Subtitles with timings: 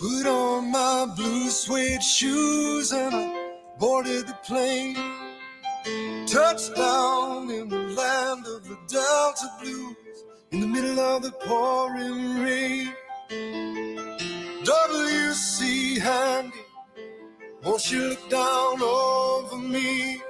[0.00, 4.94] Put on my blue suede shoes and I boarded the plane.
[6.26, 12.94] Touchdown in the land of the Delta Blues in the middle of the pouring rain.
[14.64, 15.98] W.C.
[15.98, 16.56] Handy,
[17.62, 20.22] won't you look down over me?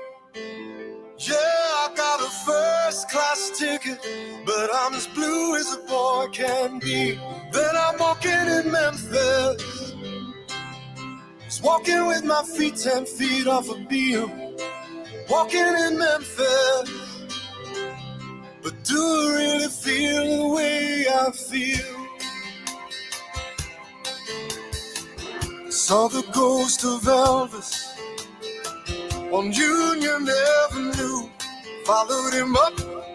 [3.11, 3.99] Class ticket,
[4.47, 7.19] but I'm as blue as a boy can be.
[7.53, 9.95] Then I'm walking in Memphis,
[11.45, 14.31] just walking with my feet ten feet off a beam.
[15.29, 16.91] Walking in Memphis,
[18.63, 21.97] but do I really feel the way I feel?
[25.71, 27.89] Saw the ghost of Elvis
[29.33, 30.29] on Union
[30.65, 31.29] Avenue.
[31.85, 32.79] Followed him up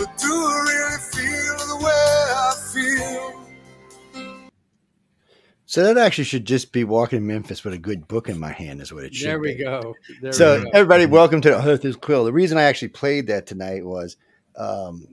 [0.00, 1.92] but do I really feel the way
[2.34, 3.36] I feel?
[5.66, 8.80] So that actually should just be walking Memphis with a good book in my hand,
[8.80, 9.28] is what it should.
[9.28, 9.62] There we be.
[9.62, 9.94] go.
[10.22, 10.70] There So we go.
[10.72, 12.24] everybody, welcome to the Authors Quill.
[12.24, 14.16] The reason I actually played that tonight was,
[14.56, 15.06] um,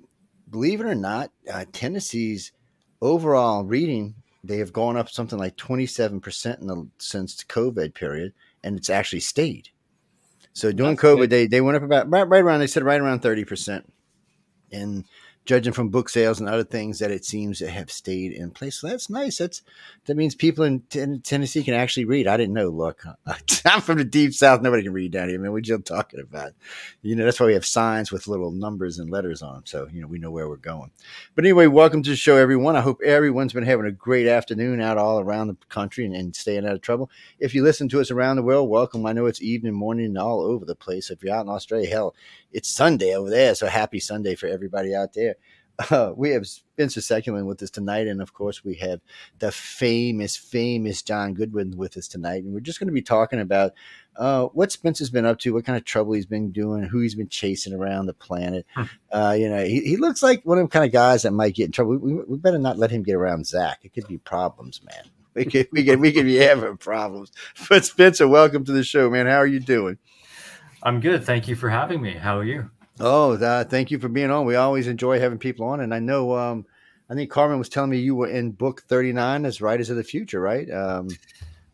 [0.49, 2.53] believe it or not, uh, Tennessee's
[3.01, 7.43] overall reading they have gone up something like twenty seven percent in the since the
[7.43, 8.31] COVID period,
[8.63, 9.69] and it's actually stayed.
[10.53, 11.29] So during That's COVID, good.
[11.29, 12.61] they they went up about right, right around.
[12.61, 13.91] They said right around thirty percent,
[14.71, 15.05] and
[15.47, 18.79] judging from book sales and other things, that it seems to have stayed in place.
[18.79, 19.37] So that's nice.
[19.37, 19.61] That's
[20.05, 22.27] that means people in Ten- Tennessee can actually read.
[22.27, 22.67] I didn't know.
[22.67, 23.03] Look,
[23.65, 24.61] I'm from the deep south.
[24.61, 25.53] Nobody can read down here, man.
[25.53, 26.51] We're just talking about,
[27.01, 29.87] you know, that's why we have signs with little numbers and letters on them, so
[29.91, 30.91] you know we know where we're going.
[31.33, 32.75] But anyway, welcome to the show, everyone.
[32.75, 36.35] I hope everyone's been having a great afternoon out all around the country and, and
[36.35, 37.09] staying out of trouble.
[37.39, 39.05] If you listen to us around the world, welcome.
[39.05, 41.09] I know it's evening, morning, all over the place.
[41.09, 42.15] If you're out in Australia, hell,
[42.51, 43.55] it's Sunday over there.
[43.55, 45.35] So happy Sunday for everybody out there.
[45.91, 48.99] Uh, we have Spencer Sekulin with us tonight, and of course, we have
[49.37, 52.43] the famous, famous John Goodwin with us tonight.
[52.43, 53.73] And we're just going to be talking about
[54.15, 57.13] uh, what Spencer's been up to, what kind of trouble he's been doing, who he's
[57.13, 58.65] been chasing around the planet.
[58.73, 58.83] Hmm.
[59.11, 61.53] Uh, you know, he, he looks like one of the kind of guys that might
[61.53, 61.97] get in trouble.
[61.97, 63.81] We, we better not let him get around Zach.
[63.83, 65.11] It could be problems, man.
[65.35, 67.31] We could, we could, we could be having problems.
[67.69, 69.27] But Spencer, welcome to the show, man.
[69.27, 69.99] How are you doing?
[70.87, 71.25] I'm good.
[71.25, 72.13] Thank you for having me.
[72.13, 72.71] How are you?
[73.01, 74.45] Oh, uh, thank you for being on.
[74.45, 76.33] We always enjoy having people on, and I know.
[76.33, 76.65] Um,
[77.09, 79.97] I think Carmen was telling me you were in book thirty nine as Writers of
[79.97, 80.71] the Future, right?
[80.71, 81.09] Um,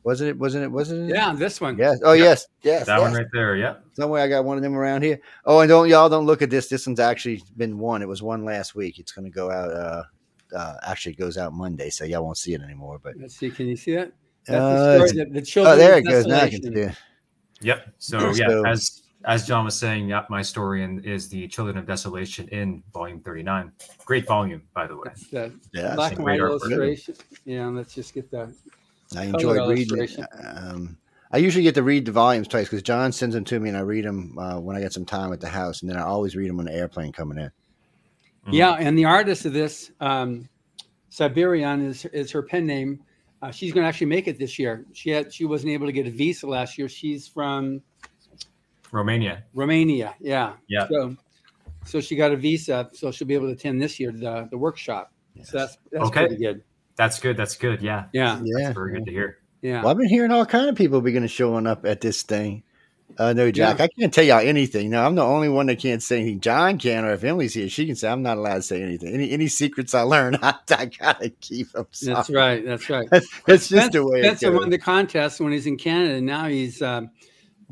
[0.03, 0.39] wasn't it?
[0.39, 0.69] Wasn't it?
[0.69, 1.13] Wasn't it?
[1.13, 1.77] Yeah, this one.
[1.77, 1.99] Yes.
[2.03, 2.23] Oh, Yeah.
[2.23, 2.47] yes.
[2.63, 2.87] Yes.
[2.87, 3.01] That yes.
[3.01, 3.55] one right there.
[3.55, 3.75] Yeah.
[3.93, 5.19] Somewhere I got one of them around here.
[5.45, 6.67] Oh, and don't y'all don't look at this.
[6.67, 8.01] This one's actually been one.
[8.01, 8.97] It was one last week.
[8.97, 9.71] It's going to go out.
[9.71, 10.03] Uh,
[10.55, 12.99] uh, actually, it goes out Monday, so y'all won't see it anymore.
[13.01, 13.51] But Let's see.
[13.51, 14.11] Can you see that?
[14.47, 15.25] That's uh, the story.
[15.25, 16.25] The, the children oh, there it goes.
[16.25, 16.95] Now I can see it.
[17.61, 17.93] Yep.
[17.99, 21.77] So yeah, So- as as John was saying, yeah, my story in, is the Children
[21.77, 23.71] of Desolation in volume 39.
[24.05, 25.03] Great volume, by the way.
[25.11, 26.61] It's the Yeah, black and white artwork.
[26.61, 27.15] illustration.
[27.45, 28.53] Yeah, let's just get that.
[29.15, 29.99] I enjoyed reading.
[29.99, 30.27] it.
[30.57, 30.97] Um,
[31.31, 33.77] I usually get to read the volumes twice because John sends them to me, and
[33.77, 36.03] I read them uh, when I get some time at the house, and then I
[36.03, 37.51] always read them on the airplane coming in.
[38.47, 38.53] Mhm.
[38.53, 40.49] Yeah, and the artist of this, um,
[41.09, 42.99] Siberian, is is her pen name.
[43.41, 44.85] Uh, she's going to actually make it this year.
[44.93, 46.87] She had she wasn't able to get a visa last year.
[46.89, 47.81] She's from
[48.93, 49.43] Romania.
[49.53, 50.15] Romania.
[50.21, 50.53] Yeah.
[50.67, 50.87] Yeah.
[50.87, 51.15] So,
[51.85, 54.57] so she got a visa, so she'll be able to attend this year the the
[54.57, 55.11] workshop.
[55.43, 56.27] So that's that's Okay.
[56.27, 56.63] pretty good.
[56.95, 57.35] That's good.
[57.35, 57.81] That's good.
[57.81, 58.05] Yeah.
[58.13, 58.39] Yeah.
[58.43, 58.65] Yeah.
[58.65, 59.39] That's very good to hear.
[59.61, 59.81] Yeah.
[59.81, 62.63] Well, I've been hearing all kind of people beginning showing up at this thing.
[63.17, 64.89] Uh, no, Jack, I can't tell y'all anything.
[64.89, 66.39] No, I'm the only one that can't say anything.
[66.39, 68.09] John can, or if Emily's here, she can say.
[68.09, 69.13] I'm not allowed to say anything.
[69.13, 71.85] Any any secrets I learn, I, I gotta keep them.
[72.01, 72.65] That's right.
[72.65, 73.07] That's right.
[73.45, 74.59] That's just the way it Spencer goes.
[74.61, 76.15] won the contest when he's in Canada.
[76.15, 77.11] and Now he's um,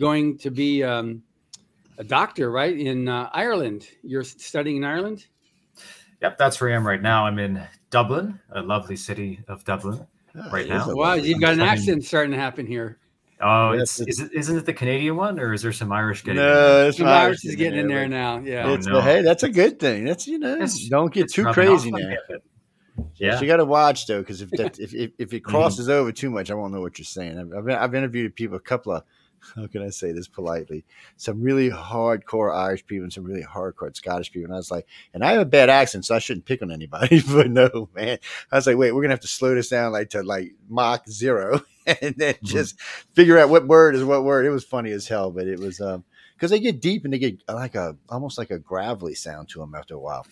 [0.01, 1.24] going to be um,
[1.98, 3.88] a doctor, right, in uh, Ireland.
[4.03, 5.25] You're studying in Ireland?
[6.21, 6.38] Yep.
[6.38, 7.25] That's where I am right now.
[7.25, 10.06] I'm in Dublin, a lovely city of Dublin.
[10.36, 10.89] Oh, right now.
[10.89, 12.98] a Wow, you've got an accent starting to happen here.
[13.44, 16.24] Oh, Yes, it's, is it, isn't it the Canadian one or is there some Irish
[16.24, 16.53] getting in there?
[16.83, 18.39] No, it's The not virus is getting in there but now.
[18.39, 18.68] Yeah.
[18.68, 19.01] Oh, It's no.
[19.01, 20.06] hey, that's a good thing.
[20.06, 21.98] That's you know, It's- don't get too crazy now.
[22.07, 22.44] me a bit.
[23.15, 23.39] Yeah.
[23.42, 25.36] You got to watch though, because if, that- if if if Mm-hmm.
[25.38, 27.39] it crosses over too much, I won't know what you're saying.
[27.39, 29.03] I've, I've, I've interviewed people, a couple of
[29.56, 30.84] how can I say this politely?
[31.18, 34.46] Some really hardcore Irish people and some really hardcore Scottish people.
[34.46, 36.72] And I was like, and I have a bad accent, so I shouldn't pick on
[36.72, 37.22] anybody.
[37.28, 38.18] but no, man.
[38.52, 41.08] I was like, wait, we're gonna have to slow this down like to like Mach
[41.10, 42.44] zero and then Mhm.
[42.44, 42.80] just
[43.14, 44.46] figure out what word is what word.
[44.46, 46.04] It was funny as hell, but it was um
[46.36, 49.60] because they get deep and they get like a almost like a gravelly sound to
[49.60, 50.26] them after a while.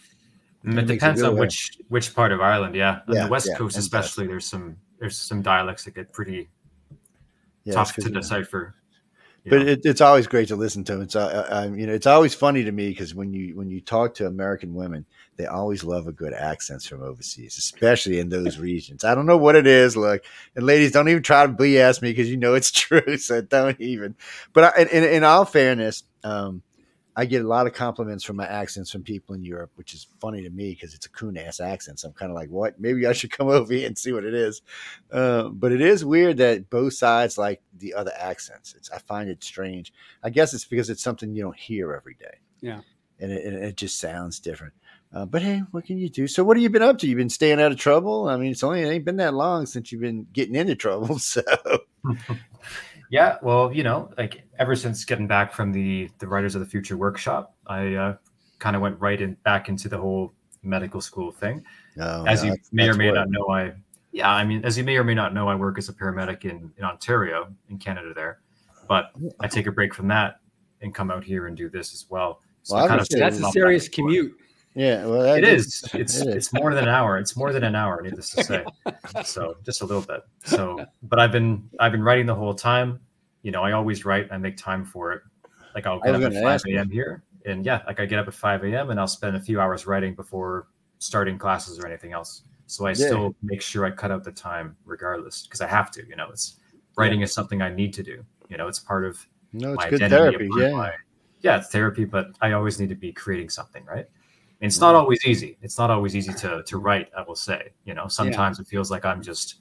[0.66, 1.48] Mm, It It makes it depends really on hard.
[1.48, 2.76] which which part of Ireland.
[2.76, 5.96] Yeah, on Yeah, the west yeah, coast and especially, there's some there's some dialects that
[5.96, 6.50] get pretty
[7.64, 8.76] Yeah, tough to to 'cause- decipher.
[9.46, 11.02] But it, it's always great to listen to.
[11.02, 13.82] It's uh, uh, you know it's always funny to me because when you when you
[13.82, 15.06] talk to American women,
[15.38, 19.04] they always love a good accents from overseas, especially in those regions.
[19.04, 19.96] I don't know what it is.
[19.96, 20.24] Look,
[20.56, 23.18] and ladies, don't even try to BS me because you know it's true.
[23.18, 24.16] So don't even.
[24.54, 26.62] But I, in, in all fairness, um,
[27.20, 30.08] I get a lot of compliments from my accents from people in Europe, which is
[30.22, 32.00] funny to me because it's a coon ass accent.
[32.00, 32.80] So I'm kind of like, what?
[32.80, 34.62] Maybe I should come over here and see what it is.
[35.12, 38.74] Uh, but it is weird that both sides like the other accents.
[38.74, 39.92] It's I find it strange.
[40.24, 42.38] I guess it's because it's something you don't hear every day.
[42.62, 42.82] Yeah.
[43.20, 44.74] and it, and it just sounds different.
[45.14, 46.26] Uh, but hey, what can you do?
[46.26, 47.08] So, what have you been up to?
[47.08, 48.30] You've been staying out of trouble.
[48.30, 51.20] I mean, it's only it ain't been that long since you've been getting into trouble.
[51.30, 51.42] So,
[53.10, 56.68] Yeah, well, you know, like ever since getting back from the the Writers of the
[56.68, 58.16] Future workshop, I uh,
[58.60, 60.32] kind of went right in back into the whole
[60.64, 61.64] medical school thing.
[61.96, 63.74] no, as no, you may or may what- not know, I
[64.12, 66.46] yeah, I mean, as you may or may not know, I work as a paramedic
[66.46, 68.40] in in Ontario, in Canada, there.
[68.88, 70.40] But I take a break from that
[70.82, 72.42] and come out here and do this as well.
[72.64, 73.94] So Well, I I kind of That's a serious that.
[73.96, 74.36] commute.
[74.80, 75.84] Yeah, well, It is.
[75.94, 76.36] It's It is.
[76.36, 77.18] it's more than an hour.
[77.18, 78.64] It's more than an hour, needless to say.
[79.26, 80.22] so just a little bit.
[80.46, 83.02] So, but I've been I've been writing the whole time.
[83.42, 84.30] You know, I always write.
[84.32, 85.22] I make time for it.
[85.76, 86.90] Like I'll get up at five a.m.
[86.90, 88.90] here, and yeah, like I get up at five a.m.
[88.90, 90.68] and I'll spend a few hours writing before
[91.00, 92.44] starting classes or anything else.
[92.68, 93.08] So I Yeah.
[93.08, 96.08] still make sure I cut out the time regardless because I have to.
[96.08, 96.56] You know, it's
[96.96, 98.24] writing is something I need to do.
[98.48, 99.20] You know, it's part of
[99.52, 100.50] no, it's good identity, therapy.
[100.58, 100.94] Yeah, my-
[101.42, 104.06] yeah, it's therapy, but I always need to be creating something, right?
[104.62, 105.58] And it's not always easy.
[105.62, 107.10] It's not always easy to to write.
[107.18, 109.56] I will say, you know, sometimes it feels like I'm just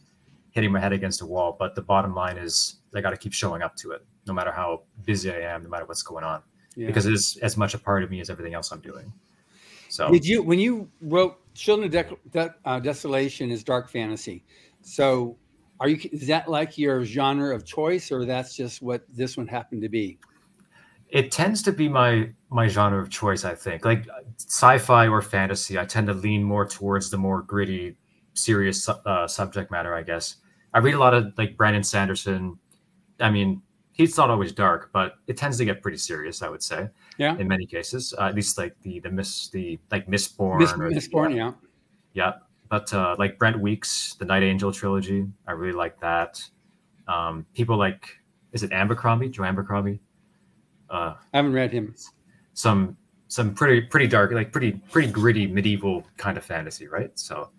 [0.51, 1.57] hitting my head against a wall.
[1.57, 4.51] But the bottom line is, I got to keep showing up to it, no matter
[4.51, 6.43] how busy I am, no matter what's going on,
[6.75, 6.89] Yeah.
[6.89, 9.13] because it is as much a part of me as everything else I'm doing.
[9.89, 14.45] So Did you when you wrote Children of De- uh, Desolation is dark fantasy?
[14.83, 15.37] So,
[15.81, 19.47] are you is that like your genre of choice, or that's just what this one
[19.47, 20.19] happened to be?
[21.11, 23.85] it tends to be my my genre of choice i think.
[23.85, 24.07] Like
[24.39, 27.97] sci-fi or fantasy i tend to lean more towards the more gritty
[28.35, 30.37] serious uh, subject matter i guess.
[30.75, 32.59] I read a lot of like brandon sanderson.
[33.21, 33.63] I mean
[33.93, 37.37] he's not always dark but it tends to get pretty serious i would say Yeah.
[37.37, 40.77] in many cases uh, at least like the the miss the like mistborn Miss, or
[40.89, 41.53] Mistborn, yeah.
[42.15, 42.33] yeah.
[42.71, 46.43] But uh, like brent weeks the night angel trilogy i really like that.
[47.09, 48.17] Um, people like
[48.53, 49.29] is it abercrombie?
[49.31, 50.01] Joe abercrombie?
[50.89, 51.95] Uh, I haven't read him.
[52.59, 52.97] Some
[53.29, 57.51] some pretty pretty dark like pretty pretty gritty medieval kind of fantasy right so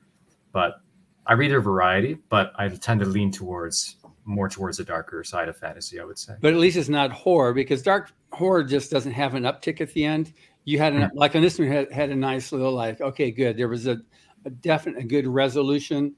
[0.51, 0.81] but
[1.25, 5.47] i read a variety but i tend to lean towards more towards the darker side
[5.47, 8.91] of fantasy i would say But at least it's not horror because dark horror just
[8.91, 10.33] doesn't have an uptick at the end.
[10.65, 11.05] You had Hmm.
[11.17, 13.97] like on this one had, had a nice little like okay good there was a,
[14.45, 16.13] a definite a good resolution.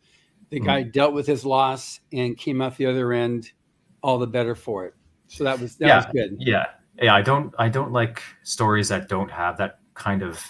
[0.49, 0.65] The Hmm.
[0.65, 3.51] guy dealt with his loss and came out the other end
[4.01, 4.95] all the better for it.
[5.27, 5.97] So that was that Yeah.
[5.97, 6.35] was good.
[6.39, 6.65] yeah
[6.99, 10.41] yeah i don't i don't like stories that don't have that kind of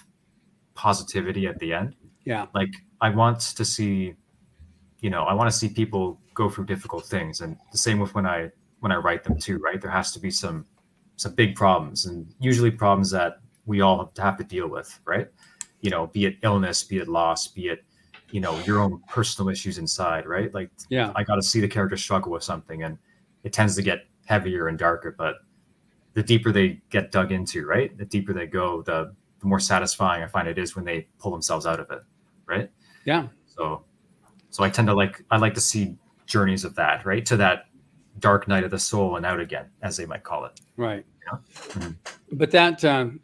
[0.76, 1.96] positivity at the end
[2.26, 2.48] Yeah.
[2.54, 2.70] like
[3.02, 4.14] i want to see
[5.00, 8.14] you know i want to see people go through difficult things and the same with
[8.16, 10.66] when i when i write them too right there has to be some
[11.18, 15.00] some big problems and usually problems that we all have to, have to deal with
[15.06, 15.28] right
[15.82, 17.84] you know be it illness be it loss be it
[18.32, 21.12] you know your own personal issues inside right like Yeah.
[21.16, 22.98] i got to see the character struggle with something and
[23.44, 25.36] it tends to get heavier and darker but
[26.14, 30.22] the deeper they get dug into right the deeper they go the the more satisfying
[30.24, 32.02] i find it is when they pull themselves out of it
[32.46, 32.70] right
[33.06, 33.28] Yeah.
[33.46, 33.84] so
[34.50, 37.66] so i tend to like i like to see journeys of that right to that
[38.20, 41.06] dark night of the soul and out again as they might call it Right.
[41.26, 41.38] Yeah.
[41.74, 41.96] Mhm.
[42.34, 43.20] But that um,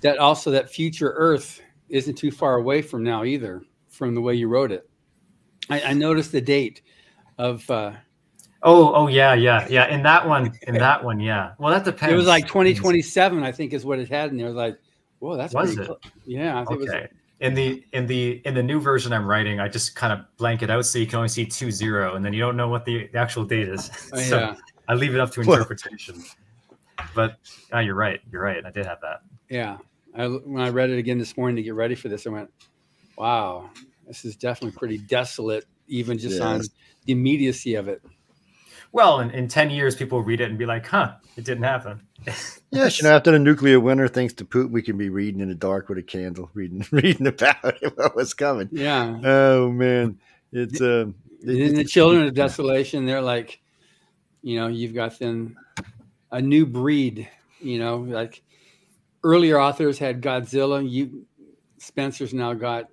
[0.00, 1.60] that also that future Earth
[1.90, 4.88] isn't too far away from now either, from the way you wrote it.
[5.68, 6.80] I, I noticed the date
[7.36, 7.92] of uh,
[8.62, 12.12] oh oh yeah yeah yeah in that one in that one yeah well that depends
[12.12, 14.78] it was like 2027, I think is what it had, and it was like,
[15.20, 15.86] whoa, that's Was it?
[15.86, 17.10] clo- Yeah, I think it okay was.
[17.40, 20.62] in the in the in the new version i'm writing i just kind of blank
[20.62, 22.84] it out so you can only see two zero and then you don't know what
[22.84, 24.56] the, the actual date is Oh, so yeah,
[24.88, 26.20] i leave it up to interpretation
[27.14, 27.36] but
[27.72, 29.78] ah, you're right you're right i did have that yeah.
[30.14, 32.50] I, when I read it again this morning to get ready for this, I went,
[33.16, 33.70] wow,
[34.06, 38.02] this is definitely pretty desolate, even just on the immediacy of it.
[38.92, 42.00] Well, in, in 10 years, people read it and be like, huh, it didn't happen.
[42.70, 45.48] Yes, you know, after the nuclear winter, thanks to Putin, we can be reading in
[45.48, 47.56] the dark with a candle, reading reading about
[47.94, 48.68] what was coming.
[48.70, 49.18] Yeah.
[49.24, 50.18] Oh man,
[50.52, 51.14] it's um.
[51.42, 53.60] And then the children of desolation, they're like,
[54.42, 55.56] you know, you've got them
[56.30, 57.26] a new breed.
[57.60, 58.42] You know, like
[59.24, 60.86] earlier authors had Godzilla.
[60.86, 61.24] You
[61.78, 62.90] Spencer's now got,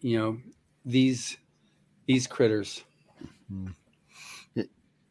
[0.00, 0.38] you know,
[0.84, 1.36] these
[2.06, 2.82] these critters.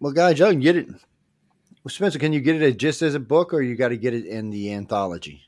[0.05, 0.87] Well, guys, you can get it.
[0.87, 4.13] Well, Spencer, can you get it just as a book, or you got to get
[4.13, 5.41] it in the anthology?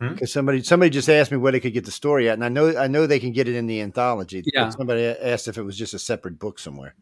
[0.00, 0.12] Hmm?
[0.12, 2.48] Because somebody somebody just asked me where they could get the story at, and I
[2.48, 4.42] know I know they can get it in the anthology.
[4.42, 4.70] but Yeah.
[4.70, 6.94] Somebody asked if it was just a separate book somewhere.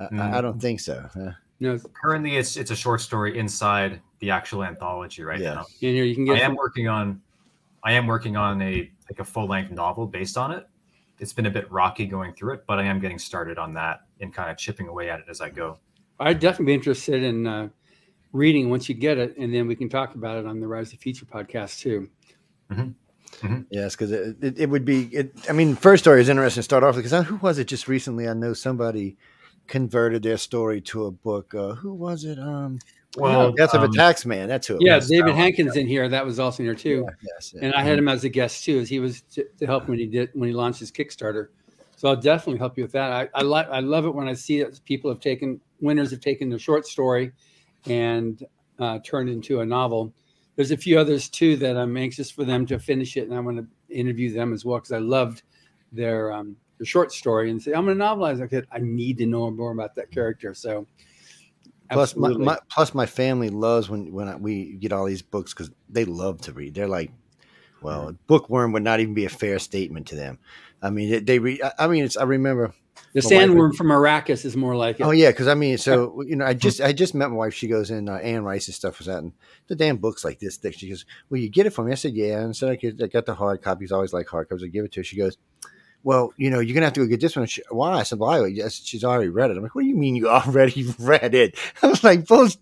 [0.00, 1.08] I, I- I don't think so.
[1.14, 1.30] huh?
[1.60, 5.54] You Currently, it's it's a short story inside the actual anthology right Yeah.
[5.54, 5.60] now.
[5.60, 6.42] and here you can I get.
[6.42, 7.22] am working on
[7.84, 10.66] I am working on a like a full length novel based on it.
[11.20, 14.00] It's been a bit rocky going through it, but I am getting started on that
[14.24, 15.78] and kind of chipping away at it as I go.
[16.18, 17.68] I'd definitely be interested in uh,
[18.32, 20.88] reading once you get it, and then we can talk about it on the Writers
[20.88, 22.08] of the Future podcast too.
[23.70, 25.04] Yes, because it, it, it would be.
[25.06, 27.66] It, I mean, first story is interesting to start off with because who was it
[27.66, 28.28] just recently?
[28.28, 29.16] I know somebody
[29.66, 31.54] converted their story to a book.
[31.54, 32.38] Uh, who was it?
[32.38, 32.78] Um,
[33.16, 34.48] Well, Death of a um, Tax Man.
[34.48, 34.74] That's who.
[34.76, 35.08] It Yeah, was.
[35.08, 36.08] David Hankins in here.
[36.08, 37.06] That was also in here too.
[37.22, 37.54] Yes.
[37.54, 37.66] yeah.
[37.66, 39.98] and I had him as a guest too, as he was to, to help when
[39.98, 41.48] he did when he launched his Kickstarter.
[42.04, 43.12] So I'll definitely help you with that.
[43.12, 46.20] I, I like I love it when I see that people have taken winners have
[46.20, 47.32] taken their short story
[47.86, 48.44] and
[48.78, 50.12] uh, turned into a novel.
[50.54, 53.40] There's a few others too that I'm anxious for them to finish it, and I
[53.40, 55.44] want to interview them as well because I loved
[55.92, 58.42] their um, their short story and say I'm going to novelize.
[58.42, 60.52] I could I need to know more about that character.
[60.52, 60.86] So
[61.90, 65.54] Plus, my, my, plus my family loves when when I, we get all these books
[65.54, 66.74] because they love to read.
[66.74, 67.12] They're like,
[67.84, 70.38] well, bookworm would not even be a fair statement to them.
[70.84, 71.62] I mean, they, they read.
[71.78, 72.16] I- mean, it's.
[72.18, 72.74] I remember.
[73.14, 75.04] the my wife- sandworm from Arrakis is more like it.
[75.04, 77.54] Oh yeah, because I mean, so you know, I just I just met my wife.
[77.54, 78.08] She goes in.
[78.08, 79.32] Uh, Anne Rice's stuff was out, and
[79.66, 80.74] the damn books like this thick.
[80.74, 83.02] She goes, "Well, you get it from me?" I said, "Yeah." And so I, could,
[83.02, 83.92] I got the hard copies.
[83.92, 84.62] I always like hard copies.
[84.62, 85.04] I give it to her.
[85.04, 85.38] She goes,
[86.02, 87.92] "Well, you know, you're gonna have to go get this one." She, Why?
[87.92, 89.56] I said, "Why?" Yes, she's already read it.
[89.56, 92.58] I'm like, "What do you mean you already read it?" I was like, "Both."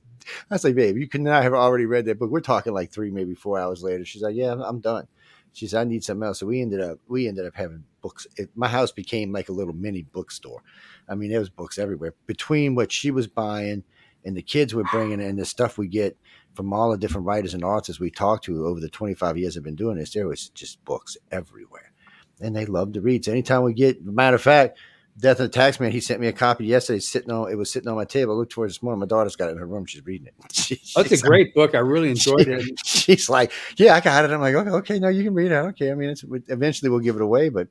[0.48, 2.92] I was like, "Babe, you could not have already read that book." We're talking like
[2.92, 4.04] three, maybe four hours later.
[4.04, 5.08] She's like, "Yeah, I'm, I'm done."
[5.52, 8.26] She said, "I need something else." So we ended up we ended up having books.
[8.36, 10.62] It, my house became like a little mini bookstore.
[11.08, 12.14] I mean, there was books everywhere.
[12.26, 13.84] Between what she was buying
[14.24, 16.16] and the kids were bringing and the stuff we get
[16.54, 19.62] from all the different writers and artists we talked to over the 25 years I've
[19.62, 21.92] been doing this, there was just books everywhere.
[22.40, 23.24] And they love to read.
[23.24, 24.78] So anytime we get, matter of fact,
[25.18, 27.88] Death of the Taxman, he sent me a copy yesterday sitting on, it was sitting
[27.88, 28.32] on my table.
[28.34, 29.00] I looked towards this morning.
[29.00, 29.84] My daughter's got it in her room.
[29.84, 30.34] She's reading it.
[30.52, 31.74] She- That's a great book.
[31.74, 32.78] I really enjoyed it.
[32.84, 34.30] She's like, yeah, I got it.
[34.30, 35.54] I'm like, okay, okay, no, you can read it.
[35.54, 35.90] Okay.
[35.90, 37.68] I mean, it's eventually we'll give it away, but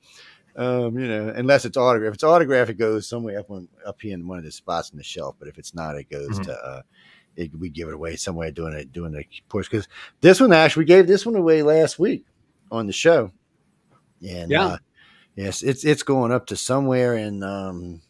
[0.55, 2.09] um, you know, unless it's autograph.
[2.09, 4.91] If it's autograph, it goes somewhere up on, up here in one of the spots
[4.91, 5.35] in the shelf.
[5.39, 6.43] But if it's not, it goes Mhm.
[6.43, 6.81] to uh,
[7.37, 9.87] it, we give it away somewhere doing it doing the push because
[10.19, 12.25] this one actually we gave this one away last week
[12.69, 13.31] on the show,
[14.27, 14.65] and Yeah.
[14.65, 14.77] uh,
[15.35, 18.01] yes, it's it's going up to somewhere in um,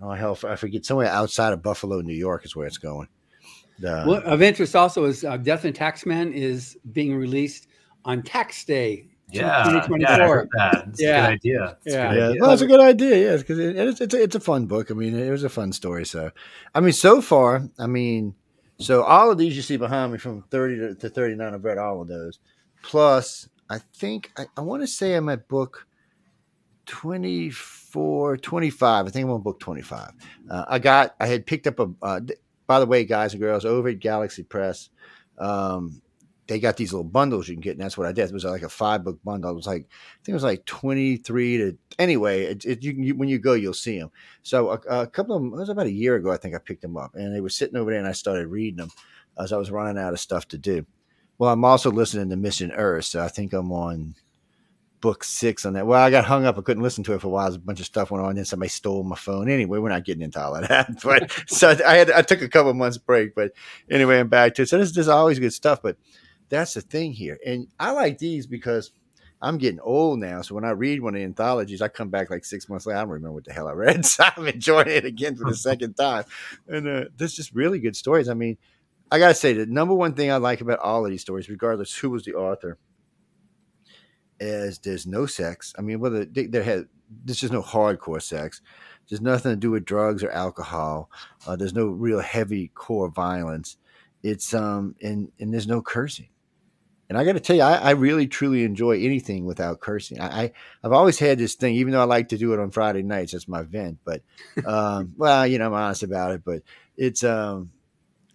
[0.00, 3.08] oh hell, I forget somewhere outside of Buffalo, New York is where it's going.
[3.78, 7.66] The- Well, of interest also is uh, Death and Taxman is being released
[8.04, 10.26] on Tax Day, Yeah, yeah, I 2024.
[10.28, 10.88] heard that.
[10.88, 11.08] It's Yeah.
[11.08, 11.76] a good idea.
[11.84, 12.08] It's a Yeah.
[12.10, 12.40] good Yeah, idea.
[12.42, 13.16] well, it's a good idea.
[13.16, 14.90] Yes, because it, it's it's a, it's a fun book.
[14.90, 16.04] I mean, it was a fun story.
[16.04, 16.30] So,
[16.74, 18.34] I mean, so far, I mean,
[18.78, 21.54] so all of these you see behind me from thirty to, to thirty nine.
[21.54, 22.38] I've read all of those.
[22.82, 25.86] Plus, I think I, I want to say I'm at book
[26.86, 29.06] 24, 25.
[29.06, 30.12] I think I'm on book twenty five.
[30.50, 31.90] Uh, I got I had picked up a.
[32.02, 32.20] Uh,
[32.66, 34.88] by the way, guys and girls, over at Galaxy Press.
[35.38, 36.02] Um,
[36.46, 38.28] they got these little bundles you can get, and that's what I did.
[38.28, 39.50] It was like a five book bundle.
[39.50, 42.44] It was like I think it was like twenty three to anyway.
[42.44, 44.10] It, it you you, when you go, you'll see them.
[44.42, 46.58] So a, a couple of them, it was about a year ago, I think I
[46.58, 48.90] picked them up, and they were sitting over there, and I started reading them
[49.38, 50.84] as I was running out of stuff to do.
[51.38, 54.14] Well, I'm also listening to Mission Earth, so I think I'm on
[55.02, 55.86] book six on that.
[55.86, 56.56] Well, I got hung up.
[56.56, 57.44] I couldn't listen to it for a while.
[57.44, 58.36] There's a bunch of stuff went on.
[58.36, 59.50] Then somebody stole my phone.
[59.50, 60.88] Anyway, we're not getting into all of that.
[61.02, 63.34] But so I had I took a couple months break.
[63.34, 63.52] But
[63.90, 64.70] anyway, I'm back to it.
[64.70, 65.82] So this, this is always good stuff.
[65.82, 65.98] But
[66.48, 68.92] that's the thing here, and I like these because
[69.42, 70.40] I'm getting old now.
[70.42, 72.98] So when I read one of the anthologies, I come back like six months later.
[72.98, 74.06] I don't remember what the hell I read.
[74.12, 76.24] So I'm enjoying it again for the second time.
[76.68, 78.28] And uh, there's just really good stories.
[78.28, 78.56] I mean,
[79.10, 81.94] I gotta say the number one thing I like about all of these stories, regardless
[81.94, 82.78] who was the author,
[84.42, 85.74] is there's no sex.
[85.78, 86.86] I mean, whether they, there had
[87.24, 88.60] there's just no hardcore sex.
[89.08, 91.10] There's nothing to do with drugs or alcohol.
[91.46, 93.76] Uh, there's no real heavy core violence.
[94.22, 96.28] It's um and and there's no cursing.
[97.08, 100.18] And I got to tell you, I, I, really truly enjoy anything without cursing.
[100.18, 102.70] I, I have always had this thing, even though I like to do it on
[102.70, 103.32] Friday nights.
[103.32, 103.98] That's my vent.
[104.02, 104.22] But
[104.64, 106.42] um, well, you know, I'm honest about it.
[106.42, 106.62] But
[106.96, 107.70] it's um,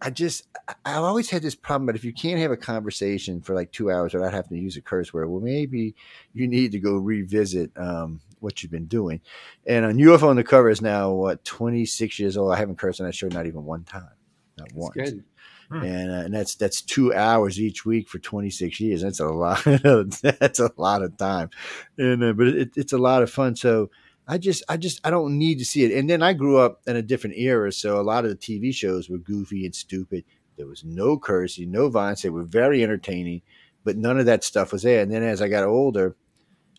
[0.01, 0.47] I just
[0.85, 1.85] I've always had this problem.
[1.87, 4.77] But if you can't have a conversation for like two hours without having to use
[4.77, 5.95] a curse word, well, maybe
[6.33, 9.21] you need to go revisit um, what you've been doing.
[9.65, 12.53] And on UFO Undercover is now what 26 years old.
[12.53, 14.09] I haven't cursed on that show not even one time,
[14.57, 14.93] not That's once.
[14.93, 15.23] good.
[15.69, 15.83] Hmm.
[15.83, 19.01] And, uh, and that's that's two hours each week for 26 years.
[19.01, 19.63] That's a lot.
[19.65, 21.49] that's a lot of time,
[21.97, 23.55] and uh, but it, it's a lot of fun.
[23.57, 23.89] So
[24.27, 25.97] I just I just I don't need to see it.
[25.97, 28.73] And then I grew up in a different era, so a lot of the TV
[28.73, 30.25] shows were goofy and stupid.
[30.57, 32.23] There was no cursing, no violence.
[32.23, 33.41] They were very entertaining,
[33.83, 35.01] but none of that stuff was there.
[35.01, 36.15] And then as I got older,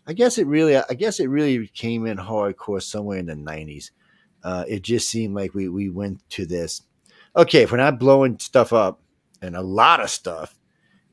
[0.07, 3.91] I guess it really I guess it really came in hardcore somewhere in the 90s.
[4.43, 6.83] Uh, it just seemed like we we went to this
[7.39, 9.01] okay, if we're not blowing stuff up
[9.41, 10.58] and a lot of stuff,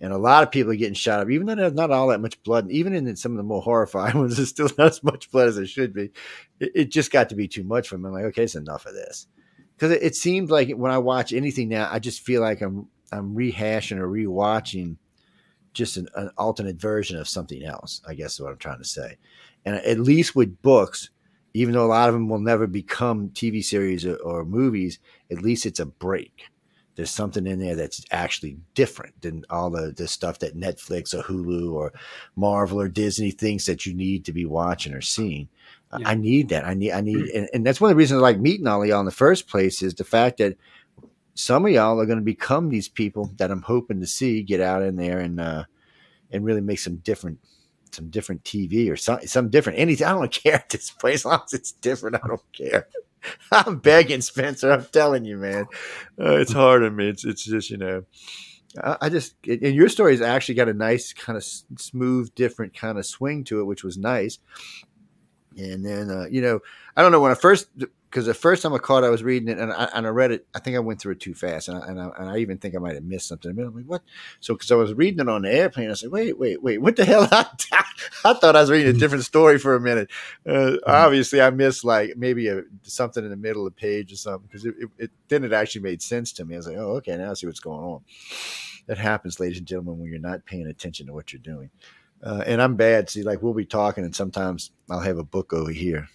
[0.02, 2.22] and a lot of people are getting shot up, even though there's not all that
[2.22, 5.32] much blood, even in some of the more horrifying ones, there's still not as much
[5.32, 6.12] blood as there should be.
[6.60, 8.08] It, it just got to be too much for me.
[8.08, 9.28] I'm like, okay, it's enough of this.
[9.76, 12.88] Because it, it seems like when I watch anything now, I just feel like I'm
[13.12, 14.98] I'm rehashing or rewatching
[15.74, 18.02] just an, an alternate version of something else.
[18.08, 19.18] I guess is what I'm trying to say.
[19.66, 21.10] And at least with books,
[21.54, 25.00] even though a lot of them will never become TV series or, or, movies,
[25.32, 26.44] at least it's a break.
[26.96, 31.24] There's something in there that's actually different than all the, the stuff that Netflix or
[31.24, 31.94] Hulu or
[32.36, 35.50] Marvel or Disney thinks that you need to be watching or seeing.
[35.98, 36.10] Yeah.
[36.10, 36.66] I need that.
[36.66, 38.82] I need, I need, and, and that's one of the reasons I like meeting all
[38.82, 40.58] of y'all in the first place is the fact that
[41.36, 44.62] some of y'all are going to become these people that I'm hoping to see get
[44.62, 45.66] out in there and, uh,
[46.32, 47.40] and really make some different
[47.96, 50.06] some different TV or some some different anything.
[50.06, 52.18] I don't care at this place as long as it's different.
[52.22, 52.88] I don't care.
[53.52, 54.72] I'm begging Spencer.
[54.72, 55.66] I'm telling you, man.
[56.20, 57.10] Uh, it's hard on me.
[57.10, 58.04] It's it's just you know.
[58.84, 62.76] I, I just and your story has actually got a nice kind of smooth, different
[62.76, 64.40] kind of swing to it, which was nice.
[65.58, 66.60] And then uh, you know,
[66.96, 67.68] I don't know when I first
[68.16, 70.10] because the first time I caught it, I was reading it and I, and I
[70.10, 70.48] read it.
[70.56, 72.58] I think I went through it too fast, and I, and I, and I even
[72.58, 73.52] think I might have missed something.
[73.52, 74.04] I'm like, what?
[74.40, 76.96] So because I was reading it on the airplane, I said, wait, wait, wait, what
[76.96, 77.28] the hell?
[77.30, 77.46] I,
[78.24, 80.10] I thought I was reading a different story for a minute.
[80.48, 80.78] Uh, mm-hmm.
[80.90, 84.48] obviously, I missed like maybe a, something in the middle of the page or something
[84.48, 86.56] because it, it, it, then it actually made sense to me.
[86.56, 88.00] I was like, oh, okay, now I see what's going on.
[88.88, 91.70] That happens, ladies and gentlemen, when you're not paying attention to what you're doing.
[92.24, 93.10] Uh, and I'm bad.
[93.10, 96.08] See, like we'll be talking, and sometimes I'll have a book over here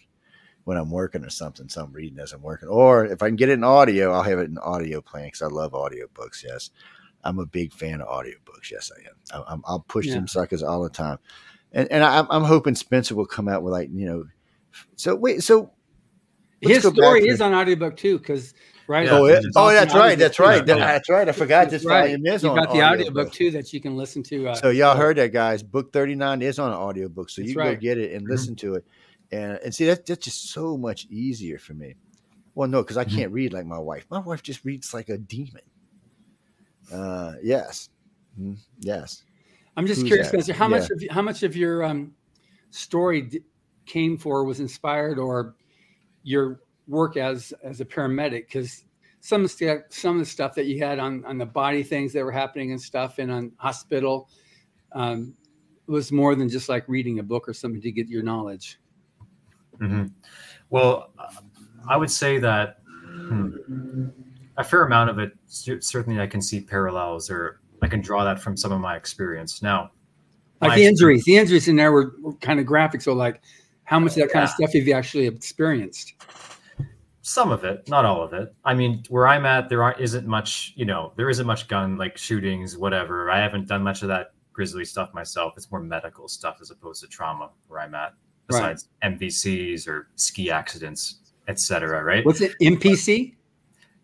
[0.65, 1.69] when I'm working or something.
[1.69, 2.69] So I'm reading as I'm working.
[2.69, 5.43] Or if I can get it in audio, I'll have it in audio playing because
[5.43, 6.45] I love audio books.
[6.47, 6.71] Yes.
[7.25, 8.71] I'm a big fan of audio books.
[8.71, 9.63] Yes, I am.
[9.67, 10.15] I, will push yeah.
[10.15, 11.19] them suckers all the time.
[11.73, 14.25] And, and I, I'm hoping Spencer will come out with like, you know,
[14.97, 15.73] so wait, so
[16.61, 18.55] his story is on audiobook too, because
[18.87, 19.07] right.
[19.07, 19.13] Yeah.
[19.13, 20.19] Oh, it, oh, that's right.
[20.19, 20.67] That's right.
[20.67, 20.77] Yeah.
[20.77, 21.29] That's right.
[21.29, 22.03] I forgot this right.
[22.03, 22.57] volume is you on.
[22.57, 24.49] You got the audiobook too that you can listen to.
[24.49, 25.63] Uh, so y'all heard that, guys.
[25.63, 27.75] Book 39 is on audiobook, so you right.
[27.75, 28.33] go get it and mm-hmm.
[28.33, 28.85] listen to it
[29.33, 31.95] and and see that that's just so much easier for me.
[32.55, 33.17] Well, no, because I mm-hmm.
[33.17, 34.07] can't read like my wife.
[34.11, 35.63] My wife just reads like a demon.
[36.93, 37.89] Uh, yes,
[38.39, 39.23] mm, yes.
[39.77, 40.53] I'm just Who's curious, Spencer.
[40.53, 40.79] How yeah.
[40.79, 42.13] much of how much of your um,
[42.71, 43.43] story d-
[43.87, 45.55] came for was inspired, or
[46.23, 48.47] your work as as a paramedic?
[48.47, 48.85] Because
[49.21, 52.13] some of the, some of the stuff that you had on on the body things
[52.13, 54.29] that were happening and stuff, and on hospital,
[54.93, 55.35] um,
[55.87, 58.79] was more than just like reading a book or something to get your knowledge.
[59.81, 60.07] Mm-hmm.
[60.71, 61.13] Well,
[61.89, 64.09] I would say that hmm,
[64.57, 68.41] a fair amount of it, certainly I can see parallels or I can draw that
[68.41, 69.63] from some of my experience.
[69.63, 69.91] Now,
[70.61, 73.01] like the injuries, the injuries in there were, were kind of graphic.
[73.01, 73.41] So, like,
[73.85, 76.15] how much of that kind of stuff have you actually experienced?
[77.23, 78.55] Some of it, not all of it.
[78.65, 81.97] I mean, where I'm at, there aren't isn't much, you know, there isn't much gun
[81.97, 83.31] like shootings, whatever.
[83.31, 85.55] I haven't done much of that grisly stuff myself.
[85.57, 88.15] It's more medical stuff as opposed to trauma where I'm at
[88.51, 89.19] besides right.
[89.19, 92.03] MVCs or ski accidents, etc.
[92.03, 92.25] Right?
[92.25, 92.53] What's it?
[92.61, 93.35] MPC?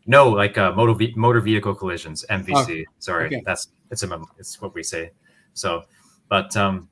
[0.06, 2.24] No, like uh, motor motor vehicle collisions.
[2.30, 2.84] MVC.
[2.86, 3.42] Oh, Sorry, okay.
[3.44, 5.10] that's it's a it's what we say.
[5.52, 5.82] So,
[6.28, 6.88] but um,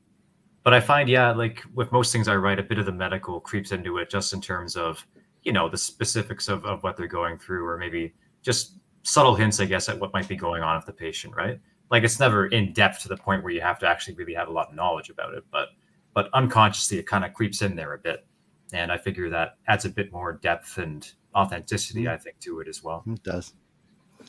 [0.65, 3.41] but I find yeah, like with most things I write, a bit of the medical
[3.41, 5.07] creeps into it, just in terms of
[5.43, 9.61] you know the specifics of of what they're going through, or maybe just subtle hints,
[9.61, 11.37] I guess, at what might be going on with the patient.
[11.37, 11.61] Right?
[11.91, 14.49] Like it's never in depth to the point where you have to actually really have
[14.49, 15.69] a lot of knowledge about it, but
[16.15, 18.27] but unconsciously it kind of creeps in there a bit.
[18.73, 22.15] And I figure that adds a bit more depth and authenticity, mm-hmm.
[22.15, 23.05] I think, to it as well.
[23.07, 23.53] It does.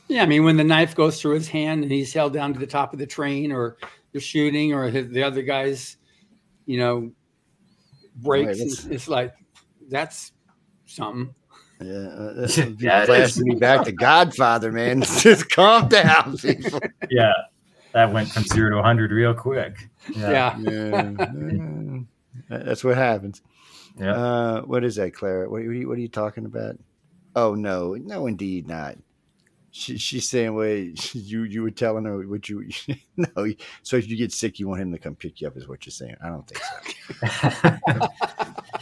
[0.08, 2.60] Yeah, I mean, when the knife goes through his hand and he's held down to
[2.60, 3.78] the top of the train, or
[4.12, 5.98] the shooting, or the other guy's,
[6.66, 7.12] you know,
[8.18, 9.34] breaks, right, it's, it's like
[9.90, 10.34] that's
[10.86, 11.34] something.
[11.82, 12.48] Yeah, uh,
[12.80, 15.02] yeah, flashing me back to Godfather, man.
[15.20, 16.80] Just calm down, people.
[17.10, 17.34] Yeah,
[17.96, 19.90] that went from zero to 100 real quick.
[20.14, 20.58] Yeah.
[20.60, 22.00] Yeah, yeah.
[22.50, 23.42] that's what happens.
[23.98, 24.16] Yeah.
[24.16, 25.50] Uh, what is that, Clara?
[25.50, 26.78] What, what, are you, what are you talking about?
[27.38, 28.98] Oh no, no, indeed not.
[29.78, 32.70] She, she's saying, "Wait, you you were telling her what you
[33.18, 33.28] no."
[33.84, 35.86] So if you get sick, you want him to come pick you up, is what
[35.86, 36.16] you're saying.
[36.24, 36.62] I don't think
[37.42, 38.08] so.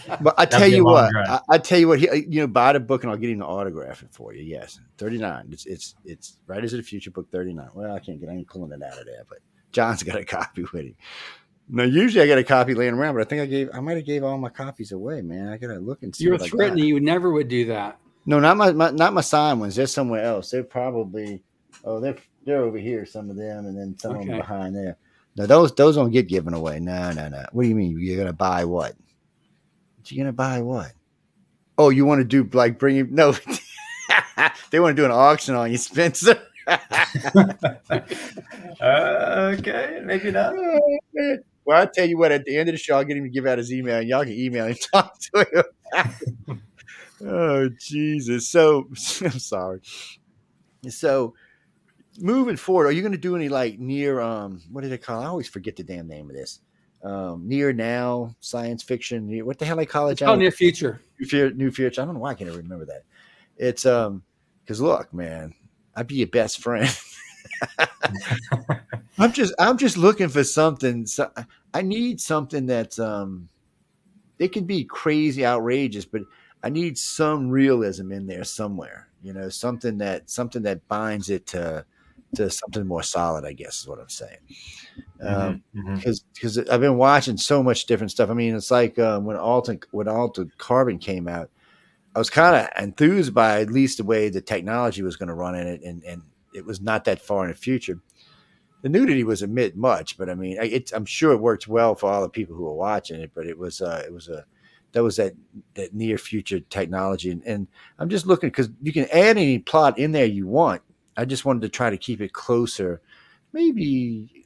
[0.21, 1.15] But I tell you what.
[1.15, 3.29] I, I tell you what, he, uh, you know, buy the book and I'll get
[3.29, 4.43] him to autograph it for you.
[4.43, 5.47] Yes, thirty nine.
[5.49, 7.69] It's it's it's Writers of the Future book thirty nine.
[7.73, 9.39] Well, I can't get, I ain't pulling it out of there, but
[9.71, 10.95] John's got a copy with him.
[11.69, 13.95] Now, usually I got a copy laying around, but I think I gave, I might
[13.95, 15.47] have gave all my copies away, man.
[15.47, 16.25] I gotta look and see.
[16.25, 16.58] You were what I got.
[16.58, 17.99] threatening you never would do that.
[18.26, 19.76] No, not my, my not my signed ones.
[19.76, 20.52] They're somewhere else.
[20.52, 21.42] They're probably
[21.84, 23.06] oh they're they're over here.
[23.06, 24.40] Some of them, and then some of them Okay.
[24.40, 24.98] behind there.
[25.36, 26.80] No, those those don't get given away.
[26.80, 27.46] No, no, no.
[27.52, 27.98] What do you mean?
[28.00, 28.94] You're gonna buy what?
[30.06, 30.94] You're gonna buy what?
[31.78, 33.08] Oh, you want to do like bring you?
[33.12, 33.34] No,
[34.72, 36.40] they want to do an auction on you, Spencer.
[38.82, 40.54] Uh, okay, maybe not.
[41.66, 42.32] well, I tell you what.
[42.32, 44.08] At the end of the show, I'll get him to give out his email, and
[44.08, 46.62] y'all can email him, talk to him.
[47.26, 48.48] Oh Jesus!
[48.48, 48.88] So
[49.22, 49.82] I'm sorry.
[50.90, 51.34] So
[52.20, 55.22] moving forward, are you going to do any like near um what do they call?
[55.22, 56.60] I always forget the damn name of this.
[57.04, 59.28] Um, near now science fiction.
[59.28, 60.22] near- What the hell they call it?
[60.22, 61.02] Oh, near future.
[61.20, 62.02] New future, new future.
[62.02, 63.04] I don't know why I can't remember that.
[63.58, 64.24] It's um
[64.64, 65.54] because look, man,
[65.96, 66.90] I'd be your best friend.
[69.20, 71.06] I'm just I'm just looking for something.
[71.06, 71.32] So
[71.74, 73.50] I need something that's um
[74.40, 76.24] it can be crazy, outrageous, but
[76.63, 79.10] I need some realism in there somewhere.
[79.21, 81.86] You know, something that something that binds it to
[82.36, 83.45] to something more solid.
[83.45, 84.39] I guess is what I'm saying.
[85.21, 85.95] Um, Mhm, mhm.
[85.95, 88.30] because because I've been watching so much different stuff.
[88.30, 91.49] I mean, it's like um, when Altered when Altered Carbon came out,
[92.15, 95.36] I was kind of enthused by at least the way the technology was going to
[95.36, 96.23] run in it, and and
[96.56, 97.99] it was not that far in the future.
[98.84, 100.58] The nudity was a bit much, but I mean,
[100.93, 103.32] I'm sure it worked well for all the people who were watching it.
[103.34, 104.45] But it was uh, it was a
[104.93, 105.34] that was that
[105.75, 107.67] that near future technology, and, and
[107.99, 110.82] I'm just looking because you can add any plot in there you want.
[111.15, 113.01] I just wanted to try to keep it closer,
[113.51, 114.43] maybe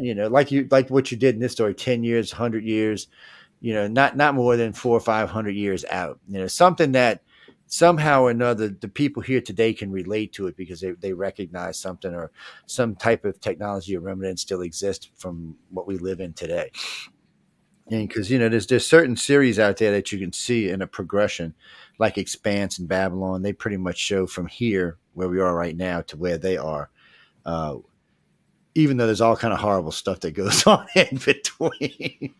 [0.00, 3.08] you know, like you like what you did in this story, ten years, hundred years,
[3.60, 6.20] you know, not not more than four or five hundred years out.
[6.28, 7.22] You know, something that
[7.66, 11.78] somehow or another the people here today can relate to it because they, they recognize
[11.78, 12.30] something or
[12.66, 16.70] some type of technology or remnant still exists from what we live in today.
[17.90, 20.82] And because you know, there's there's certain series out there that you can see in
[20.82, 21.54] a progression,
[21.98, 23.42] like Expanse and Babylon.
[23.42, 26.90] They pretty much show from here where we are right now to where they are.
[27.44, 27.78] Uh,
[28.74, 32.34] even though there's all kind of horrible stuff that goes on in between.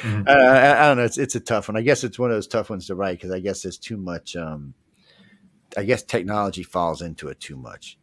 [0.00, 0.26] Mhm.
[0.28, 1.04] Uh, I, I don't know.
[1.04, 1.76] It's it's a tough one.
[1.76, 3.96] I guess it's one of those tough ones to write because I guess there's too
[3.96, 4.36] much.
[4.36, 4.74] Um,
[5.76, 7.98] I guess technology falls into it too much.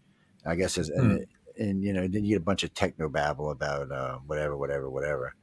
[0.45, 0.99] I guess there's, Hmm.
[0.99, 1.25] and,
[1.57, 4.89] and you know then you get a bunch of techno babble about uh, whatever, whatever,
[4.89, 5.35] whatever.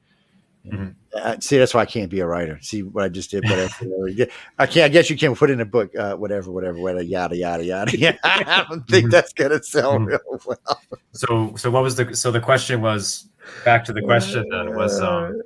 [0.73, 0.95] Mhm.
[1.15, 2.59] Uh, see, that's why I can't be a writer.
[2.61, 3.45] See what I just did.
[3.45, 4.31] Whatever, whatever.
[4.59, 4.85] I can't.
[4.85, 5.95] I guess you can put in a book.
[5.97, 7.03] Uh, whatever, whatever, whatever.
[7.03, 7.93] Yada yada yada.
[7.99, 10.07] Yeah, I don't think that's gonna sell Mhm.
[10.07, 10.81] real well.
[11.13, 13.29] So, so what was the so the question was
[13.65, 15.41] back to the question then was um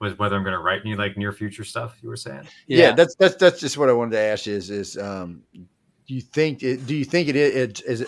[0.00, 2.42] was whether I'm going to write any like near future stuff you were saying.
[2.66, 2.90] yeah.
[2.92, 6.62] that's that's that's just what I wanted to ask is is um do you think
[6.64, 8.00] it, do you think it is it, is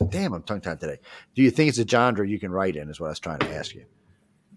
[0.00, 0.98] it damn I'm tongue tied today
[1.34, 3.40] do you think it's a genre you can write in is what I was trying
[3.40, 3.84] to ask you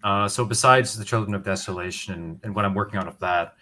[0.06, 3.56] Uh, so besides the Children of Desolation and, and what I'm working on with that,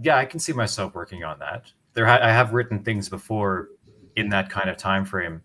[0.00, 1.70] yeah, I can see myself working on that.
[1.92, 3.68] There, ha- I have written things before
[4.16, 5.42] in that kind of time frame.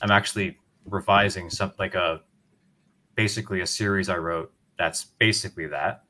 [0.00, 2.22] I'm actually revising some like a
[3.14, 6.04] basically a series I wrote that's basically that.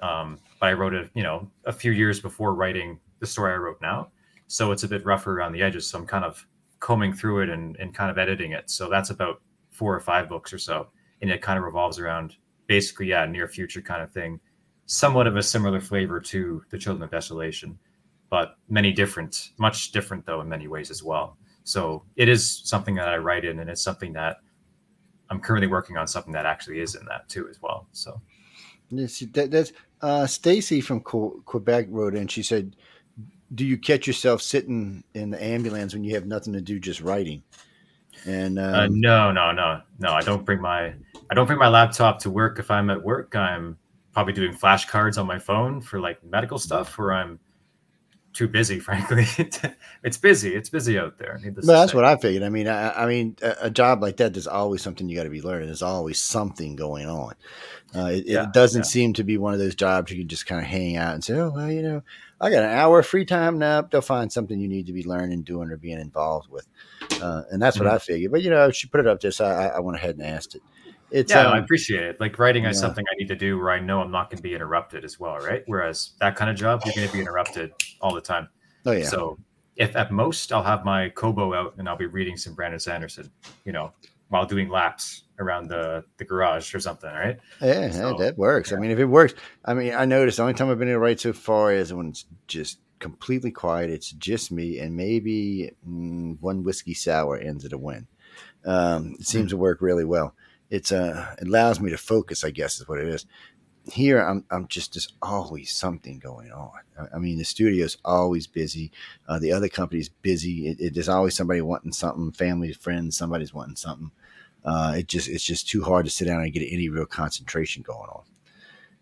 [0.00, 3.56] Um, but I wrote it, you know, a few years before writing the story I
[3.56, 4.08] wrote now,
[4.46, 5.86] so it's a bit rougher around the edges.
[5.86, 6.46] So I'm kind of
[6.80, 8.70] combing through it and, and kind of editing it.
[8.70, 10.88] So that's about four or five books or so,
[11.20, 12.36] and it kind of revolves around
[12.72, 14.40] basically yeah near future kind of thing
[14.86, 17.78] somewhat of a similar flavor to the children of desolation
[18.30, 22.94] but many different much different though in many ways as well so it is something
[22.94, 24.38] that i write in and it's something that
[25.28, 28.18] i'm currently working on something that actually is in that too as well so
[29.06, 32.26] see, that, that's uh, Stacy from Quebec wrote in.
[32.26, 32.76] She said,
[33.54, 37.00] "Do you catch yourself sitting in the ambulance when you have nothing to do, just
[37.00, 37.42] writing?"
[38.26, 40.92] And um, uh, no no no no i don't bring my
[41.32, 43.78] i don't bring my laptop to work if i'm at work i'm
[44.12, 47.38] probably doing flashcards on my phone for like medical stuff or i'm
[48.34, 49.24] too busy frankly
[50.04, 51.96] it's busy it's busy out there Well, that's say.
[51.96, 52.42] what I figured.
[52.42, 55.24] I mean, I, I mean, a, a job like that, there's always something you got
[55.24, 55.66] to be learning.
[55.68, 57.34] There's always something going on.
[57.94, 58.88] Uh, it, Yeah, it doesn't yeah.
[58.88, 61.22] seem to be one of those jobs you can just kind of hang out and
[61.22, 62.02] say, "Oh, well, you know,
[62.40, 65.04] I got an hour of free time now." They'll find something you need to be
[65.04, 66.66] learning, doing, or being involved with,
[67.20, 67.94] uh, and that's what Mhm.
[67.94, 68.32] I figured.
[68.32, 70.54] But you know, she put it up there, so I, I went ahead and asked
[70.54, 70.62] it.
[71.12, 72.20] It's yeah, um, I appreciate it.
[72.20, 74.42] Like writing is something I need to do where I know I'm not going to
[74.42, 75.62] be interrupted as well, right?
[75.66, 78.48] Whereas that kind of job, you're going to be interrupted all the time.
[78.86, 79.38] oh yeah So
[79.76, 83.30] if at most I'll have my Kobo out and I'll be reading some Brandon Sanderson,
[83.64, 83.92] you know,
[84.28, 87.38] while doing laps around the, the garage or something, right?
[87.60, 88.72] Yeah, So, yeah, that works.
[88.72, 90.96] I mean, if it works, I mean, I noticed the only time I've been able
[90.96, 93.90] to write so far is when it's just completely quiet.
[93.90, 98.06] It's just me and maybe mm, one whiskey sour ends at a win.
[98.64, 100.34] Um, it seems to work really well.
[100.72, 102.44] It's uh, it allows me to focus.
[102.44, 103.26] I guess is what it is.
[103.92, 106.72] Here, I'm I'm just there's always something going on.
[106.98, 108.92] I, I mean, the studio's always busy.
[109.28, 110.68] Uh, the other company's busy.
[110.68, 112.32] It, it, there's always somebody wanting something.
[112.32, 114.10] Family, friends, somebody's wanting something
[114.64, 117.82] uh, it just it's just too hard to sit down and get any real concentration
[117.82, 118.22] going on.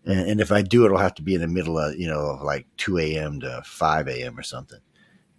[0.05, 2.39] And, and if I do, it'll have to be in the middle of you know
[2.43, 3.39] like two a.m.
[3.41, 4.39] to five a.m.
[4.39, 4.79] or something,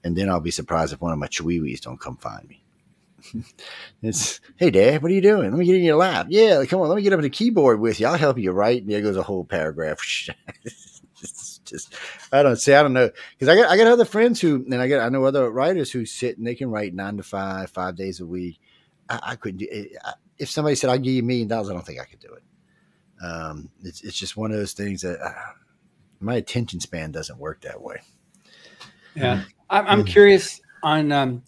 [0.04, 2.62] and then I'll be surprised if one of my chihuahuas don't come find me.
[4.02, 5.50] it's hey dad, what are you doing?
[5.50, 6.26] Let me get in your lap.
[6.30, 8.06] Yeah, come on, let me get up the keyboard with you.
[8.06, 8.82] I'll help you write.
[8.82, 10.00] And there goes a whole paragraph.
[11.22, 11.94] it's just
[12.32, 14.74] I don't say I don't know because I got I got other friends who and
[14.74, 17.70] I got I know other writers who sit and they can write nine to five,
[17.70, 18.60] five days a week.
[19.08, 19.96] I, I couldn't do it.
[20.04, 22.20] I, if somebody said I'll give you a million dollars, I don't think I could
[22.20, 22.42] do it.
[23.24, 25.32] Um, it's it's just one of those things that uh,
[26.20, 28.00] my attention span doesn't work that way.
[29.14, 31.12] Yeah, I'm, I'm curious on.
[31.12, 31.42] Um,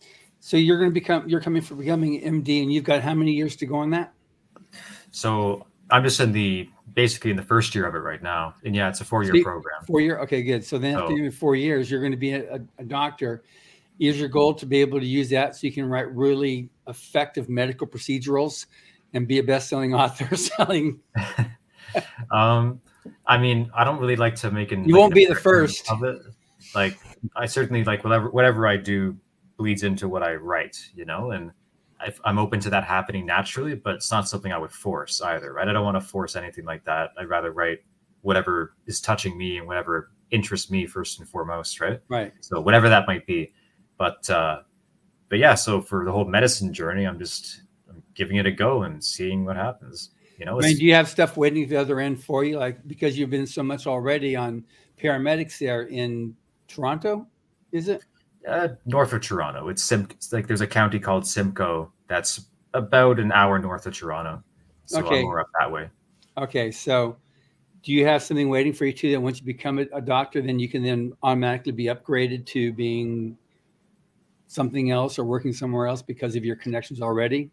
[0.44, 3.32] so you're going to become you're coming for becoming MD, and you've got how many
[3.32, 4.12] years to go on that?
[5.10, 8.54] So I'm just in the basically in the first year of it right now.
[8.62, 9.82] And yeah, it's a four year See- program.
[9.86, 10.18] Four year.
[10.18, 10.62] Okay, good.
[10.62, 11.16] So then after Oh.
[11.16, 13.42] you four years, you're going to be a, a, doctor.
[13.98, 17.48] Is your goal to be able to use that so you can write really effective
[17.48, 18.66] medical procedurals
[19.14, 21.00] and be a best-selling author selling?
[22.30, 22.82] Um,
[23.24, 24.84] I mean, I don't really like to make an.
[24.84, 25.88] You like, won't be the first.
[25.90, 26.20] Of it.
[26.74, 26.98] Like,
[27.36, 29.16] I certainly like whatever whatever I do
[29.56, 31.52] bleeds into what I write, you know, and
[32.00, 35.52] I, I'm open to that happening naturally, but it's not something I would force either,
[35.52, 35.68] right?
[35.68, 37.10] I don't want to force anything like that.
[37.18, 37.80] I'd rather write
[38.22, 42.00] whatever is touching me and whatever interests me first and foremost, right?
[42.08, 42.32] Right.
[42.40, 43.52] So whatever that might be,
[43.98, 44.60] but uh,
[45.28, 45.54] but yeah.
[45.54, 49.44] So for the whole medicine journey, I'm just I'm giving it a go and seeing
[49.44, 50.10] what happens.
[50.38, 52.58] You know, I mean, do you have stuff waiting at the other end for you?
[52.58, 54.64] Like because you've been so much already on
[55.00, 56.34] paramedics there in
[56.66, 57.26] Toronto,
[57.70, 58.04] is it?
[58.48, 59.68] Uh, north of Toronto.
[59.68, 63.96] It's, Sim- it's like there's a county called Simcoe that's about an hour north of
[63.96, 64.42] Toronto.
[64.86, 65.20] So Okay.
[65.20, 65.88] I'm more up that way.
[66.36, 67.16] Okay, so
[67.82, 70.42] do you have something waiting for you too that once you become a, a doctor,
[70.42, 73.36] then you can then automatically be upgraded to being
[74.46, 77.50] something else or working somewhere else because of your connections already?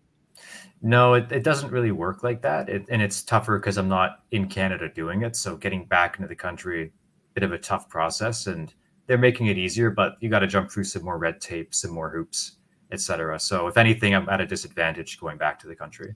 [0.82, 2.70] No, it, it doesn't really work like that.
[2.70, 5.36] It, and it's tougher because I'm not in Canada doing it.
[5.36, 6.92] So getting back into the country, a
[7.34, 8.48] bit of a tough process.
[8.48, 8.74] And
[9.12, 11.92] they're making it easier, but you got to jump through some more red tape, some
[11.92, 12.54] more hoops,
[12.94, 13.38] etc.
[13.42, 16.16] So if anything, I'm at a disadvantage going back to the country.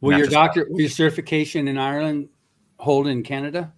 [0.00, 2.30] Will your doctor, will your certification in Ireland
[2.78, 3.74] hold in Canada?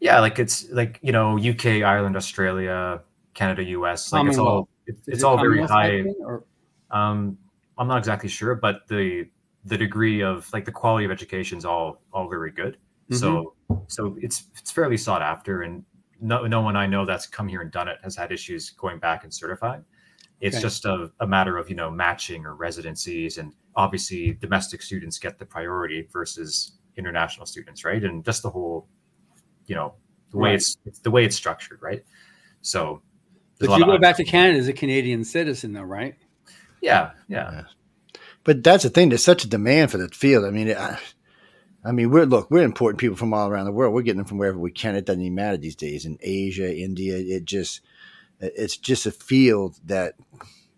[0.00, 3.02] Yeah, like it's like you know UK, Ireland, Australia,
[3.34, 4.10] Canada, US.
[4.14, 6.04] Like it's all it, it's it all very high.
[6.24, 6.44] Or
[6.90, 7.36] Um,
[7.76, 9.28] I'm not exactly sure, but the
[9.66, 12.78] the degree of like the quality of education is all all very good.
[13.10, 13.52] So
[13.88, 15.84] so it's it's fairly sought after, and
[16.20, 18.98] no no one I know that's come here and done it has had issues going
[18.98, 19.84] back and certifying.
[20.40, 20.62] It's Okay.
[20.62, 25.38] just a, a matter of you know matching or residencies, and obviously domestic students get
[25.38, 28.02] the priority versus international students, right?
[28.02, 28.88] And just the whole,
[29.66, 29.94] you know,
[30.30, 30.56] the way Right.
[30.56, 32.04] it's, it's the way it's structured, right?
[32.60, 33.02] So,
[33.60, 36.16] but you go back to Canada as a Canadian citizen, though, right?
[36.80, 37.62] yeah, yeah.
[38.44, 39.08] But that's the thing.
[39.10, 40.44] There's such a demand for that field.
[40.44, 40.98] I mean, I,
[41.88, 43.94] I mean, we're look, we're importing people from all around the world.
[43.94, 44.94] We're getting them from wherever we can.
[44.94, 46.04] It doesn't even matter these days.
[46.04, 47.80] In Asia, India, it just,
[48.40, 50.12] it's just a field that,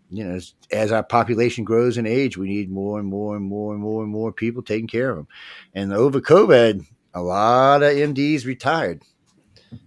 [0.09, 3.43] you know, as, as our population grows in age, we need more and more and
[3.43, 5.27] more and more and more people taking care of them.
[5.75, 9.03] And over COVID, a lot of MDs retired.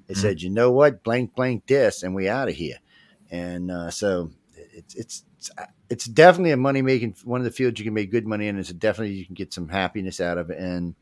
[0.07, 2.81] They said, you know what, blank, blank this, and we out of here.
[3.31, 5.51] And uh, so it's it's it's
[5.89, 8.59] it's definitely a money making one of the fields you can make good money in.
[8.59, 10.95] It's definitely you can get some happiness out of it, and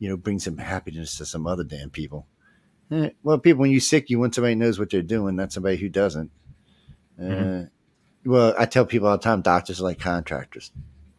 [0.00, 2.26] you know bring some happiness to some other damn people.
[2.90, 5.52] Eh, well, people, when you're sick, you want somebody who knows what they're doing, not
[5.52, 6.32] somebody who doesn't.
[7.16, 7.70] Uh, Mhm.
[8.24, 10.72] Well, I tell people all the time, doctors are like contractors.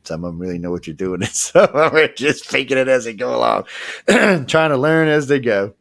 [0.04, 2.78] Some of them really know what you're doing, and some of them are just faking
[2.78, 3.66] it as they go along,
[4.48, 5.74] trying to learn as they go.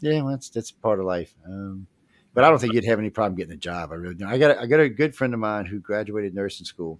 [0.00, 1.34] Yeah, well, that's that's part of life.
[1.46, 1.86] Um,
[2.34, 3.92] but I don't think you'd have any problem getting a job.
[3.92, 4.28] I really don't.
[4.28, 6.98] I got a, I got a good friend of mine who graduated nursing school,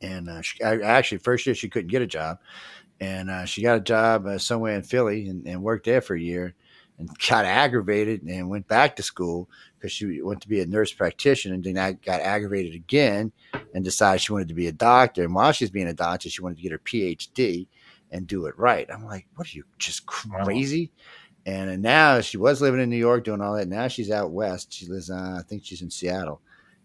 [0.00, 2.38] and uh, she, I, actually first year she couldn't get a job,
[3.04, 6.14] and uh, she got a job uh, somewhere in Philly and, and worked there for
[6.14, 6.54] a year,
[6.98, 10.92] and got aggravated and went back to school because she went to be a nurse
[10.92, 13.30] practitioner, and then I got aggravated again
[13.74, 15.22] and decided she wanted to be a doctor.
[15.22, 17.66] And while she's being a doctor, she wanted to get her PhD.
[18.10, 18.88] and do it right.
[18.92, 20.92] I'm like, what are you just crazy?
[20.96, 21.02] Wow.
[21.46, 23.68] And now she was living in New York doing all that.
[23.68, 24.72] Now she's out west.
[24.72, 26.40] She lives, uh, I think she's in Seattle,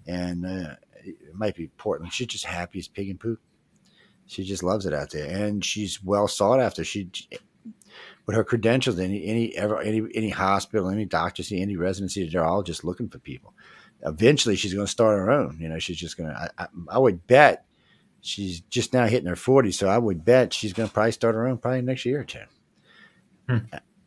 [0.06, 2.12] and uh, it might be Portland.
[2.12, 3.40] She's just happy as pig and poop.
[4.30, 6.84] She just loves it out there, and she's well sought after.
[6.84, 7.10] She,
[8.28, 12.46] with her credentials, any any ever any any hospital, any doctor, see any residency, they're
[12.46, 13.56] all just looking for people.
[14.06, 15.58] Eventually, she's going to start her own.
[15.60, 16.52] You know, she's just going to.
[16.60, 17.66] I, I would bet
[18.22, 21.34] she's just now hitting her 40, so I would bet she's going to probably start
[21.34, 22.40] her own probably next year or two.
[23.50, 23.58] Hmm.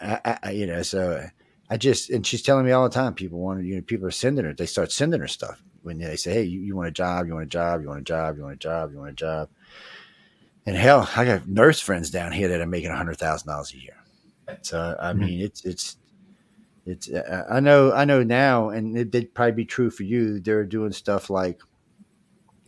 [0.00, 1.26] I, I, you know, so
[1.68, 3.14] I just and she's telling me all the time.
[3.14, 4.54] People want you know, people are sending her.
[4.54, 7.26] They start sending her stuff when they say, "Hey, you, you want a job?
[7.26, 7.82] You want a job?
[7.82, 8.36] You want a job?
[8.36, 8.92] You want a job?
[8.92, 9.48] You want a job?"
[10.64, 13.72] And hell, I got nurse friends down here that are making a hundred thousand dollars
[13.74, 13.96] a year.
[14.62, 15.20] So I mm-hmm.
[15.20, 15.96] mean, it's it's
[16.86, 17.10] it's.
[17.10, 20.40] Uh, I know I know now, and it did probably be true for you.
[20.40, 21.60] They're doing stuff like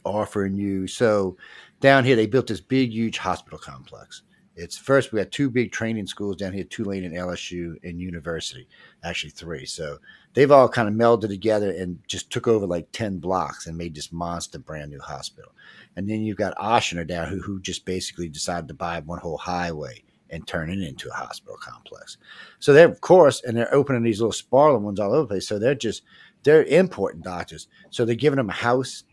[0.04, 0.86] offering you.
[0.86, 1.36] So
[1.80, 4.22] down here, they built this big, huge hospital complex.
[4.56, 8.68] It's first we got two big training schools down here, Tulane and LSU and University,
[9.02, 9.66] actually three.
[9.66, 9.98] So
[10.34, 13.96] they've all kind of melded together and just took over like 10 blocks and made
[13.96, 15.50] this monster brand new hospital.
[15.96, 19.38] And then you've got Ochsner down who, who just basically decided to buy one whole
[19.38, 22.16] highway and turn it into a hospital complex.
[22.58, 25.46] So they're, of course, and they're opening these little sparlin ones all over the place.
[25.46, 26.02] So they're just,
[26.42, 27.68] they're importing doctors.
[27.90, 29.04] So they're giving them a house,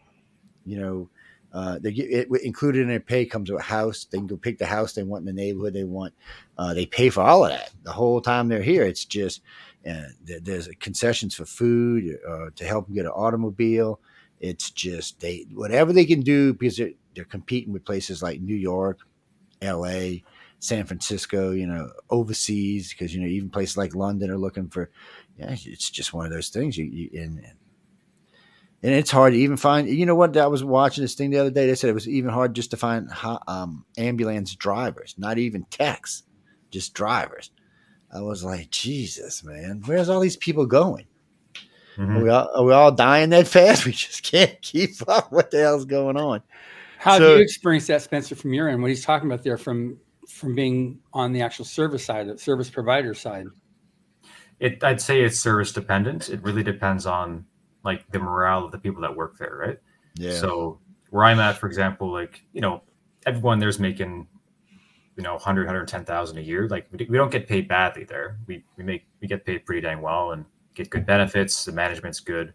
[0.66, 1.10] you know,
[1.54, 4.06] uh, they get it included in their pay comes with a house.
[4.06, 6.14] They can go pick the house they want in the neighborhood they want.
[6.58, 8.84] Uh, they pay for all of that the whole time they're here.
[8.84, 9.42] It's just
[9.90, 14.00] uh, there's concessions for food uh, to help them get an automobile.
[14.42, 18.56] It's just they whatever they can do because they're, they're competing with places like New
[18.56, 19.00] York,
[19.62, 20.24] L.A.,
[20.60, 21.52] San Francisco.
[21.52, 24.90] You know, overseas because you know even places like London are looking for.
[25.38, 26.78] Yeah, it's just one of those things.
[26.78, 27.56] You, you and, and
[28.84, 29.88] and it's hard to even find.
[29.88, 30.36] You know what?
[30.36, 31.68] I was watching this thing the other day.
[31.68, 33.10] They said it was even hard just to find
[33.48, 36.24] um, ambulance drivers, not even techs,
[36.72, 37.52] just drivers.
[38.12, 41.06] I was like, Jesus, man, where's all these people going?
[42.02, 42.18] Mm-hmm.
[42.18, 43.86] Are, we all, are we all dying that fast?
[43.92, 45.32] We just can't keep up.
[45.32, 46.42] What the hell's going on?
[46.98, 48.82] How so, have you experienced that, Spencer, from your end?
[48.82, 52.70] What he's talking about there, from from being on the actual service side, the service
[52.70, 53.48] provider side.
[54.60, 56.30] It, I'd say it's service dependent.
[56.30, 57.46] It really depends on
[57.84, 59.80] like the morale of the people that work there, right?
[60.16, 60.38] Yeah.
[60.38, 62.82] So where I'm at, for example, like you know,
[63.26, 64.28] everyone there's making
[65.18, 68.84] you know 100 110000 a year like we don't get paid badly there we we
[68.84, 72.54] make we get paid pretty dang well and get good benefits the management's good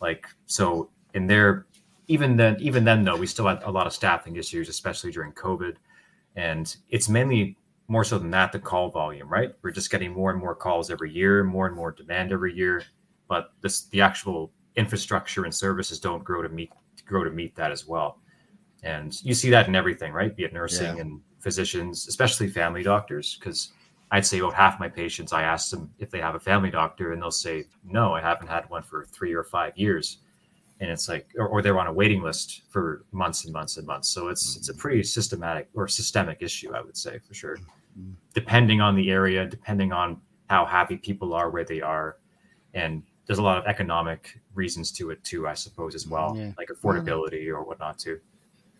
[0.00, 1.66] like so in there
[2.08, 5.32] even then even then though we still had a lot of staffing issues especially during
[5.32, 5.76] covid
[6.36, 10.30] and it's mainly more so than that the call volume right we're just getting more
[10.30, 12.82] and more calls every year more and more demand every year
[13.28, 16.70] but this the actual infrastructure and services don't grow to meet
[17.06, 18.18] grow to meet that as well.
[18.82, 20.34] And you see that in everything, right?
[20.34, 21.02] Be it nursing yeah.
[21.02, 23.72] and physicians, especially family doctors, because
[24.14, 27.12] I'd say about half my patients, I ask them if they have a family doctor,
[27.12, 30.18] and they'll say, "No, I haven't had one for three or five years."
[30.78, 33.84] And it's like, or, or they're on a waiting list for months and months and
[33.84, 34.08] months.
[34.08, 37.56] So it's it's a pretty systematic or systemic issue, I would say for sure.
[37.56, 38.12] Mm-hmm.
[38.34, 42.18] Depending on the area, depending on how happy people are where they are,
[42.72, 46.52] and there's a lot of economic reasons to it too, I suppose, as well, yeah.
[46.56, 48.20] like affordability or whatnot too.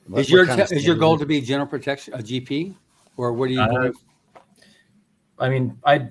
[0.07, 2.77] What, is your is your goal to be general protection a GP,
[3.17, 3.61] or what do you?
[3.61, 3.91] Uh,
[5.39, 6.09] I mean, I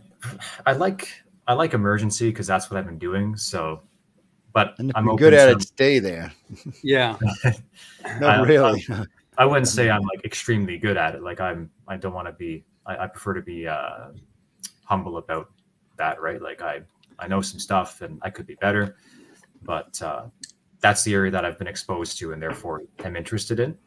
[0.66, 1.10] I like
[1.48, 3.36] I like emergency because that's what I've been doing.
[3.36, 3.82] So,
[4.54, 5.62] but and I'm good at to, it.
[5.62, 6.32] Stay there.
[6.84, 7.18] Yeah.
[8.20, 8.86] Not really.
[8.90, 9.06] I,
[9.38, 11.24] I, wouldn't say I'm like extremely good at it.
[11.24, 11.70] Like I'm.
[11.88, 12.64] I don't want to be.
[12.86, 14.10] I, I prefer to be uh,
[14.86, 15.50] humble about
[15.98, 16.22] that.
[16.22, 16.42] Right.
[16.42, 16.82] Like I
[17.20, 18.98] I know some stuff and I could be better,
[19.64, 20.26] but uh,
[20.80, 23.78] that's the area that I've been exposed to and therefore I'm interested in.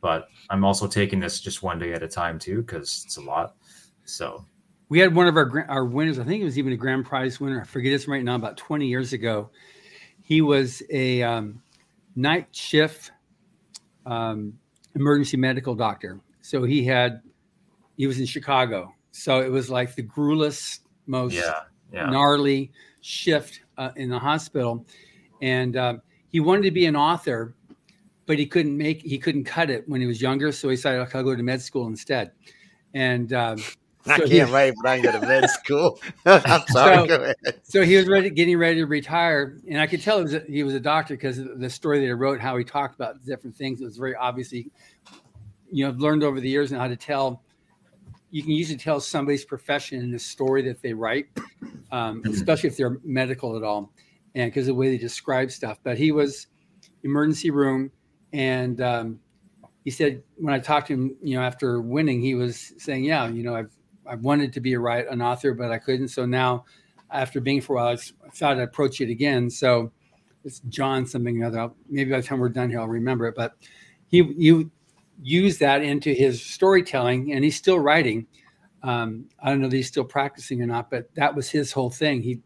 [0.00, 3.22] But I'm also taking this just one day at a time too because it's a
[3.22, 3.56] lot.
[4.04, 4.44] So
[4.88, 6.18] we had one of our our winners.
[6.18, 7.60] I think it was even a grand prize winner.
[7.60, 8.36] I forget his right now.
[8.36, 9.50] About 20 years ago,
[10.22, 11.62] he was a um,
[12.14, 13.12] night shift
[14.04, 14.58] um,
[14.94, 16.20] emergency medical doctor.
[16.40, 17.22] So he had
[17.96, 18.94] he was in Chicago.
[19.10, 22.10] So it was like the gruelest, most yeah yeah.
[22.10, 24.86] gnarly shift uh, in the hospital,
[25.42, 25.94] and uh,
[26.28, 27.54] he wanted to be an author,
[28.26, 31.00] but he couldn't make he couldn't cut it when he was younger, so he decided
[31.00, 32.32] I'll go to med school instead.
[32.94, 33.32] And
[34.06, 36.00] um, so I can't he, wait, but I can go to med school.
[36.26, 37.08] I'm sorry.
[37.08, 40.40] So, so, he was ready, getting ready to retire, and I could tell was a,
[40.48, 43.56] he was a doctor because the story that he wrote, how he talked about different
[43.56, 44.70] things, it was very obviously,
[45.70, 47.42] you know, learned over the years and how to tell
[48.30, 51.26] you can usually tell somebody's profession in the story that they write,
[51.90, 52.30] um, mm-hmm.
[52.30, 53.92] especially if they're medical at all,
[54.34, 55.78] and because the way they describe stuff.
[55.82, 56.48] But he was
[57.02, 57.90] emergency room,
[58.32, 59.20] and um,
[59.84, 63.28] he said when I talked to him, you know, after winning, he was saying, "Yeah,
[63.28, 63.70] you know, I've
[64.08, 66.08] I've wanted to be a write an author, but I couldn't.
[66.08, 66.64] So now,
[67.10, 69.50] after being for a while, I thought I'd approach it again.
[69.50, 69.92] So
[70.44, 71.70] it's John something or other.
[71.88, 73.34] Maybe by the time we're done here, I'll remember it.
[73.34, 73.54] But
[74.08, 74.70] he you
[75.22, 78.26] use that into his storytelling, and he's still writing.
[78.82, 81.90] Um, I don't know if he's still practicing or not, but that was his whole
[81.90, 82.22] thing.
[82.22, 82.40] He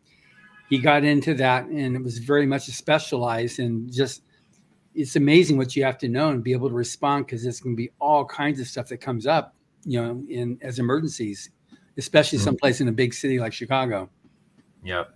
[0.69, 4.23] he got into that, and it was very much specialized and just
[4.95, 7.77] it's amazing what you have to know and be able to respond because there's going
[7.77, 9.55] to be all kinds of stuff that comes up,
[9.85, 11.51] you know, in as emergencies,
[11.97, 12.45] especially mm-hmm.
[12.45, 14.09] someplace in a big city like Chicago.
[14.85, 15.15] Yep.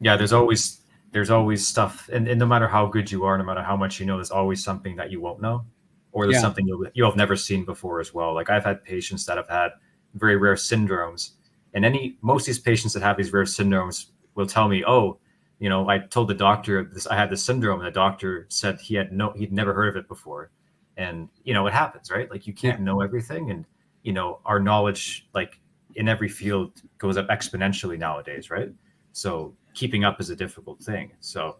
[0.00, 0.80] Yeah, there's always
[1.12, 3.98] there's always stuff, and, and no matter how good you are, no matter how much
[3.98, 5.64] you know, there's always something that you won't know,
[6.12, 6.40] or there's yeah.
[6.40, 8.34] something you'll, you'll have never seen before as well.
[8.34, 9.70] Like I've had patients that have had
[10.14, 11.32] very rare syndromes,
[11.74, 15.18] and any most of these patients that have these rare syndromes will tell me, "Oh,
[15.58, 18.80] you know, I told the doctor this, I had this syndrome, and the doctor said
[18.80, 20.50] he had no, he'd never heard of it before.
[20.98, 22.30] And, you know, it happens, right?
[22.30, 23.50] Like you can't know everything.
[23.50, 23.64] And,
[24.02, 25.58] you know, our knowledge, like
[25.94, 28.70] in every field, goes up exponentially nowadays, right?
[29.12, 31.12] So keeping up is a difficult thing.
[31.20, 31.56] So,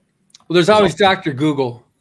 [0.49, 1.33] well, there's always Dr.
[1.33, 1.85] Google.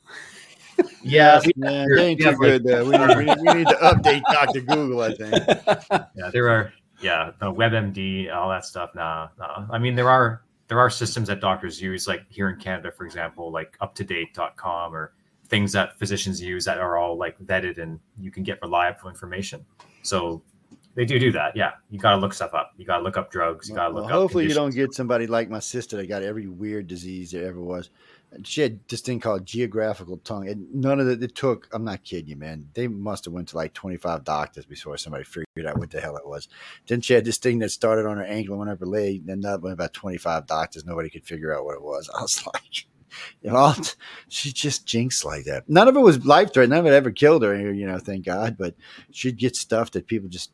[1.02, 2.86] Yeah, man, they ain't too good there.
[2.86, 4.62] We need, we, need, we need to update Dr.
[4.62, 5.34] Google, I think.
[6.16, 6.72] Yeah, there are,
[7.02, 8.92] yeah, the WebMD, all that stuff.
[8.94, 9.66] Nah, nah.
[9.72, 13.06] I mean, there are there are systems that doctors use, like here in Canada, for
[13.06, 15.14] example, like uptodate.com or
[15.50, 19.66] things that physicians use that are all like vetted and you can get reliable information.
[20.04, 20.42] So
[20.96, 21.56] they do do that.
[21.56, 21.72] Yeah.
[21.90, 22.74] You got to look stuff up.
[22.78, 23.70] You got to look up drugs.
[23.70, 24.20] You got to look well, up.
[24.22, 27.62] Hopefully, you don't get somebody like my sister that got every weird disease there ever
[27.62, 27.90] was
[28.44, 32.04] she had this thing called geographical tongue and none of it, it took i'm not
[32.04, 35.78] kidding you man they must have went to like 25 doctors before somebody figured out
[35.78, 36.48] what the hell it was
[36.88, 39.20] then she had this thing that started on her ankle and went up her leg
[39.22, 42.22] and then that went about 25 doctors nobody could figure out what it was i
[42.22, 42.86] was like
[43.42, 43.74] you know
[44.28, 47.12] she just jinxed like that none of it was life threatening none of it ever
[47.12, 48.76] killed her you know thank god but
[49.12, 50.52] she'd get stuff that people just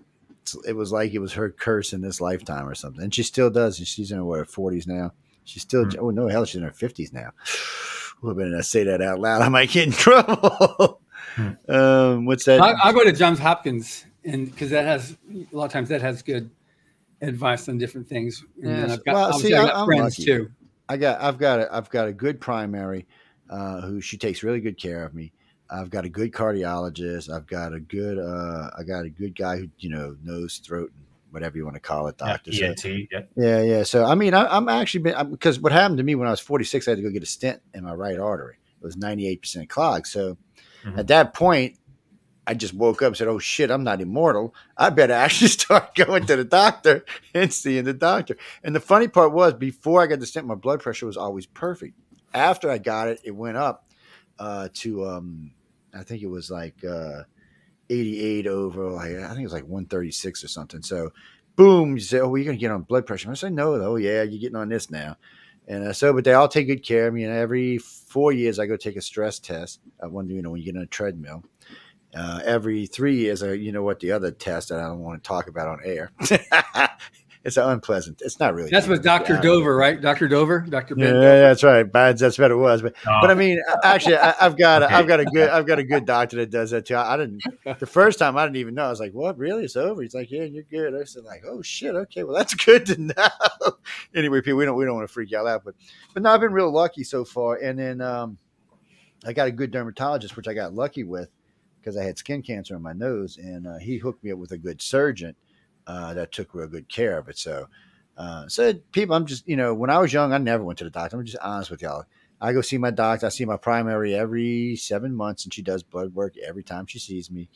[0.68, 3.50] it was like it was her curse in this lifetime or something and she still
[3.50, 5.12] does and she's in her what, 40s now
[5.46, 5.98] She's still, mm.
[6.00, 7.32] oh no, hell, she's in her 50s now.
[8.22, 9.42] Well, better not say that out loud.
[9.42, 11.02] I might get in trouble.
[11.36, 11.70] mm.
[11.70, 12.62] um, what's that?
[12.62, 16.02] I, will go to Johns Hopkins, and because that has a lot of times that
[16.02, 16.50] has good
[17.22, 18.42] advice on different things.
[18.64, 20.24] And I've got, well, see, I, am friends lucky.
[20.24, 20.52] too.
[20.90, 23.08] I got, I've got, a, I've got a good primary
[23.50, 25.32] uh, who she takes really good care of me.
[25.70, 27.34] I've got a good cardiologist.
[27.34, 30.92] I've got a good, uh, I got a good guy who you know knows throat
[30.96, 32.52] and whatever you want to call it, doctor.
[32.52, 33.22] Yeah, ENT, yeah.
[33.36, 33.84] yeah, yeah.
[33.84, 36.40] So I mean, I, am actually been because what happened to me when I was
[36.40, 38.58] 46, I had to go get a stent in my right artery.
[38.82, 40.08] It was 98 percent clogged.
[40.08, 40.38] So
[40.86, 41.00] mm-hmm.
[41.00, 41.78] at that point,
[42.46, 44.54] I just woke up and said, "Oh shit, I'm not immortal.
[44.78, 49.08] I better actually start going to the doctor and seeing the doctor." And the funny
[49.08, 51.98] part was, before I got the stent, my blood pressure was always perfect.
[52.34, 53.88] After I got it, it went up
[54.40, 55.52] uh, to um,
[55.94, 56.84] I think it was like.
[56.84, 57.24] Uh,
[57.90, 60.82] 88 over, like, I think it was like 136 or something.
[60.82, 61.12] So,
[61.56, 63.30] boom, you say, Oh, you're going to get on blood pressure.
[63.30, 65.18] I say, No, oh, yeah, you're getting on this now.
[65.68, 67.24] And uh, so, but they all take good care of me.
[67.24, 69.80] And every four years, I go take a stress test.
[70.02, 71.44] I wonder, you know, when you get on a treadmill.
[72.16, 75.24] Uh, every three years, I, you know what, the other test that I don't want
[75.24, 76.12] to talk about on air
[77.44, 78.22] it's unpleasant.
[78.24, 78.70] It's not really.
[78.70, 80.00] That's what Doctor Dover, right?
[80.00, 80.96] Doctor Dover, Doctor.
[80.98, 81.84] Yeah, that's right.
[81.84, 82.18] Bad.
[82.18, 82.82] That's what it was.
[82.82, 83.18] But oh.
[83.20, 84.94] but I mean, actually, I, have got okay.
[84.94, 86.96] I've got a good I've got a good doctor that does that too.
[86.96, 87.44] I, I, didn't
[87.80, 88.86] the first time I didn't even know.
[88.86, 89.38] I was like, "What?
[89.38, 89.66] Really?
[89.66, 92.54] It's over?" He's like, "Yeah, you're good." I said, "Like, oh shit, okay, well that's
[92.66, 93.74] good to know."
[94.16, 95.76] anyway, people, we don't we don't want to freak y'all out, but
[96.14, 97.58] but no, I've been real lucky so far.
[97.58, 98.38] And then um,
[99.26, 101.30] I got a good dermatologist, which I got lucky with
[101.84, 104.52] because I had skin cancer on my nose, and uh, he hooked me up with
[104.52, 105.36] a good surgeon
[105.86, 107.38] uh, that took real good care of it.
[107.38, 107.68] So,
[108.18, 110.86] uh, so people, I'm just, you know, when I was young, I never went to
[110.86, 111.18] the doctor.
[111.18, 112.06] I'm just honest with y'all.
[112.40, 113.26] I go see my doctor.
[113.26, 117.00] I see my primary every seven months, and she does blood work every time she
[117.00, 117.50] sees me.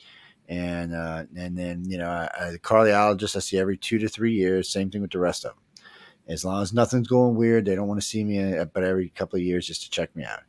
[0.49, 4.69] And uh, and then you know, the cardiologist I see every two to three years.
[4.69, 5.63] Same thing with the rest of them.
[6.29, 9.09] As long as nothing's going weird, they don't want to see me, uh, but every
[9.09, 10.41] couple of years just to check me out.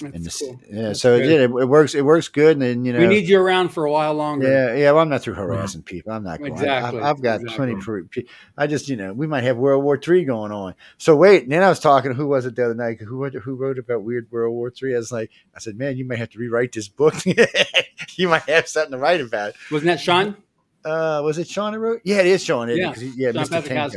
[0.00, 0.60] That's cool.
[0.70, 1.94] Yeah, That's so it, it, works.
[1.94, 4.50] It works good, and then you know we need you around for a while longer.
[4.50, 4.92] Yeah, yeah.
[4.92, 6.12] Well, I'm not through harassing people.
[6.12, 6.52] I'm not going.
[6.52, 7.00] Exactly.
[7.00, 7.74] I, have got exactly.
[7.80, 8.26] plenty.
[8.56, 10.74] I just you know we might have World War Three going on.
[10.98, 12.12] So wait, and then I was talking.
[12.12, 13.00] Who was it the other night?
[13.00, 14.94] Who who wrote about weird World War Three?
[14.94, 17.14] I was like, I said, man, you might have to rewrite this book.
[18.16, 19.54] you might have something to write about.
[19.70, 20.36] Wasn't that Sean?
[20.84, 22.02] Uh, was it Sean who wrote?
[22.04, 22.68] Yeah, it is Sean.
[22.68, 23.92] Yeah, he, yeah, Sean Mr.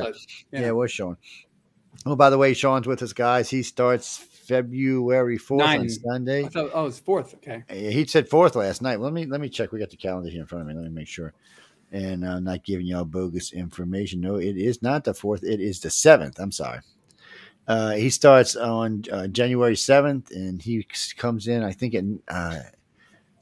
[0.51, 0.59] Yeah.
[0.59, 1.17] yeah, it was Sean.
[2.05, 3.49] Oh, by the way, Sean's with us, guys.
[3.49, 6.43] He starts February fourth on Sunday.
[6.47, 7.35] Thought, oh, it's fourth.
[7.35, 7.63] Okay.
[7.69, 8.99] He said fourth last night.
[8.99, 9.71] Let me let me check.
[9.71, 10.73] We got the calendar here in front of me.
[10.73, 11.33] Let me make sure.
[11.91, 14.21] And I'm not giving y'all bogus information.
[14.21, 15.43] No, it is not the fourth.
[15.43, 16.39] It is the seventh.
[16.39, 16.79] I'm sorry.
[17.67, 20.85] Uh, he starts on uh, January seventh, and he
[21.15, 21.63] comes in.
[21.63, 22.61] I think in uh,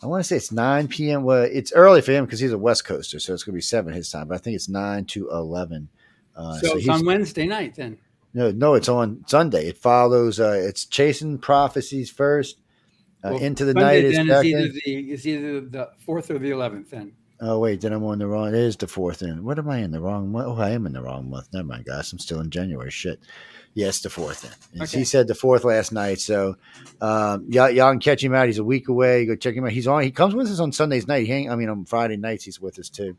[0.03, 1.23] I want to say it's 9 p.m.
[1.23, 3.61] Well, it's early for him because he's a West Coaster, so it's going to be
[3.61, 5.89] 7 his time, but I think it's 9 to 11.
[6.35, 7.97] Uh, so, so it's on Wednesday night then.
[8.37, 9.65] No, no, it's on Sunday.
[9.65, 10.39] It follows.
[10.39, 12.61] Uh, it's chasing prophecies first.
[13.23, 16.37] Uh, well, into the Sunday, night is, then is either the either the fourth or
[16.37, 16.91] the eleventh.
[16.91, 17.13] Then.
[17.41, 18.49] Oh wait, then I'm on the wrong.
[18.49, 19.23] It is the fourth.
[19.23, 20.49] In what am I in the wrong month?
[20.49, 21.47] Oh, I am in the wrong month.
[21.51, 22.13] Never mind, guys.
[22.13, 22.91] I'm still in January.
[22.91, 23.19] Shit.
[23.73, 24.43] Yes, the fourth.
[24.43, 24.83] Then.
[24.83, 24.99] Okay.
[24.99, 26.19] He said the fourth last night.
[26.19, 26.57] So,
[27.01, 28.45] um, y'all, y'all can catch him out.
[28.45, 29.25] He's a week away.
[29.25, 29.71] Go check him out.
[29.71, 30.03] He's on.
[30.03, 31.25] He comes with us on Sundays night.
[31.25, 31.49] He hang.
[31.49, 33.17] I mean, on Friday nights he's with us too.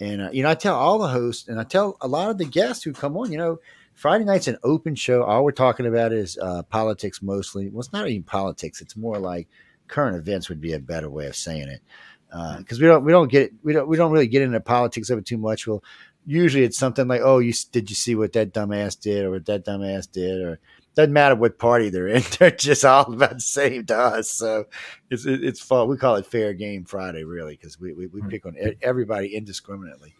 [0.00, 2.38] And uh, you know, I tell all the hosts, and I tell a lot of
[2.38, 3.30] the guests who come on.
[3.30, 3.58] You know,
[4.00, 5.24] Friday night's an open show.
[5.24, 7.68] All we're talking about is uh, politics mostly.
[7.68, 8.80] Well, it's not even politics.
[8.80, 9.46] It's more like
[9.88, 11.82] current events would be a better way of saying it.
[12.30, 15.10] Because uh, we don't we don't get we don't we don't really get into politics
[15.10, 15.66] of it too much.
[15.66, 15.84] We'll
[16.24, 19.44] usually it's something like, oh, you did you see what that dumbass did or what
[19.44, 20.60] that dumbass did or
[20.94, 22.22] doesn't matter what party they're in.
[22.38, 24.30] They're just all about the same to us.
[24.30, 24.64] So
[25.10, 25.88] it's it's fun.
[25.88, 28.28] We call it fair game Friday, really, because we, we, we hmm.
[28.28, 30.14] pick on everybody indiscriminately.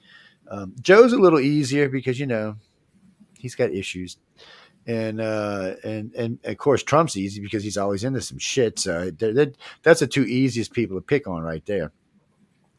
[0.51, 2.57] Um, Joe's a little easier because you know
[3.41, 4.17] he's got issues.
[4.87, 8.79] And uh, and and of course Trump's easy because he's always into some shit.
[8.79, 11.93] So they're, they're, that's the two easiest people to pick on right there.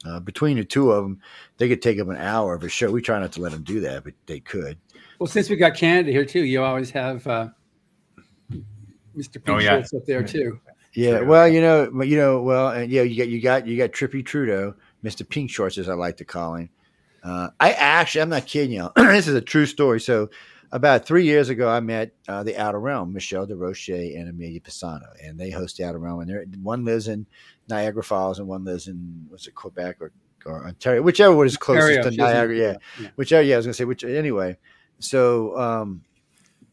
[0.03, 1.19] Uh, between the two of them,
[1.57, 2.89] they could take up an hour of a show.
[2.89, 4.79] We try not to let them do that, but they could.
[5.19, 7.49] Well, since we got Canada here too, you always have uh,
[9.15, 9.33] Mr.
[9.33, 9.69] Pete oh, yeah.
[9.69, 10.59] Schultz up there too.
[10.93, 13.91] Yeah, well, you know, you know, well, and yeah, you got you got you got
[13.91, 15.27] Trippy Trudeau, Mr.
[15.27, 16.69] Pink Shorts, as I like to call him.
[17.23, 18.89] Uh, I actually, I'm not kidding you.
[18.95, 20.01] this is a true story.
[20.01, 20.29] So,
[20.71, 25.07] about three years ago, I met uh, the Outer Realm, Michelle DeRoche and Amelia Pisano,
[25.21, 26.21] and they host the Outer Realm.
[26.21, 27.25] And one lives in
[27.67, 30.11] Niagara Falls, and one lives in what's it, Quebec or,
[30.45, 32.57] or Ontario, whichever one is closest Ontario, to Niagara.
[32.57, 32.77] Yeah.
[32.99, 33.43] yeah, whichever.
[33.43, 34.03] Yeah, I was gonna say which.
[34.03, 34.57] Anyway,
[34.99, 36.03] so um,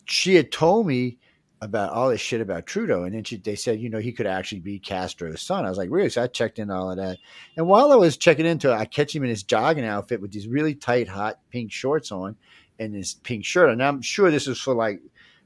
[0.04, 1.18] she had told me
[1.60, 4.28] about all this shit about Trudeau, and then she, they said, you know, he could
[4.28, 5.66] actually be Castro's son.
[5.66, 6.08] I was like, really?
[6.08, 7.18] So I checked in all of that,
[7.56, 10.30] and while I was checking into it, I catch him in his jogging outfit with
[10.30, 12.36] these really tight, hot pink shorts on,
[12.78, 13.70] and his pink shirt.
[13.70, 15.00] And I'm sure this is for like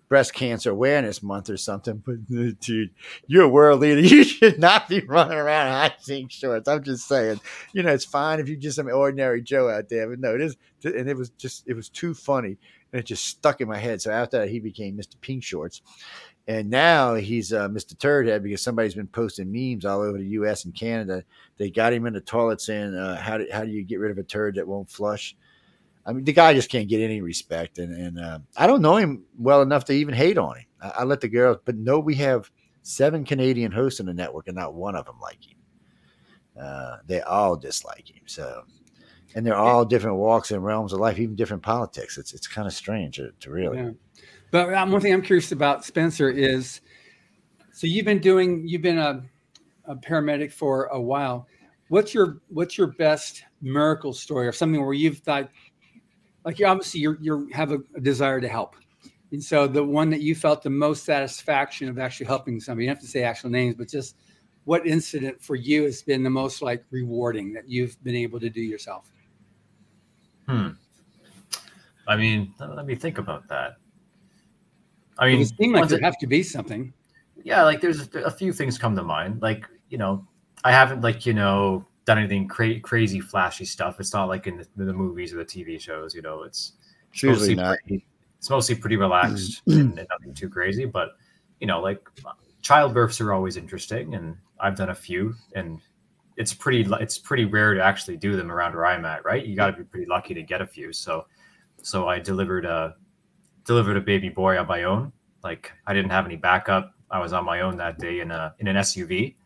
[0.08, 2.02] breast cancer awareness month or something.
[2.04, 2.26] But
[2.60, 2.90] dude,
[3.26, 4.00] you're a world leader.
[4.06, 6.68] You should not be running around in high pink shorts.
[6.68, 7.40] I'm just saying,
[7.72, 10.42] you know, it's fine if you're just some ordinary Joe out there, but no, it
[10.42, 10.56] is.
[10.84, 12.58] And it was just, it was too funny
[12.92, 14.02] and it just stuck in my head.
[14.02, 15.20] So after that, he became Mr.
[15.20, 15.80] Pink Shorts.
[16.46, 17.96] And now he's uh, Mr.
[17.96, 20.64] Turdhead because somebody's been posting memes all over the U.S.
[20.64, 21.24] and Canada.
[21.56, 24.10] They got him in the toilet saying, uh, "How do how do you get rid
[24.10, 25.36] of a turd that won't flush?"
[26.04, 28.96] I mean, the guy just can't get any respect, and and uh, I don't know
[28.96, 30.66] him well enough to even hate on him.
[30.80, 32.50] I, I, let the girls, but no, we have
[32.82, 35.58] seven Canadian hosts in the network, and not one of them like him.
[36.60, 38.22] Uh, they all dislike him.
[38.26, 38.64] So
[39.34, 42.18] and they're all different walks and realms of life, even different politics.
[42.18, 43.78] It's it's kind of strange to, to really.
[43.78, 43.90] Yeah.
[44.50, 46.80] But um, one thing I'm curious about, Spencer, is
[47.72, 49.22] so you've been doing you've been a,
[49.86, 51.46] a paramedic for a while.
[51.88, 55.48] What's your what's your best miracle story or something where you've thought
[56.44, 58.76] like you obviously you you have a, a, desire to help,
[59.30, 62.84] and so the one that you felt the most satisfaction of actually helping somebody.
[62.84, 64.16] You don't have to say actual names, but just
[64.64, 68.50] what incident for you has been the most like rewarding that you've been able to
[68.50, 69.10] do yourself?
[70.48, 70.68] Hmm.
[72.06, 73.76] I mean, let me think about that.
[75.18, 76.92] I mean, it seems like there have to be something.
[77.44, 79.42] Yeah, like there's a few things come to mind.
[79.42, 80.26] Like you know,
[80.64, 84.00] I haven't like you know done anything cra- crazy flashy stuff.
[84.00, 86.14] It's not like in the, the, movies or the TV shows.
[86.14, 86.72] You know, it's,
[87.12, 87.78] it's mostly not.
[87.86, 88.04] Pretty,
[88.38, 90.84] it's mostly pretty relaxed and, and nothing too crazy.
[90.84, 91.10] But
[91.60, 92.00] you know, like
[92.62, 95.80] childbirths are always interesting, and I've done a few, and
[96.36, 99.44] it's pretty it's pretty rare to actually do them around where I'm at, right?
[99.44, 100.92] You got to be pretty lucky to get a few.
[100.92, 101.26] So,
[101.82, 102.96] so I delivered a
[103.64, 105.12] delivered a baby boy on my own.
[105.44, 106.94] Like I didn't have any backup.
[107.10, 109.36] I was on my own that day in a in an SUV.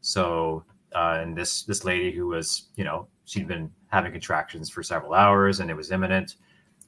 [0.00, 4.82] So, uh, and this this lady who was, you know, she'd been having contractions for
[4.82, 6.36] several hours and it was imminent.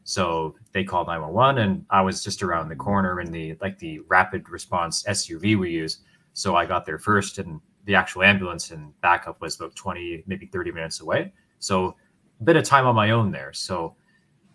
[0.05, 4.01] So they called 911 and I was just around the corner in the like the
[4.09, 5.99] rapid response SUV we use.
[6.33, 10.47] So I got there first and the actual ambulance and backup was about 20, maybe
[10.47, 11.33] 30 minutes away.
[11.59, 11.97] So
[12.41, 13.53] a bit of time on my own there.
[13.53, 13.97] So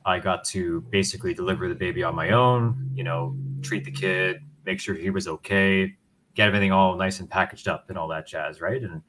[0.06, 4.42] I got to basically deliver the baby on my own, you know, treat the kid,
[4.66, 5.94] make sure he was okay,
[6.34, 8.82] get everything all nice and packaged up and all that jazz, right?
[8.82, 9.02] And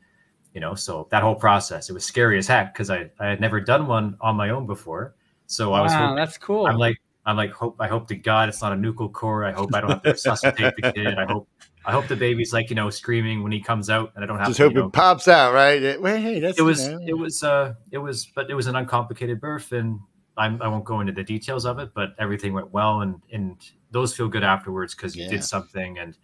[0.58, 3.40] you know, so that whole process, it was scary as heck because I, I had
[3.40, 5.14] never done one on my own before.
[5.46, 6.66] So I was wow, that's cool.
[6.66, 9.46] I'm like, I'm like, hope I hope to God it's not a nuchal cord.
[9.46, 11.16] I hope I don't have to resuscitate the kid.
[11.16, 11.48] I hope
[11.84, 14.38] I hope the baby's like you know screaming when he comes out, and I don't
[14.38, 15.80] have just to, hope you know, it pops out, right?
[15.80, 17.06] It, well, hey, that's it was you know.
[17.06, 20.00] it was uh it was but it was an uncomplicated birth, and
[20.36, 23.58] I'm, I won't go into the details of it, but everything went well, and and
[23.92, 25.30] those feel good afterwards because you yeah.
[25.30, 26.18] did something, and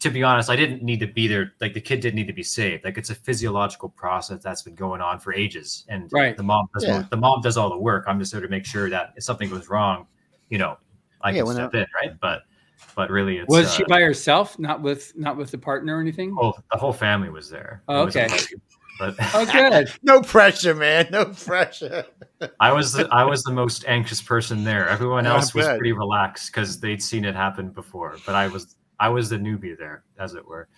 [0.00, 1.52] to be honest, I didn't need to be there.
[1.60, 2.84] Like the kid didn't need to be saved.
[2.84, 6.36] Like it's a physiological process that's been going on for ages, and Right.
[6.36, 7.04] the mom does Yeah.
[7.10, 8.04] the mom does all the work.
[8.06, 10.06] I'm just there to make sure that if something goes wrong,
[10.48, 10.76] you know,
[11.22, 12.18] I Yeah, can when step in, right?
[12.20, 12.42] But
[12.94, 16.00] but really, it's Was she uh, by herself, not with not with the partner or
[16.00, 16.34] anything?
[16.34, 17.82] whole, the whole family was there.
[17.88, 18.38] Oh, It was a okay.
[18.98, 19.88] But Oh, good.
[20.02, 21.08] No pressure, man.
[21.10, 22.04] No pressure.
[22.60, 24.88] I was the, I was the most anxious person there.
[24.88, 28.16] Everyone else was pretty relaxed because they'd seen it happen before.
[28.24, 30.68] But I was I was the newbie there, as it were.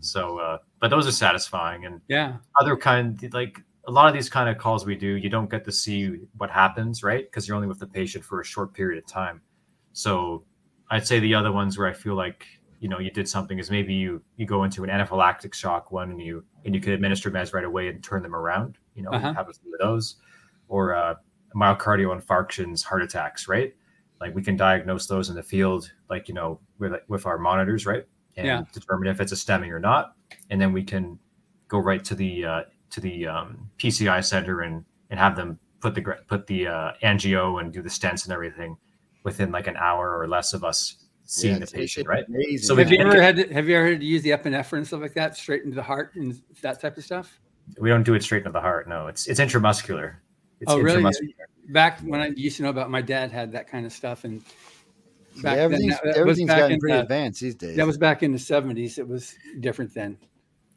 [0.00, 2.36] So, uh, but those are satisfying, and Yeah.
[2.60, 5.64] other kind like a lot of these kind of calls we do, you don't get
[5.64, 7.24] to see what happens, right?
[7.24, 9.40] Because you're only with the patient for a short period of time.
[9.92, 10.44] So,
[10.90, 12.46] I'd say the other ones where I feel like
[12.80, 16.10] you know you did something is maybe you you go into an anaphylactic shock one
[16.10, 18.78] and you and you could administer meds right away and turn them around.
[18.94, 19.32] You know, Uh-huh.
[19.34, 20.16] have a few of those,
[20.68, 21.14] or uh,
[21.54, 23.74] myocardial infarctions, heart attacks, right?
[24.20, 27.86] Like we can diagnose those in the field, like you know, with with our monitors,
[27.86, 28.04] right?
[28.36, 28.62] And Yeah.
[28.72, 30.14] determine if it's a STEMI or not,
[30.50, 31.18] and then we can
[31.68, 35.94] go right to the uh, to the um, PCI center and and have them put
[35.94, 38.76] the gra- put the uh, angio and do the stents and everything
[39.24, 42.24] within like an hour or less of us seeing Yeah, the patient, right?
[42.28, 42.58] Amazing.
[42.58, 44.78] So have you can- ever had to, have you ever had to use the epinephrine
[44.78, 47.38] and stuff like that straight into the heart and that type of stuff?
[47.78, 48.88] We don't do it straight into the heart.
[48.88, 50.16] No, it's it's intramuscular.
[50.60, 51.02] It's Oh, really?
[51.02, 51.32] intramuscular.
[51.72, 54.42] Back when I used to know about my dad had that kind of stuff and
[55.36, 57.54] Yeah, back then, everything's that- that was everything's back gotten in pretty the- advanced these
[57.54, 57.76] days.
[57.76, 58.98] that was back in the seventies.
[58.98, 60.18] It was different then.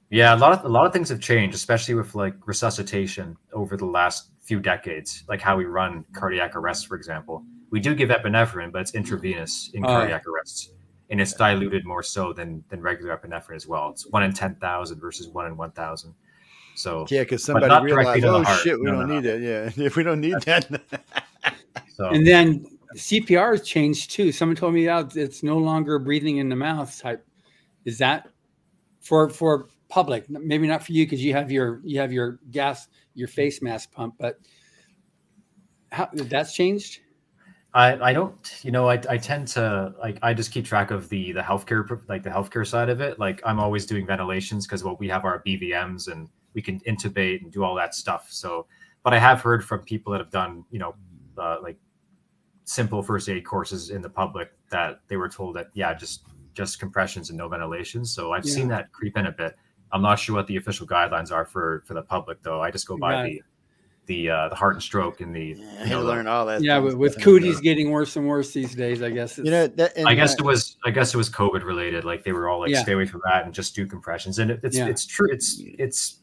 [0.09, 3.75] Yeah, a lot of a lot of things have changed, especially with like resuscitation over
[3.77, 7.43] the last few decades, like how we run cardiac arrests, for example.
[7.71, 9.87] We do give epinephrine, but it's intravenous in Oh.
[9.87, 10.71] cardiac arrests,
[11.09, 13.89] and it's diluted more so than than regular epinephrine as well.
[13.89, 16.13] It's one in ten thousand versus one in one thousand.
[16.75, 18.59] So, yeah, because somebody not realized, oh heart.
[18.61, 19.41] shit, we No, don't no, need it.
[19.41, 20.81] Yeah, if we don't need that,
[21.95, 22.65] so And then
[22.95, 24.31] CPR has changed too.
[24.31, 27.25] Someone told me out it's no longer breathing in the mouth type.
[27.85, 28.27] Is that
[29.01, 30.29] for for public?
[30.29, 33.91] Maybe not for you because you have your you have your gas your face mask
[33.91, 34.39] pump, but
[35.91, 36.99] how that's changed?
[37.75, 41.09] I, I don't you know I, I tend to like I just keep track of
[41.09, 44.83] the the healthcare like the healthcare side of it like I'm always doing ventilations because
[44.83, 48.65] well we have our BVMs and we can intubate and do all that stuff so
[49.03, 50.95] but I have heard from people that have done you know
[51.37, 51.77] uh, like
[52.65, 56.79] simple first aid courses in the public that they were told that yeah just just
[56.79, 59.55] compressions and no ventilation so I've seen that creep in a bit
[59.91, 62.87] I'm not sure what the official guidelines are for for the public though I just
[62.87, 63.25] go by Right.
[63.25, 63.41] the
[64.05, 66.61] the uh, the heart and stroke and the I you know, learn all that.
[66.61, 67.23] Yeah, with, with stuff.
[67.23, 69.37] cooties getting worse and worse these days, I guess.
[69.37, 70.75] you know, that, and I guess that- it was.
[70.83, 72.03] I guess it was COVID related.
[72.03, 72.81] Like they were all like, Yeah.
[72.81, 74.39] stay away from that and just do compressions.
[74.39, 74.87] And it, it's Yeah.
[74.87, 75.29] it's true.
[75.31, 76.19] It's it's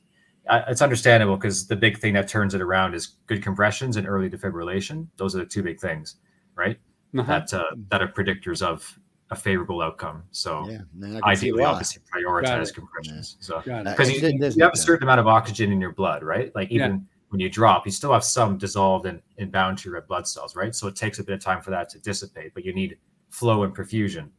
[0.68, 4.28] it's understandable because the big thing that turns it around is good compressions and early
[4.28, 5.06] defibrillation.
[5.16, 6.16] Those are the two big things,
[6.54, 6.78] right?
[7.16, 7.24] Uh-huh.
[7.24, 8.98] That uh, that are predictors of
[9.30, 10.24] a favorable outcome.
[10.30, 12.74] So yeah, man, I ideally, obviously, prioritize it.
[12.74, 13.36] compressions.
[13.40, 16.54] So because you, you you have a certain amount of oxygen in your blood, right?
[16.54, 16.86] Like Yeah.
[16.86, 20.08] even when you drop, you still have some dissolved and, and bound to your red
[20.08, 20.74] blood cells, right?
[20.74, 22.98] So it takes a bit of time for that to dissipate, but you need
[23.28, 24.30] flow and perfusion.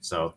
[0.00, 0.34] So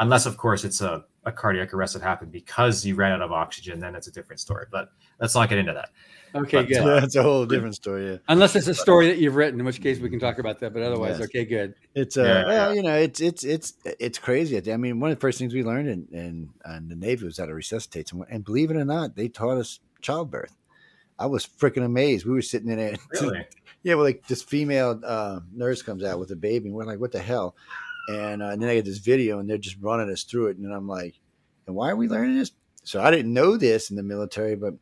[0.00, 3.30] unless of course it's a, a cardiac arrest that happened because you ran out of
[3.30, 4.66] oxygen, then it's a different story.
[4.70, 4.88] But
[5.20, 5.90] let's not get into that.
[6.34, 6.78] Okay, but, good.
[6.78, 8.10] uh, That's a whole different story.
[8.10, 8.16] Yeah.
[8.28, 10.72] Unless it's a story that you've written, in which case we can talk about that.
[10.72, 11.28] But otherwise, Yes.
[11.28, 11.74] okay, good.
[11.94, 12.74] It's uh, Yeah, well, yeah.
[12.74, 14.72] you know, it's it's it's it's crazy.
[14.72, 17.38] I mean, one of the first things we learned in in, in the Navy was
[17.38, 20.56] how to resuscitate someone, and believe it or not, they taught us childbirth.
[21.18, 22.24] I was freaking amazed.
[22.26, 22.96] We were sitting in there.
[23.20, 23.46] Really?
[23.84, 27.00] Yeah, well, like this female uh, nurse comes out with a baby, and we're like,
[27.00, 27.56] "What the hell?"
[28.08, 30.56] And, uh, and then I get this video, and they're just running us through it,
[30.56, 31.20] and I'm like,
[31.66, 32.50] "And why are we learning this?"
[32.84, 34.74] So I didn't know this in the military, but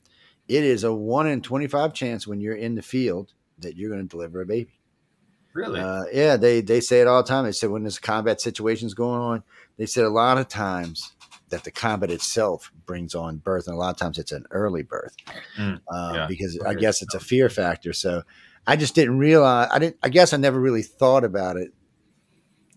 [0.48, 3.90] it is a one in twenty five chance when you're in the field that you're
[3.90, 4.80] going to deliver a baby.
[5.52, 5.80] Really?
[5.80, 7.44] Uh, yeah, they they say it all the time.
[7.44, 9.42] They said when there's combat situations going on,
[9.76, 11.12] they said a lot of times
[11.50, 14.82] that the combat itself brings on birth, and a lot of times it's an early
[14.82, 15.16] birth
[15.58, 16.26] Mm, uh, yeah.
[16.26, 17.92] because I guess it's a fear factor.
[17.92, 18.22] So
[18.66, 19.68] I just didn't realize.
[19.72, 19.96] I didn't.
[20.02, 21.72] I guess I never really thought about it.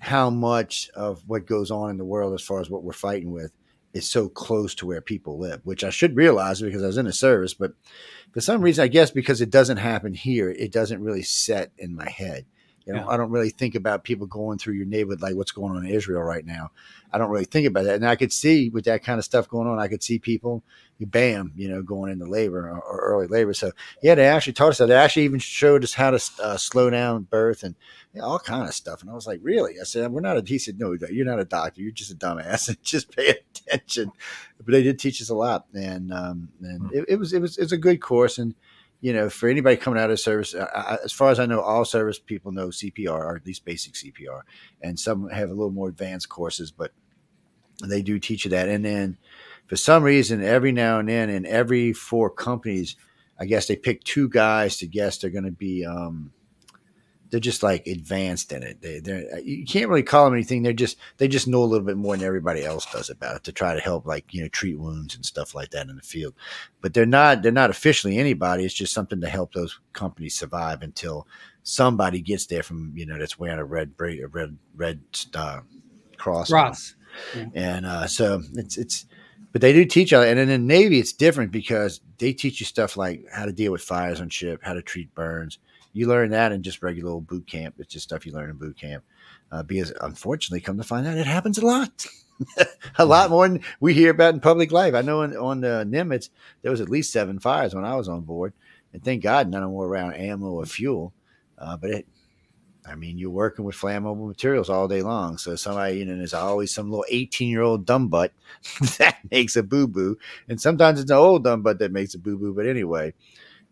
[0.04, 3.32] How much of what goes on in the world, as far as what we're fighting
[3.32, 3.54] with,
[3.93, 7.06] is so close to where people live, which I should realize because I was in
[7.06, 7.54] the service.
[7.54, 7.72] But
[8.34, 11.95] for some reason, I guess because it doesn't happen here, it doesn't really set in
[11.95, 12.45] my head.
[12.86, 13.07] You know, Yeah.
[13.07, 15.91] I don't really think about people going through your neighborhood like what's going on in
[15.91, 16.71] Israel right now.
[17.11, 17.95] I don't really think about that.
[17.95, 20.63] And I could see with that kind of stuff going on, I could see people,
[20.97, 23.53] you bam, you know, going into labor or, or early labor.
[23.53, 23.71] So
[24.01, 24.88] yeah, they actually taught us that.
[24.88, 27.75] They actually even showed us how to uh, slow down birth and
[28.13, 29.01] you know, all kind of stuff.
[29.01, 29.73] And I was like, really?
[29.79, 30.43] I said, we're not a.
[30.45, 31.81] He said, no, you're not a doctor.
[31.81, 32.67] You're just a dumbass.
[32.73, 34.11] And just pay attention.
[34.57, 36.89] But they did teach us a lot, and um, and Hmm.
[36.93, 38.38] it, it was it was it's a good course.
[38.38, 38.55] And
[39.04, 42.20] you know, for anybody coming out of service, as far as I know, all service
[42.20, 44.43] people know CPR or at least basic CPR,
[44.82, 46.72] and some have a little more advanced courses.
[46.72, 46.91] But
[47.86, 48.70] they do teach you that.
[48.70, 49.18] And then
[49.68, 52.95] for some reason, every now and then, in every four companies,
[53.38, 55.86] I guess they pick two guys to guess they're going to be.
[55.86, 56.32] Um,
[57.34, 58.79] they're just like advanced in it.
[58.79, 60.61] They they you can't really call them anything.
[60.61, 63.43] They're just they just know a little bit more than everybody else does about it
[63.45, 66.03] to try to help like you know treat wounds and stuff like that in the
[66.03, 66.36] field.
[66.79, 68.65] But they're not they're not officially anybody.
[68.65, 71.27] It's just something to help those companies survive until
[71.63, 75.01] somebody gets there from you know that's wearing a red braid a red red
[75.34, 75.61] uh,
[76.17, 76.51] cross.
[76.51, 76.93] Cross.
[77.36, 77.45] Yeah.
[77.55, 79.07] And uh, so it's it's
[79.51, 82.67] but they do teach other and in the Navy it's different because they teach you
[82.67, 85.57] stuff like how to deal with fires on ship, how to treat burns
[85.93, 87.75] you learn that in just regular old boot camp.
[87.77, 89.03] It's just stuff you learn in boot camp.
[89.51, 92.07] Uh, because unfortunately, come to find out, it happens a lot,
[92.97, 94.95] a lot more than we hear about in public life.
[94.95, 96.29] I know in, on the Nimitz
[96.63, 98.53] there was at least seven fires when I was on board,
[98.91, 101.13] and thank God none of them were around ammo or fuel.
[101.59, 102.07] Uh, but it,
[102.85, 105.37] I mean, you're working with flammable materials all day long.
[105.37, 108.33] So somebody, you know, there's always some little 18 year old dumb butt
[108.97, 110.17] that makes a boo boo,
[110.49, 112.53] and sometimes it's an old dumb butt that makes a boo boo.
[112.53, 113.13] But anyway,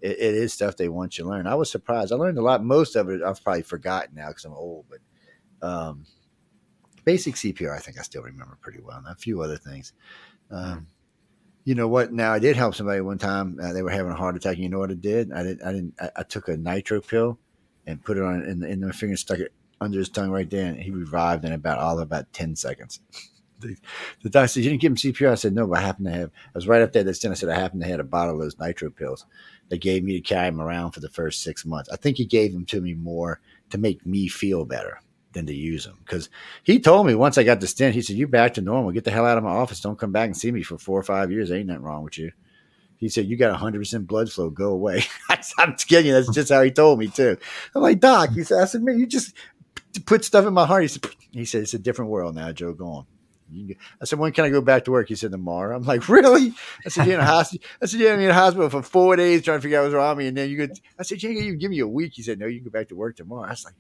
[0.02, 1.48] it, it is stuff they want you to learn.
[1.48, 2.12] I was surprised.
[2.12, 2.64] I learned a lot.
[2.64, 6.06] Most of it I've probably forgotten now because I'm old, but um,
[7.06, 8.98] basic CPR I think I still remember pretty well.
[8.98, 9.94] And a few other things.
[10.50, 10.88] Um,
[11.64, 12.12] you know what?
[12.12, 13.60] Now I did help somebody one time.
[13.62, 14.58] Uh, they were having a heart attack.
[14.58, 15.32] You know what it did?
[15.32, 15.64] I didn't.
[15.64, 15.94] I didn't.
[16.00, 17.38] I, I took a nitro pill
[17.86, 20.50] and put it on in, in my finger, and stuck it under his tongue right
[20.50, 23.00] there, and he revived in about all about ten seconds.
[23.62, 23.78] The,
[24.24, 26.14] the doctor said, "You didn't give him CPR." I said, "No, but I happened to
[26.14, 27.04] have." I was right up there.
[27.04, 29.26] This I said, "I happened to have a bottle of those nitro pills."
[29.70, 31.90] They gave me to carry him around for the first six months.
[31.90, 33.40] I think he gave them to me more
[33.70, 35.00] to make me feel better
[35.32, 35.98] than to use them.
[36.04, 36.30] Because
[36.64, 38.92] he told me once I got the stent, he said, you're back to normal.
[38.92, 39.80] Get the hell out of my office.
[39.80, 41.52] Don't come back and see me for four or five years.
[41.52, 42.32] Ain't nothing wrong with you."
[43.02, 44.50] He said, "You got 100 percent blood flow.
[44.52, 45.04] Go away."
[45.58, 46.14] I'm kidding you.
[46.14, 47.36] That's just how he told me too.
[47.74, 48.62] I'm like, "Doc," he said.
[48.62, 49.34] I said, "Man, you just
[50.06, 52.74] put stuff in my heart." He said, "He said it's a different world now, Joe.
[52.74, 53.06] Go on."
[54.02, 55.10] I said, when can I go back to work?
[55.10, 55.76] He said, tomorrow.
[55.76, 56.54] I'm like, really?
[56.86, 57.66] I said, you're in a hospital.
[57.82, 59.94] I said, yeah, I'm in a hospital for four days trying to figure out what's
[59.96, 60.28] wrong with me.
[60.28, 62.14] And then you could, I said, you give me a week.
[62.16, 63.48] He said, no, you can go back to work tomorrow.
[63.48, 63.76] I was like,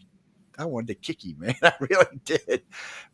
[0.58, 1.56] I wanted to kick you, man.
[1.64, 2.64] I really did.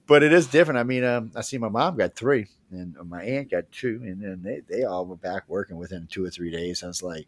[0.05, 0.80] But it is different.
[0.80, 4.01] I mean, um, I see my mom got three and my aunt got two.
[4.03, 6.84] And then they, they all were back working within two or three days.
[6.84, 7.28] I was like,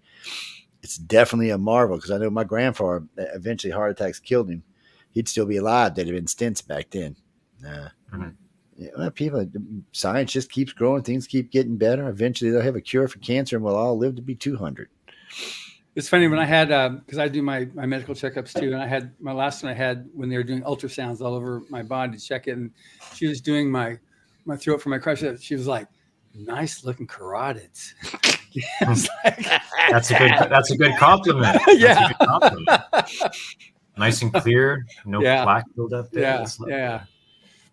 [0.81, 4.63] it's definitely a marvel because I know my grandfather eventually heart attacks killed him.
[5.11, 5.95] He'd still be alive.
[5.95, 7.15] They'd have been stents back then.
[7.65, 8.29] Uh, mm-hmm
[8.97, 9.45] well, people,
[9.91, 11.03] science just keeps growing.
[11.03, 12.07] Things keep getting better.
[12.07, 14.89] Eventually, they'll have a cure for cancer, and we'll all live to be 200.
[15.95, 18.67] It's funny when I had uh, because um, I do my my medical checkups too,
[18.67, 21.63] and I had my last one I had when they were doing ultrasounds all over
[21.69, 22.71] my body to check it, and
[23.15, 23.97] she was doing my
[24.45, 25.23] my throat for my crush.
[25.41, 25.87] She was like,
[26.33, 27.93] "Nice looking carotids."
[29.25, 31.59] like, that's a good that's a good compliment.
[31.67, 32.81] yeah, good compliment.
[33.97, 35.43] nice and clear, no yeah.
[35.43, 36.11] plaque buildup.
[36.11, 36.23] There.
[36.23, 37.03] Yeah, yeah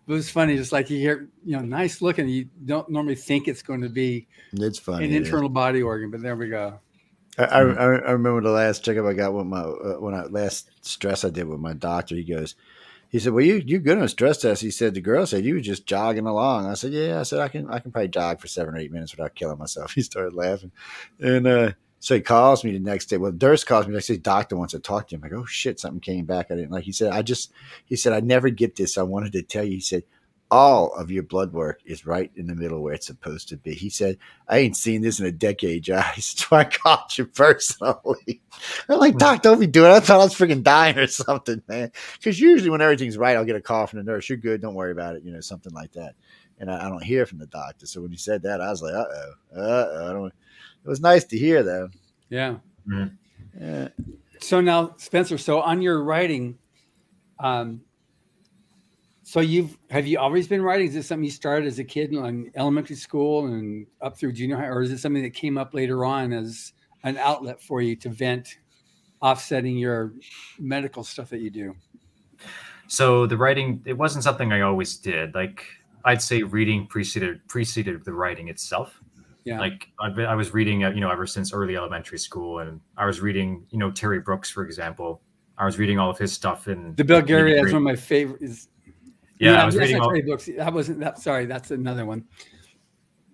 [0.07, 0.55] it was funny.
[0.55, 2.27] Just like you hear, you know, nice looking.
[2.27, 6.21] You don't normally think it's going to be it's funny, an internal body organ, but
[6.21, 6.79] there we go.
[7.37, 10.69] I, I, I remember the last checkup I got with my uh, when I last
[10.81, 12.15] stress I did with my doctor.
[12.15, 12.55] He goes,
[13.09, 15.45] he said, "Well, you you good on a stress test?" He said, "The girl said
[15.45, 18.09] you were just jogging along." I said, "Yeah." I said, "I can I can probably
[18.09, 20.71] jog for seven or eight minutes without killing myself." He started laughing,
[21.19, 21.71] and uh,
[22.07, 23.17] so he calls me the next day.
[23.17, 24.15] Well, Durst calls me the next day.
[24.15, 25.25] Doctor wants to talk to him.
[25.25, 26.49] I'm like, oh shit, something came back.
[26.49, 26.85] I didn't like.
[26.85, 27.51] He said, I just.
[27.83, 28.97] He said, I never get this.
[28.97, 29.71] I wanted to tell you.
[29.71, 30.03] He said,
[30.49, 33.73] all of your blood work is right in the middle where it's supposed to be.
[33.73, 36.35] He said, I ain't seen this in a decade, Josh.
[36.37, 38.39] So I called you personally.
[38.89, 39.95] I'm like, Doc, don't be doing it.
[39.95, 41.91] I thought I was freaking dying or something, man.
[42.13, 44.29] Because usually when everything's right, I'll get a call from the nurse.
[44.29, 44.61] You're good.
[44.61, 45.23] Don't worry about it.
[45.23, 46.15] You know, something like that.
[46.57, 47.85] And I, I don't hear from the doctor.
[47.85, 50.31] So when he said that, I was like, uh oh, uh oh.
[50.87, 51.89] It was nice to hear, though.
[52.29, 52.55] Yeah.
[52.87, 53.61] Mm-hmm.
[53.61, 53.89] yeah.
[54.39, 56.57] So now, Spencer, so on your writing,
[57.39, 57.81] um,
[59.23, 60.87] so you've have you always been writing?
[60.87, 64.55] Is this something you started as a kid in elementary school and up through junior
[64.55, 66.71] high, or is it something that came up later on as
[67.03, 68.59] an outlet for you to vent,
[69.21, 70.13] offsetting your
[70.57, 71.75] medical stuff that you do?
[72.87, 75.35] So the writing, it wasn't something I always did.
[75.35, 75.65] Like
[76.05, 79.01] I'd say, reading preceded preceded the writing itself.
[79.47, 79.59] Yeah.
[79.59, 82.81] Like I've been, I was reading, uh, you know, ever since early elementary school, and
[82.97, 85.21] I was reading, you know, Terry Brooks, for example.
[85.57, 88.67] I was reading all of his stuff in the Belgariad is one of my favorites
[89.39, 90.11] yeah, yeah I was reading all...
[90.25, 90.49] books.
[90.57, 91.19] That wasn't that.
[91.19, 92.25] Sorry, that's another one.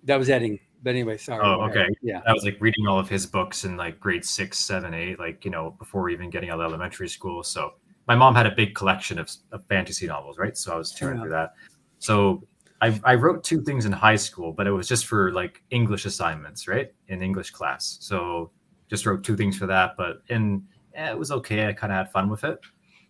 [0.04, 0.58] That was Edding.
[0.82, 1.40] But anyway, sorry.
[1.42, 1.86] Oh, okay.
[2.02, 5.18] Yeah, I was like reading all of his books in like grade six, seven, eight,
[5.18, 7.42] like you know, before even getting out of elementary school.
[7.42, 7.72] So
[8.06, 10.56] my mom had a big collection of, of fantasy novels, right?
[10.58, 11.22] So I was tearing yeah.
[11.22, 11.54] through that.
[12.00, 12.42] So
[12.84, 16.04] I, I wrote two things in high school, but it was just for like English
[16.04, 16.92] assignments, right?
[17.08, 17.96] In English class.
[18.00, 18.50] So
[18.90, 20.62] just wrote two things for that, but in
[20.94, 21.66] eh, it was okay.
[21.66, 22.58] I kind of had fun with it.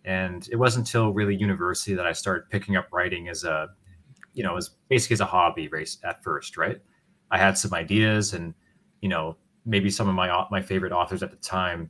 [0.05, 3.69] And it wasn't until really university that I started picking up writing as a
[4.33, 6.79] you know, was basically as a hobby race at first, right?
[7.31, 8.53] I had some ideas and,
[9.01, 11.89] you know, maybe some of my my favorite authors at the time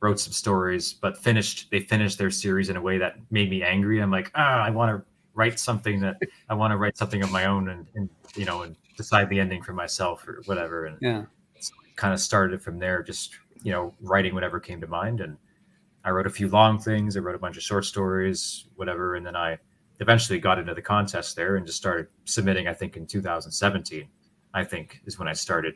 [0.00, 3.62] wrote some stories, but finished they finished their series in a way that made me
[3.62, 4.00] angry.
[4.00, 5.04] I'm like, ah, I want to
[5.34, 6.16] write something that
[6.48, 9.40] I want to write something of my own and, and you know and decide the
[9.40, 10.86] ending for myself or whatever.
[10.86, 11.24] And yeah,
[11.60, 13.32] so kind of started from there, just
[13.62, 15.20] you know writing whatever came to mind.
[15.20, 15.36] And
[16.04, 17.16] I wrote a few long things.
[17.16, 19.58] I wrote a bunch of short stories, whatever, and then I
[20.00, 22.68] eventually got into the contest there and just started submitting.
[22.68, 24.06] I think in 2017,
[24.52, 25.74] I think is when I started.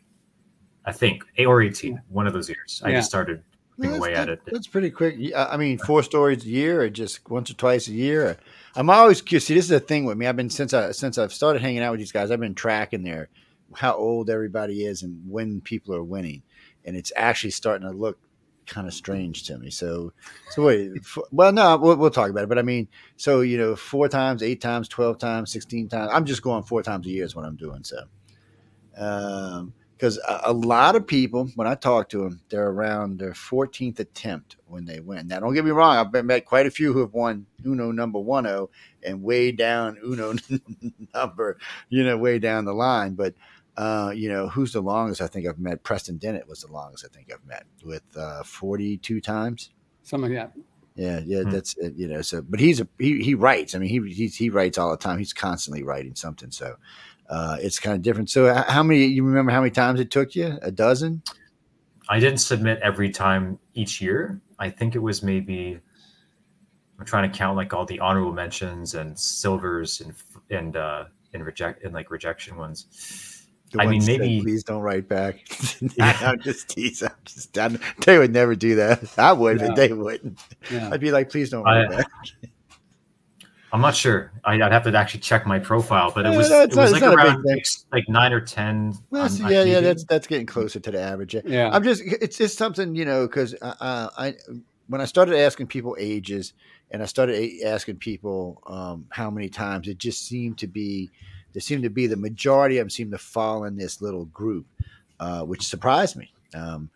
[0.84, 2.80] I think or 18, one of those years.
[2.84, 3.42] I just started
[3.76, 4.44] chipping Well, away that's, at it.
[4.46, 5.16] that- that's pretty quick.
[5.36, 8.38] I mean, four stories a year, or just once or twice a year.
[8.76, 9.46] I'm always curious.
[9.46, 10.26] See, this is a thing with me.
[10.26, 12.30] I've been since I since I've started hanging out with these guys.
[12.30, 13.28] I've been tracking their
[13.74, 16.42] how old everybody is and when people are winning,
[16.84, 18.18] and it's actually starting to look
[18.66, 19.70] kind of strange to me.
[19.70, 20.12] So,
[20.50, 20.90] so wait.
[20.96, 22.48] f- Well, no, we'll, we'll talk about it.
[22.48, 26.10] But I mean, so you know, four times, eight times, twelve times, sixteen times.
[26.12, 27.82] I'm just going four times a year is what I'm doing.
[27.84, 27.98] So,
[28.96, 33.32] um, because a, a lot of people, when I talk to them, they're around their
[33.32, 35.26] 14th attempt when they win.
[35.26, 38.20] Now, don't get me wrong, I've met quite a few who have won Uno number
[38.20, 38.70] one oh
[39.02, 40.34] and way down Uno
[41.14, 43.14] number, you know, way down the line.
[43.14, 43.34] But
[43.76, 45.20] uh, you know, who's the longest?
[45.20, 48.42] I think I've met Preston Dennett was the longest I think I've met with uh,
[48.42, 49.70] 42 times.
[50.02, 50.60] something like that.
[50.96, 51.50] Yeah, yeah, Hmm.
[51.50, 52.22] that's it, you know.
[52.22, 53.76] So, but he's a he, he writes.
[53.76, 55.18] I mean, he he's, he writes all the time.
[55.18, 56.50] He's constantly writing something.
[56.50, 56.74] So,
[57.28, 58.30] uh, it's kind of different.
[58.30, 59.04] So, how many?
[59.06, 60.58] You remember how many times it took you?
[60.62, 61.22] A dozen?
[62.08, 64.40] I didn't submit every time each year.
[64.58, 65.78] I think it was maybe
[66.98, 70.14] I'm trying to count like all the honorable mentions and silvers and
[70.50, 71.04] and uh
[71.34, 72.86] and reject and like rejection ones.
[73.72, 75.46] The I mean, ones that said, maybe- please don't write back.
[75.96, 76.18] Yeah.
[76.22, 77.08] I'm just teasing.
[77.08, 79.04] I'm just, I'm, they would never do that.
[79.18, 79.66] I would, No.
[79.68, 80.40] but they wouldn't.
[80.72, 80.88] Yeah.
[80.90, 82.06] I'd be like, please don't I- write back.
[83.72, 84.32] I'm not sure.
[84.44, 86.76] I, I'd have to actually check my profile, but it Yeah, was no, it was
[86.76, 87.54] not- like it's not a big around thing.
[87.56, 88.94] like, like nine or ten.
[89.10, 91.34] Well, on- that's- on yeah, yeah, that's that's getting closer to the average.
[91.34, 91.40] Yeah.
[91.44, 91.70] Yeah.
[91.72, 94.34] I'm just it's just something you know because uh, I
[94.88, 96.54] when I started asking people ages
[96.90, 101.10] and I started asking people um, how many times it just seemed to be
[101.52, 104.66] there seemed to be the majority of them seemed to fall in this little group,
[105.20, 106.30] uh, which surprised me.
[106.54, 106.88] Um,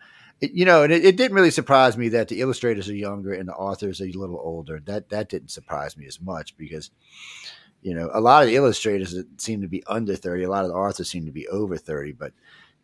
[0.43, 3.33] it, you know, and it, it didn't really surprise me that the illustrators are younger
[3.33, 4.81] and the authors are a little older.
[4.85, 6.91] That that didn't surprise me as much because
[7.81, 10.71] you know a lot of the illustrators seem to be under 30 a lot of
[10.71, 12.33] the authors seem to be over 30 but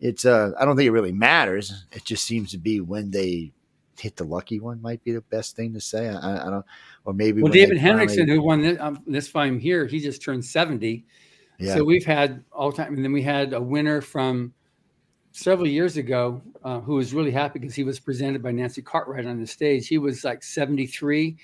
[0.00, 3.52] it's uh i don't think it really matters it just seems to be when they
[3.96, 6.64] hit the lucky one might be the best thing to say i, I don't
[7.08, 9.32] or maybe Well, David Henriksen, finally- who won this, um, this
[9.62, 11.06] here, he just turned 70.
[11.58, 14.52] yeah So we've had all time, and then we had a winner from
[15.38, 19.26] several years ago uh, who was really happy because he was presented by Nancy Cartwright
[19.26, 19.86] on the stage.
[19.88, 21.36] He was like 73.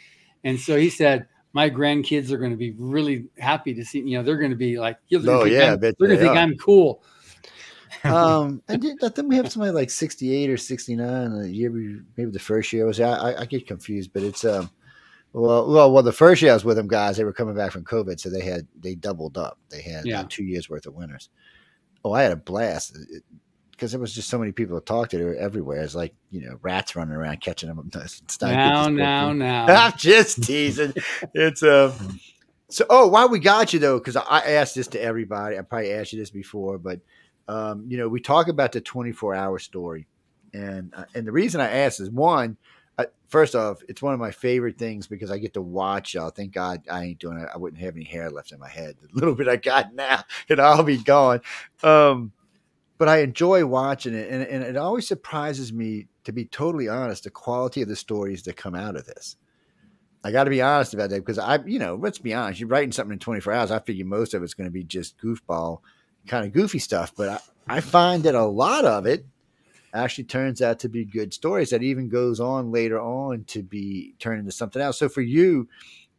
[0.44, 4.16] And so he said, My grandkids are going to be really happy to see, you
[4.18, 6.16] know, they're going to be like, they're gonna Oh, yeah, I I'm- they're going they
[6.16, 6.38] to think are.
[6.38, 7.02] I'm cool.
[8.04, 12.00] um and did, I think we have somebody like 68 or 69 a year we-
[12.16, 14.68] maybe the first year was I, I i get confused but it's um
[15.32, 17.70] well well well the first year i was with them guys they were coming back
[17.70, 20.24] from covid so they had they doubled up they had uh, Yeah.
[20.28, 21.30] two years worth of winners
[22.04, 22.98] oh i had a blast
[23.84, 26.14] because there was just so many people to talk to they were everywhere it's like
[26.30, 29.32] you know rats running around catching them It's not Now, now,
[29.66, 29.66] now.
[29.66, 30.94] I'm just teasing.
[31.34, 32.18] It's um.
[32.70, 33.98] So, oh, why we got you though?
[33.98, 35.58] Because I asked this to everybody.
[35.58, 37.00] I probably asked you this before, but
[37.46, 40.06] um, you know, we talk about the 24 hour story,
[40.54, 42.56] and uh, and the reason I asked is one.
[42.98, 46.30] I, first off, it's one of my favorite things because I get to watch y'all.
[46.30, 47.48] Thank God I ain't doing it.
[47.52, 48.96] I wouldn't have any hair left in my head.
[49.02, 51.42] The little bit I got now, and I'll be gone.
[51.82, 52.32] Um,
[52.98, 57.24] but I enjoy watching it, and, and it always surprises me, to be totally honest,
[57.24, 59.36] the quality of the stories that come out of this.
[60.22, 62.58] I got to be honest about that because I, you know, let's be honest.
[62.60, 63.70] You're writing something in 24 hours.
[63.70, 65.80] I figure most of it's going to be just goofball,
[66.26, 67.12] kind of goofy stuff.
[67.14, 67.28] But
[67.68, 69.26] I, I find that a lot of it
[69.92, 74.14] actually turns out to be good stories that even goes on later on to be
[74.18, 74.98] turned into something else.
[74.98, 75.68] So for you,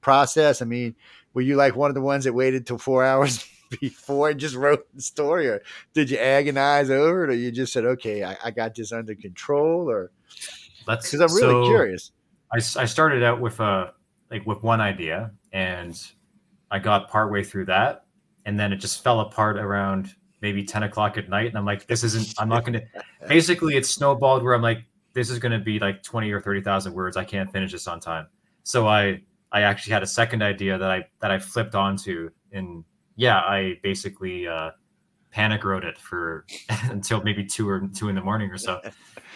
[0.05, 0.61] process.
[0.61, 0.95] I mean,
[1.33, 3.43] were you like one of the ones that waited till four hours
[3.81, 5.61] before and just wrote the story, or
[5.93, 9.15] did you agonize over it, or you just said, "Okay, I, I got this under
[9.15, 10.11] control," or
[10.87, 12.11] Let's because I'm really so- curious.
[12.51, 13.93] I started out with a
[14.31, 15.99] like with one idea and
[16.71, 18.05] I got partway through that
[18.45, 21.85] and then it just fell apart around maybe 10 o'clock at night and I'm like
[21.87, 22.81] this isn't I'm not gonna
[23.27, 27.17] basically it snowballed where I'm like this is gonna be like 20 or 30,000 words
[27.17, 28.27] I can't finish this on time
[28.63, 29.21] so I
[29.51, 32.83] I actually had a second idea that I that I flipped onto and
[33.15, 34.71] yeah I basically uh
[35.31, 36.45] panic wrote it for
[36.83, 38.79] until maybe two or two in the morning or so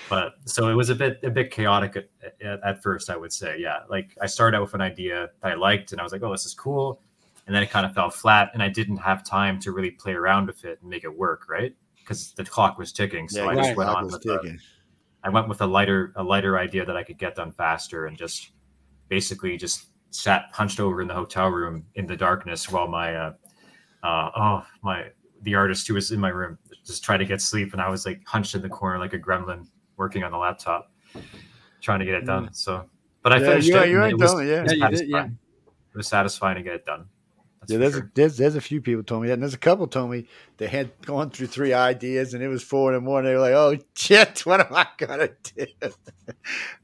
[0.09, 2.09] but so it was a bit a bit chaotic at,
[2.41, 5.51] at, at first i would say yeah like i started out with an idea that
[5.51, 7.01] i liked and i was like oh this is cool
[7.49, 10.13] and then it kind of fell flat, and I didn't have time to really play
[10.13, 11.73] around with it and make it work, right?
[11.95, 13.27] Because the clock was ticking.
[13.27, 14.59] So Yeah, I just went on with ticking.
[15.23, 18.15] I went with a lighter a lighter idea that I could get done faster, and
[18.15, 18.51] just
[19.07, 23.33] basically just sat hunched over in the hotel room in the darkness while my uh,
[24.03, 25.05] uh oh my
[25.43, 28.05] the artist who was in my room just tried to get sleep, and I was
[28.05, 30.91] like hunched in the corner like a gremlin working on the laptop,
[31.81, 32.49] trying to get it done.
[32.53, 32.89] So,
[33.23, 33.91] but I Yeah, finished you, it.
[33.91, 34.63] you ain't it was, done it, yeah.
[34.63, 35.17] it Yeah, did, yeah.
[35.17, 35.37] satisfying.
[35.93, 37.05] It was satisfying to get it done.
[37.59, 38.01] That's Yeah, there's, sure.
[38.03, 40.25] a, there's there's a few people told me that, and there's a couple told me
[40.57, 43.29] they had gone through three ideas, and it was four in the morning.
[43.31, 45.65] They were like, "Oh shit, what am I gonna do?"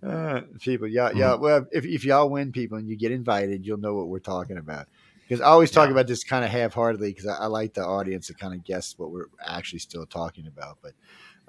[0.07, 1.17] uh, people, yeah, Mm-hmm.
[1.17, 1.35] yeah.
[1.35, 4.57] Well, if if y'all win, people, and you get invited, you'll know what we're talking
[4.57, 4.87] about.
[5.27, 5.93] Because I always talk Yeah.
[5.93, 8.93] about this kind of half-heartedly, because I, I like the audience to kind of guess
[8.97, 10.77] what we're actually still talking about.
[10.81, 10.93] But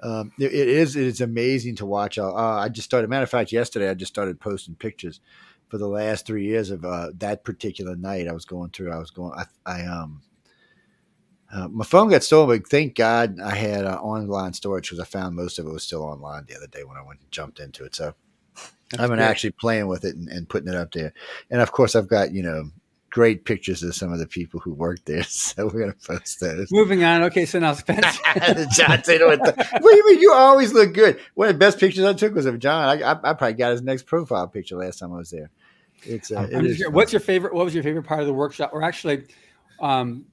[0.01, 2.17] um, it, it is it is amazing to watch.
[2.17, 3.09] Uh, I just started.
[3.09, 5.21] Matter of fact, yesterday I just started posting pictures
[5.69, 8.27] for the last three years of uh, that particular night.
[8.27, 8.91] I was going through.
[8.91, 9.33] I was going.
[9.37, 10.21] I, I um.
[11.51, 15.05] Uh, my phone got stolen, but thank God I had uh, online storage because I
[15.05, 17.59] found most of it was still online the other day when I went and jumped
[17.61, 17.95] into it.
[17.95, 18.15] So
[18.91, 19.23] That's I've been good.
[19.23, 21.13] actually playing with it and, and putting it up there.
[21.49, 22.71] And of course, I've got you know
[23.17, 25.23] great pictures of some of the people who worked there.
[25.27, 26.71] So we're gonna post those.
[26.71, 27.23] Moving on.
[27.23, 28.19] Okay, so now Spence.
[28.75, 30.19] John with the, what do you mean?
[30.19, 31.19] You always look good.
[31.33, 32.83] One of the best pictures I took was of John.
[32.87, 35.49] I, I, I probably got his next profile picture last time I was there.
[36.03, 36.93] It's uh, it I'm just is curious, fun.
[36.93, 37.53] what's your favorite?
[37.55, 38.69] What was your favorite part of the workshop?
[38.71, 39.23] Or actually,
[39.79, 40.25] um,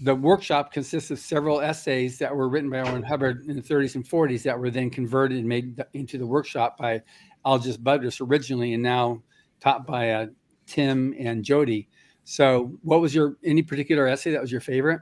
[0.00, 2.92] the workshop consists of several essays that were written by L.
[2.92, 6.26] Ron Hubbard in the 30s and 40s that were then converted and made into the
[6.26, 7.02] workshop by
[7.44, 9.22] Algis Budrys originally, and now
[9.60, 10.26] taught by uh,
[10.66, 11.88] Tim and Jody.
[12.24, 15.00] So, what was your any particular essay that was your favorite?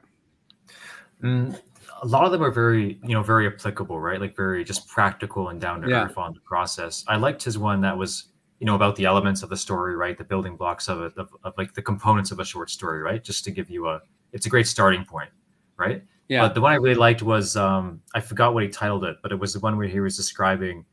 [1.22, 1.58] Mm,
[2.02, 4.20] a lot of them are very, you know, very applicable, right?
[4.20, 6.04] Like very just practical and down to Yeah.
[6.04, 7.04] earth on the process.
[7.08, 10.16] I liked his one that was, you know, about the elements of the story, right?
[10.16, 13.22] The building blocks of it, of, of like the components of a short story, right?
[13.22, 14.00] Just to give you a,
[14.32, 15.30] it's a great starting point,
[15.76, 16.02] right?
[16.28, 19.16] Yeah, But the one I really liked was, um, I forgot what he titled it,
[19.22, 20.84] but it was the one where he was describing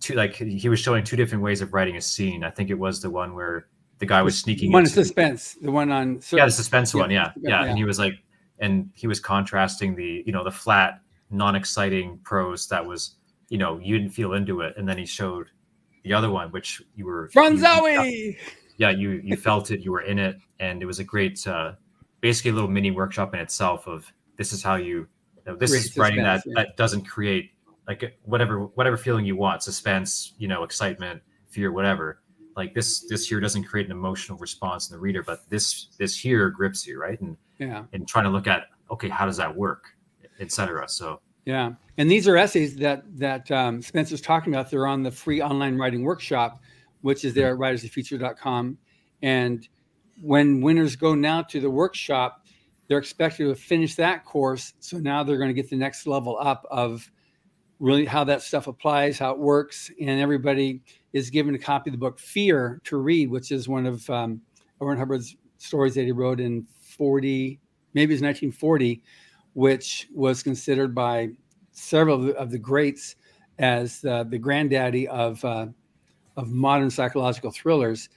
[0.00, 2.44] two, like he was showing two different ways of writing a scene.
[2.44, 3.68] I think it was the one where
[3.98, 7.00] the guy was sneaking one in into- suspense, the one on yeah, the suspense Yeah,
[7.00, 7.10] one.
[7.10, 7.64] Yeah, yeah, yeah.
[7.68, 8.14] And he was like,
[8.58, 13.16] and he was contrasting the, you know, the flat, non-exciting prose that was,
[13.48, 15.48] you know, you didn't feel into it, and then he showed
[16.04, 18.36] the other one, which you were you- you felt- Franzowie.
[18.76, 21.72] yeah, you you felt it, you were in it, and it was a great, uh,
[22.20, 25.70] basically a little mini workshop in itself of this is how you, you know, this
[25.70, 26.52] Create is writing that yeah.
[26.56, 27.50] that doesn't create
[27.88, 32.21] like whatever whatever feeling you want, suspense, you know, excitement, fear, whatever.
[32.56, 36.16] Like this this here doesn't create an emotional response in the reader, but this this
[36.16, 37.20] here grips you, right?
[37.20, 37.84] And Yeah.
[37.92, 39.84] and trying to look at okay, how does that work,
[40.40, 40.88] etc.
[40.88, 44.70] So Yeah, and these are essays that that um, Spencer's talking about.
[44.70, 46.60] They're on the free online writing workshop,
[47.00, 48.78] which is there at writersoffuture.com.
[49.22, 49.68] And
[50.20, 52.46] when winners go now to the workshop,
[52.86, 54.74] they're expected to finish that course.
[54.78, 57.10] So now they're going to get the next level up of
[57.80, 60.82] really how that stuff applies, how it works, and everybody
[61.12, 64.40] is given a copy of the book Fear to read, which is one of um,
[64.80, 64.88] L.
[64.88, 67.60] Ron Hubbard's stories that he wrote in 40,
[67.94, 69.02] maybe it was 1940
[69.54, 71.28] which was considered by
[71.72, 73.16] several of the, of the greats
[73.58, 75.66] as uh, the granddaddy of uh,
[76.36, 78.08] of modern psychological thrillers.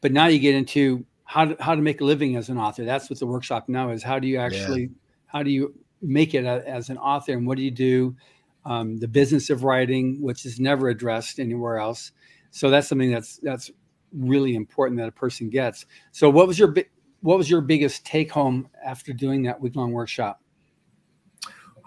[0.00, 2.84] But now you get into how to, how to make a living as an author.
[2.84, 4.02] That's what the workshop now is.
[4.02, 4.90] How do you actually
[5.26, 8.16] how do you make it a, as an author, and what do you do?
[8.64, 12.12] Um, the business of writing, which is never addressed anywhere else.
[12.50, 13.70] So that's something that's that's
[14.12, 15.86] really important that a person gets.
[16.12, 16.74] So what was your
[17.20, 20.40] what was your biggest take home after doing that week long workshop?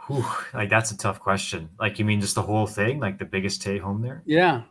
[0.08, 1.70] whew, like that's a tough question.
[1.80, 4.24] Like you mean just the whole thing, like the biggest take home there?
[4.26, 4.64] Yeah,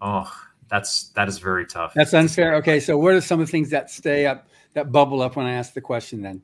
[0.00, 0.32] Oh,
[0.68, 1.94] that's that is very tough.
[1.94, 2.54] that's unfair.
[2.56, 5.46] Okay, so what are some of the things that stay up, that bubble up when
[5.46, 6.22] I ask the question?
[6.22, 6.42] Then,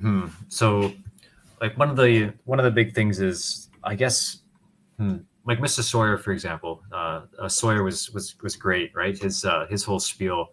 [0.00, 0.26] Hmm.
[0.48, 0.92] So,
[1.60, 4.38] like one of the one of the big things is, I guess,
[4.98, 5.82] hmm, like Mr.
[5.82, 6.82] Sawyer, for example.
[6.92, 9.16] Uh, uh, Sawyer was was was great, right?
[9.18, 10.48] His uh, his whole spiel,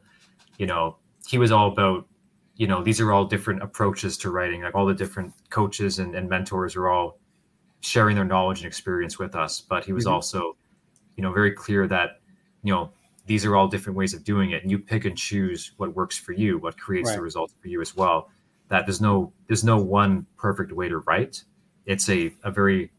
[0.58, 2.08] you know, he was all about,
[2.56, 4.62] you know, these are all different approaches to writing.
[4.64, 7.20] Like all the different coaches and, and mentors are all
[7.82, 9.62] sharing their knowledge and experience with us.
[9.62, 10.12] But he was Mhm.
[10.12, 10.58] also,
[11.16, 12.20] you know, very clear that,
[12.64, 12.92] you know,
[13.26, 16.18] these are all different ways of doing it, and you pick and choose what works
[16.18, 18.30] for you, what creates the results for you as well
[18.70, 21.44] that there's no there's no one perfect way to write
[21.86, 22.92] it's a, a very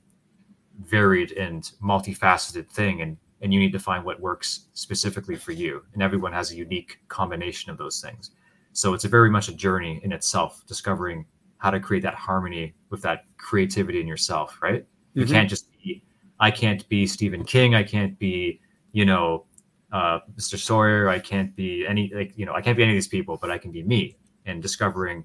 [0.84, 5.82] varied and multifaceted thing and and you need to find what works specifically for you.
[5.94, 8.32] And everyone has a unique combination of those things.
[8.74, 11.24] So it's a very much a journey in itself discovering
[11.56, 14.84] how to create that harmony with that creativity in yourself right?
[15.14, 15.30] You Mhm.
[15.30, 16.02] can't just be
[16.38, 17.74] i can't be stephen king.
[17.74, 18.60] I can't be
[18.92, 19.46] you know
[19.92, 21.08] uh, mr sawyer.
[21.08, 23.50] I can't be any like you know i can't be any of these people but
[23.50, 24.16] i can be me.
[24.46, 25.24] And discovering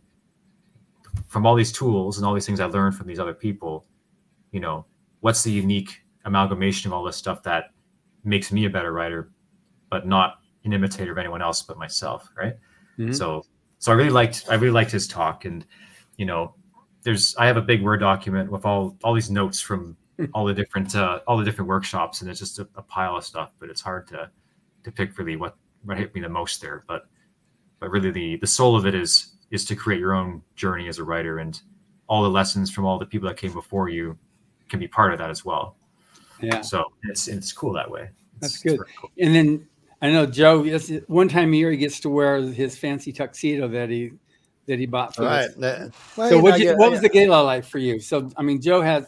[1.28, 3.86] from all these tools and all these things I learned from these other people,
[4.52, 4.86] you know,
[5.26, 7.72] what's the unique amalgamation of all this stuff that
[8.24, 9.32] makes me a better writer,
[9.90, 12.54] but not an imitator of anyone else but myself, right?
[13.00, 13.12] Mm-hmm.
[13.12, 13.44] So,
[13.80, 15.66] so I really liked I really liked his talk, and
[16.18, 16.54] you know,
[17.02, 19.98] there's I have a big Word document with all all these notes from
[20.36, 23.26] all the different uh, all the different workshops, and it's just a, a, pile of
[23.26, 23.52] stuff.
[23.58, 24.30] But it's hard to
[24.84, 25.56] to pick really what
[25.86, 26.84] what hit me the most there.
[26.88, 27.08] But
[27.80, 31.00] but really the the soul of it is is to create your own journey as
[31.00, 31.60] a writer, and
[32.06, 34.16] all the lessons from all the people that came before you
[34.70, 35.76] can be part of that as well.
[36.42, 36.62] Yeah.
[36.62, 38.10] So it's it's cool that way.
[38.40, 38.80] That's good.
[39.00, 39.12] Cool.
[39.20, 39.68] And then
[40.02, 40.64] I know Joe.
[40.64, 44.12] Yes, One time a year he gets to wear his fancy tuxedo that he
[44.68, 45.50] that he bought for right.
[45.50, 45.92] us.
[46.18, 48.00] Well, so what, you, what was the gala like for you?
[48.00, 49.08] So I mean, Joe has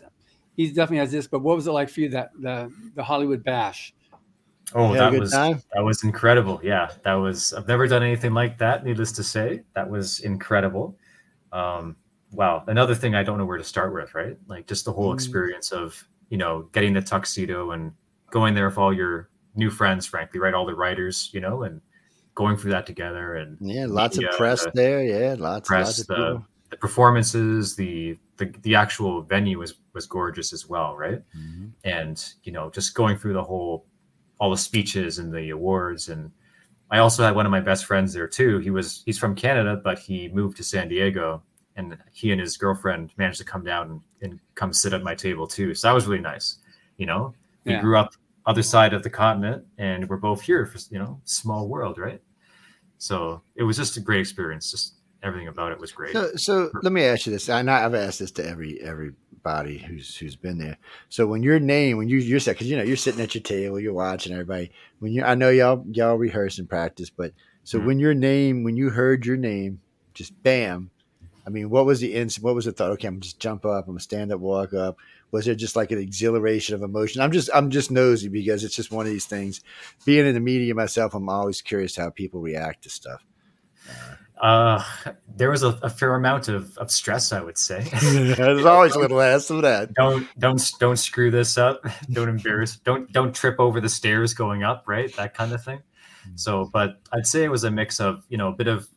[0.56, 3.44] he definitely has this, but what was it like for you that the the Hollywood
[3.44, 3.94] Bash?
[4.74, 5.62] Oh, that was time?
[5.74, 6.60] that was incredible.
[6.64, 7.54] Yeah, that was.
[7.54, 8.84] I've never done anything like that.
[8.84, 10.98] Needless to say, that was incredible.
[11.54, 11.96] Um,
[12.38, 14.14] wow, another thing I don't know where to start with.
[14.14, 15.16] Right, like just the whole mm.
[15.16, 17.92] experience of you know getting the tuxedo and
[18.30, 20.54] going there with all your new friends, frankly, right?
[20.54, 21.82] All the writers, you know, and
[22.36, 25.04] going through that together and yeah, lots of press the, there.
[25.04, 30.06] Yeah, lots, press, lots of the, the performances, the, the the actual venue was was
[30.06, 31.24] gorgeous as well, right?
[31.36, 31.68] Mm-hmm.
[31.84, 33.86] And you know, just going through the whole
[34.40, 36.32] all the speeches and the awards and
[36.90, 38.60] I also had one of my best friends there too.
[38.60, 41.42] He was he's from Canada, but he moved to San Diego
[41.78, 45.16] and he and his girlfriend managed to come down and, and come sit at my
[45.16, 45.74] table too.
[45.74, 46.58] So that was really nice.
[46.98, 47.82] You know, we yeah.
[47.82, 48.14] grew up
[48.48, 52.22] other side of the continent and we're both here for you know small world right
[52.98, 56.72] so it was just a great experience just everything about it was great so, so
[56.82, 60.58] let me ask you this i i've asked this to every everybody who's who's been
[60.58, 60.78] there
[61.10, 63.42] so when your name when you you're set, because you know you're sitting at your
[63.44, 67.34] table you're watching everybody when you i know y'all y'all rehearse and practice but
[67.66, 67.88] so mm-hmm.
[67.88, 69.82] when your name when you heard your name
[70.14, 70.90] just bam
[71.48, 73.86] i mean what was the instant what was the thought okay i'm just jump up
[73.86, 74.98] i'm gonna stand up walk up
[75.32, 78.76] was there just like an exhilaration of emotion i'm just i'm just nosy because it's
[78.76, 79.62] just one of these things
[80.06, 83.26] being in the media myself i'm always curious how people react to stuff
[84.42, 84.84] uh,
[85.36, 87.82] there was a, a, fair amount of, of stress, I would say.
[88.02, 89.94] There's always a little less of that.
[89.94, 91.84] Don't don't don't screw this up.
[92.12, 92.78] Don't embarrass.
[92.78, 94.84] Don't don't trip over the stairs going up.
[94.88, 95.80] Right, that kind of thing.
[96.28, 96.40] Mm.
[96.40, 98.88] So, but I'd say it was a mix of you know a bit of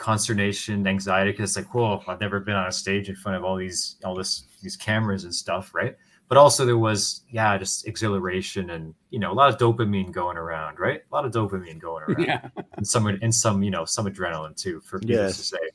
[0.00, 3.44] consternation, anxiety, because it's like, whoa, I've never been on a stage in front of
[3.44, 5.94] all these all this these cameras and stuff, right?
[6.26, 10.38] But also there was, yeah, just exhilaration and you know a lot of dopamine going
[10.38, 11.02] around, right?
[11.10, 14.56] A lot of dopamine going around, yeah, and some and some you know some adrenaline
[14.56, 15.36] too, for people yes.
[15.36, 15.70] to say.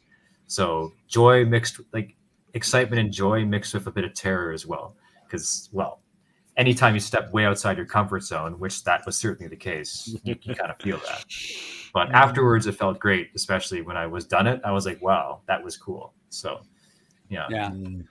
[0.47, 2.15] So joy mixed like
[2.55, 4.95] excitement and joy mixed with a bit of terror as well,
[5.25, 5.99] because well,
[6.57, 10.35] anytime you step way outside your comfort zone, which that was certainly the case, you,
[10.41, 11.25] you kind of feel that.
[11.93, 14.61] But afterwards, it felt great, especially when I was done it.
[14.63, 16.13] I was like, wow, that was cool.
[16.29, 16.61] So,
[17.29, 17.47] yeah.
[17.49, 17.69] Yeah.
[17.69, 18.05] Mm.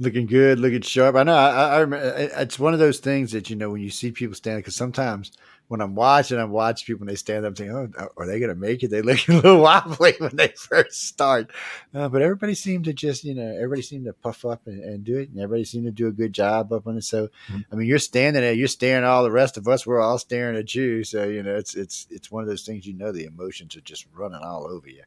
[0.00, 1.14] Looking good, looking sharp.
[1.14, 1.36] I know.
[1.36, 4.60] I, I, it's one of those things that you know when you see people standing
[4.60, 5.30] because sometimes
[5.68, 8.50] when I'm watching, I'm watching people when they stand up, saying, "Oh, are they going
[8.50, 11.50] to make it?" They look a little wobbly when they first start,
[11.94, 15.04] uh, but everybody seemed to just, you know, everybody seemed to puff up and, and,
[15.04, 17.04] do it, and everybody seemed to do a good job up on it.
[17.04, 17.60] So, mm-hmm.
[17.72, 19.86] I mean, you're standing there, you're staring at all the rest of us.
[19.86, 21.02] We're all staring at you.
[21.02, 22.86] So, you know, it's it's it's one of those things.
[22.86, 25.04] You know, the emotions are just running all over you.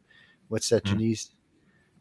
[0.48, 0.98] What's that, mm-hmm.
[0.98, 1.32] Janice?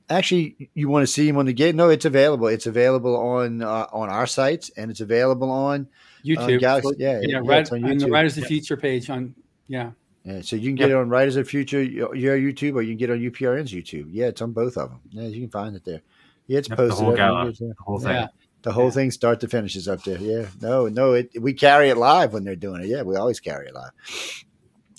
[0.09, 1.75] Actually, you want to see him on the gate?
[1.75, 2.47] No, it's available.
[2.47, 5.89] It's available on uh, on our sites, and it's available on
[6.27, 6.57] YouTube.
[6.57, 9.35] Uh, Galaxy, yeah, yeah, yeah right, on, on, the Writers of the Future page on
[9.69, 9.91] yeah.
[10.25, 12.99] Yeah, so you can get it on Writers of Future, your YouTube, or you can
[12.99, 14.09] get it on UPRN's YouTube.
[14.11, 15.01] Yeah, it's on both of them.
[15.11, 16.03] Yeah, you can find it there.
[16.49, 16.99] Yeah, it's yep, posted.
[16.99, 18.11] The whole, gala, the whole thing.
[18.11, 18.27] Yeah.
[18.63, 18.91] The whole yeah.
[18.91, 20.19] thing, start to finish, is up there.
[20.19, 22.89] Yeah, no, no, it, we carry it live when they're doing it.
[22.89, 23.93] Yeah, we always carry it live.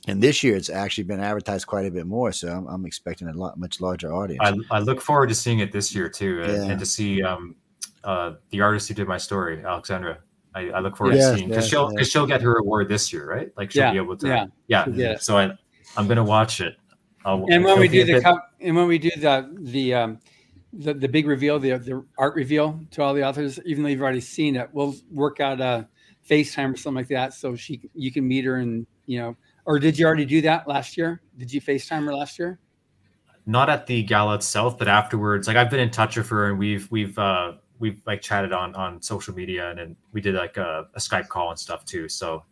[0.08, 3.28] And this year, it's actually been advertised quite a bit more, so I'm, I'm expecting
[3.28, 4.40] a lot much larger audience.
[4.42, 6.72] I, I, look forward to seeing it this year too, and, yeah.
[6.72, 7.58] and to see um,
[8.06, 10.20] uh, the artist who did my story, Alexandra.
[10.58, 13.30] I, I look forward to seeing because she'll because she'll get her award this year,
[13.30, 13.52] right?
[13.56, 14.86] Like she'll yeah, be able to, yeah, yeah.
[14.90, 15.18] yeah.
[15.18, 15.52] So I
[15.96, 16.76] I'm gonna watch it.
[17.26, 20.20] I'll, and when we do the and when we do the the um,
[20.74, 24.02] the, the big reveal, the the art reveal to all the authors, even though you've
[24.02, 25.88] already seen it, we'll work out a
[26.28, 29.36] FaceTime or something like that, so she you can meet her and you know.
[29.66, 31.22] Or did you already do that last year?
[31.38, 32.60] Did you FaceTime her last year?
[33.46, 35.48] Not at the gala itself, but afterwards.
[35.48, 38.76] Like I've been in touch with her, and we've we've uh, we've like chatted on
[38.76, 42.10] on social media and then we did like a, a Skype call and stuff too.
[42.10, 42.44] So,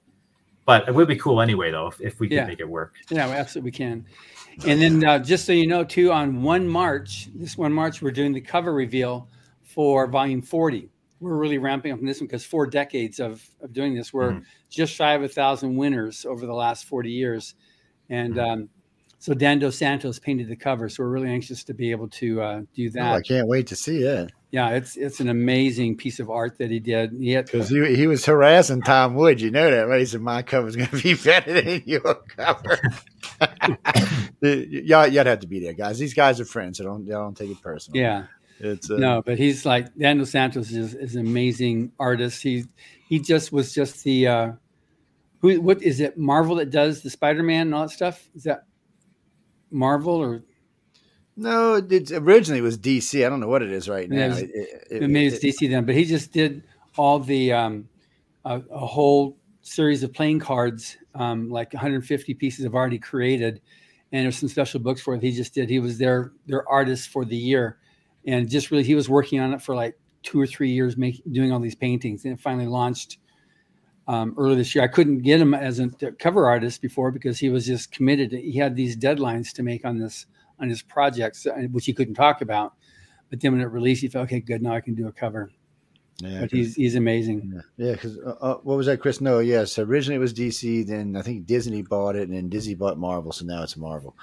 [0.66, 2.46] but it would be cool anyway though if, if we could yeah.
[2.46, 2.96] make it work.
[3.10, 4.06] Yeah, absolutely we absolutely can.
[4.68, 8.12] And then uh, just so you know too, on one March, this one March, we're
[8.12, 9.28] doing the cover reveal
[9.64, 10.90] for Volume 40.
[11.20, 14.32] We're really ramping up on this one because four decades of, of doing this, we're
[14.32, 14.44] mm-hmm.
[14.70, 17.56] just shy of a thousand winners over the last 40 years,
[18.10, 18.62] and mm-hmm.
[18.62, 18.70] um,
[19.20, 20.88] So Dan Dos Santos painted the cover.
[20.88, 23.14] So we're really anxious to be able to uh, do Oh, that.
[23.14, 26.72] I can't wait to see that yeah, it's it's an amazing piece of art that
[26.72, 27.12] he did.
[27.20, 29.42] He because he, he was harassing Tom Wood.
[29.42, 30.00] You know that, right?
[30.00, 32.80] He said my cover's going to be better than your cover.
[34.42, 35.98] Y'all, y'all have to be there, guys.
[35.98, 38.00] These guys are friends, so don't y'all don't take it personal.
[38.00, 38.26] yeah.
[38.60, 42.44] it's uh, no, but he's like Dan Dos Santos is, is an amazing artist.
[42.44, 42.66] He
[43.10, 44.52] he just was just the uh,
[45.40, 48.30] who what is it Marvel that does the Spider Man and all that stuff?
[48.36, 48.66] Is that
[49.72, 50.44] Marvel or
[51.36, 51.76] no.
[51.90, 53.26] It's originally it was DC.
[53.26, 54.26] I don't know what it is right Yeah, now.
[54.26, 55.86] it was- It- it- maybe it's it- DC then?
[55.86, 56.64] But he just did
[56.98, 57.88] all the um,
[58.46, 63.62] a, a whole series of playing cards, um, like 150 pieces of art he created,
[64.12, 65.22] and there's some special books for it.
[65.24, 65.70] He just did.
[65.70, 67.78] He was their their artist for the year,
[68.26, 71.32] and just really he was working on it for like two or three years, making
[71.32, 73.18] doing all these paintings, and it finally launched
[74.08, 74.84] um, earlier this year.
[74.84, 75.90] I couldn't get him as a
[76.20, 78.32] cover artist before because he was just committed.
[78.32, 80.28] He had these deadlines to make on this
[80.60, 82.74] on his projects, uh, which he couldn't talk about.
[83.30, 84.62] But then when it released, he felt okay, good.
[84.62, 85.52] Now I can do a cover.
[86.20, 87.62] yeah, but he's he's amazing.
[87.78, 89.20] Yeah, because uh, uh, what was that, Chris?
[89.20, 89.78] No, yes.
[89.80, 90.86] Originally it was DC.
[90.88, 93.32] Then I think Disney bought it, and then Disney bought Marvel.
[93.32, 94.16] So now it's Marvel.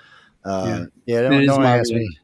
[0.45, 1.95] Uh, yeah, It don't, don't ask Marvel.
[1.95, 2.19] me.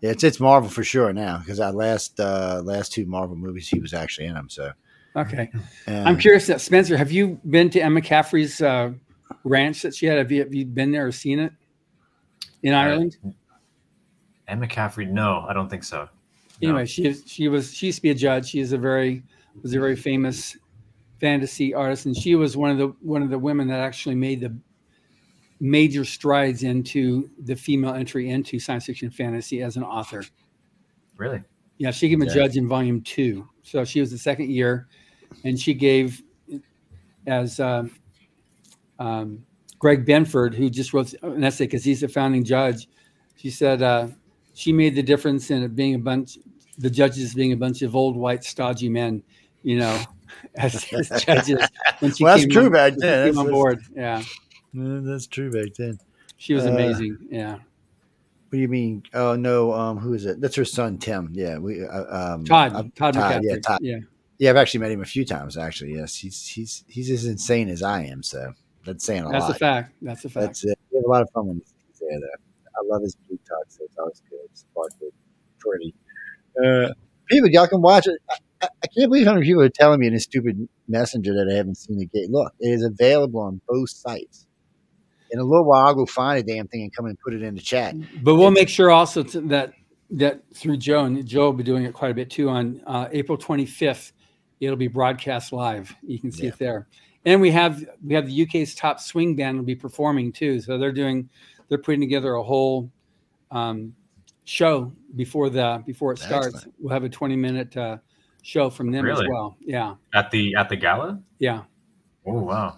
[0.00, 3.68] Yeah, it's it's Marvel for sure now because our last uh, last two Marvel movies
[3.68, 4.48] he was actually in them.
[4.48, 4.70] So
[5.16, 5.50] Okay,
[5.88, 6.46] uh, I'm curious.
[6.46, 8.92] That Spencer, have you been to Anne McCaffrey's uh,
[9.42, 10.18] ranch that she had?
[10.18, 11.52] Have you have you been there or seen it
[12.62, 13.16] in Ireland?
[14.48, 16.08] Anne McCaffrey, no, I don't think so.
[16.60, 16.70] No.
[16.70, 18.48] Anyway, she is, she was she used to be a judge.
[18.48, 19.22] She is a very
[19.62, 20.56] was a very famous
[21.20, 24.40] fantasy artist, and she was one of the one of the women that actually made
[24.40, 24.56] the
[25.60, 30.24] major strides into the female entry into science fiction fantasy as an author.
[31.16, 31.42] really?
[31.78, 32.34] Yeah, she became a Okay.
[32.34, 33.48] judge in volume two.
[33.62, 34.88] So she was the second year,
[35.44, 36.22] and she gave
[37.26, 37.90] as um,
[38.98, 39.44] um,
[39.78, 42.88] Greg Benford, who just wrote an essay because he's the founding judge.
[43.36, 44.08] She said uh,
[44.58, 46.36] she made the difference in it being a bunch,
[46.78, 49.22] the judges being a bunch of old white stodgy men,
[49.62, 50.00] you know,
[50.56, 51.60] as, as judges.
[52.00, 53.26] When she Well, that's true on, back then.
[53.28, 53.80] came That's- on board.
[53.94, 54.18] Yeah,
[54.78, 55.98] Uh, that's true back then.
[56.36, 57.18] she was Uh, amazing.
[57.30, 59.02] Yeah, What do you mean?
[59.14, 60.40] Oh no, um, who is it?
[60.40, 61.30] That's her son Tim.
[61.32, 63.78] Yeah, we uh, um, Todd, I've- Todd, Todd, yeah, Todd.
[63.80, 63.98] yeah.
[64.40, 65.56] Yeah, I've actually met him a few times.
[65.56, 68.22] Actually, yes, he's he's he's as insane as I am.
[68.22, 68.52] So
[68.84, 69.48] that's saying a That's lot.
[69.48, 69.92] That's a fact.
[70.00, 70.46] That's a fact.
[70.46, 70.78] That's it.
[70.92, 72.20] We have a lot of fun when he's there.
[72.20, 72.47] Though.
[72.78, 73.38] I love his blue.
[73.68, 74.40] So it's always good.
[74.52, 75.08] It's sparkly,
[75.60, 75.94] pretty.
[76.62, 76.92] Uh,
[77.28, 78.18] people, y'all can watch it.
[78.30, 81.32] I, I- I can't believe how many people are telling me in this stupid messenger
[81.34, 82.30] that I haven't seen the gate.
[82.30, 84.46] Look, it is available on both sites.
[85.30, 87.42] In a little while, I'll go find a damn thing and come and put it
[87.42, 87.96] in the chat.
[88.22, 89.74] But we'll make sure also to, that
[90.10, 92.48] that through Joe and Joe will be doing it quite a bit too.
[92.48, 94.12] On uh, April 25th,
[94.60, 95.94] it'll be broadcast live.
[96.02, 96.50] You can see Yeah.
[96.50, 96.88] it there.
[97.26, 100.60] And we have we have the UK's top swing band will be performing too.
[100.60, 101.28] So they're doing
[101.68, 102.90] they're putting together a whole
[103.50, 103.94] um,
[104.44, 106.46] show before the before it starts.
[106.48, 106.74] Excellent.
[106.78, 107.98] We'll have a 20 minute uh,
[108.42, 109.30] show from them as Really?
[109.30, 109.56] well.
[109.60, 111.20] Yeah, At the at the gala?
[111.38, 111.62] yeah.
[112.26, 112.76] Oh wow.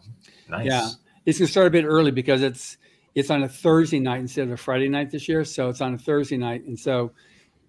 [0.49, 0.67] Nice.
[0.67, 0.89] Yeah.
[1.27, 2.77] It's gonna start a bit early because it's
[3.15, 5.45] it's on a Thursday night instead of a Friday night this year.
[5.45, 7.13] So it's on a Thursday night, and so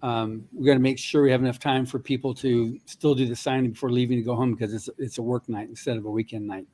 [0.02, 3.36] um, we're gonna make sure we have enough time for people to still do the
[3.36, 6.10] signing before leaving to go home because it's it's a work night instead of a
[6.10, 6.66] weekend night.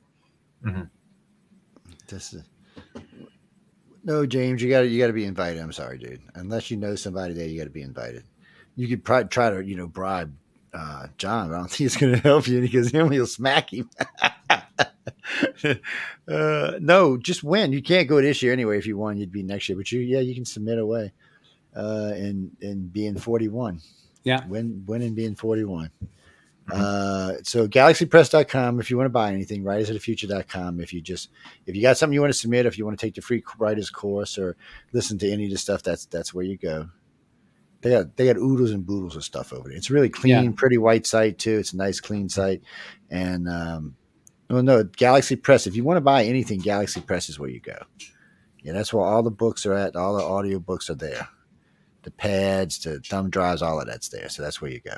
[0.65, 0.83] Mm-hmm.
[2.07, 2.43] This is
[4.09, 4.63] no, James.
[4.63, 5.61] You got to you got to be invited.
[5.61, 6.21] I'm sorry, dude.
[6.33, 8.23] Unless you know somebody there, you got to be invited.
[8.75, 10.33] You could probably try to you know bribe
[10.73, 11.49] uh, John.
[11.49, 13.87] But I don't think he's going to help you because him he'll smack him.
[14.49, 14.61] uh,
[16.79, 17.71] no, just win.
[17.71, 18.79] You can't go this year anyway.
[18.79, 19.77] If you won, you'd be next year.
[19.77, 21.11] But you, yeah, you can submit away
[21.75, 23.79] uh, and and be in 41.
[24.23, 24.43] Yeah.
[24.47, 25.91] win win and be in 41.
[26.71, 31.29] Uh, so galaxypress.com if you want to buy anything, writersofthefuture.com if you just
[31.65, 33.43] if you got something you want to submit, if you want to take the free
[33.57, 34.55] writers course or
[34.93, 36.89] listen to any of the stuff, that's that's where you go.
[37.81, 39.77] They got they got oodles and boodles of stuff over there.
[39.77, 40.51] It's really clean, Yeah.
[40.55, 41.57] pretty white site too.
[41.57, 42.61] It's a nice clean site.
[43.09, 43.95] And um
[44.49, 47.59] well no, Galaxy Press, if you want to buy anything, Galaxy Press is where you
[47.61, 47.77] go.
[48.61, 51.29] Yeah, that's where all the books are at, all the audio books are there.
[52.03, 54.27] The pads, the thumb drives, all of that's there.
[54.29, 54.95] So that's where you go.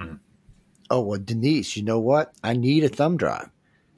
[0.00, 0.18] Mhm.
[0.90, 2.32] Oh well, Denise, you know what?
[2.42, 3.50] I need a thumb drive.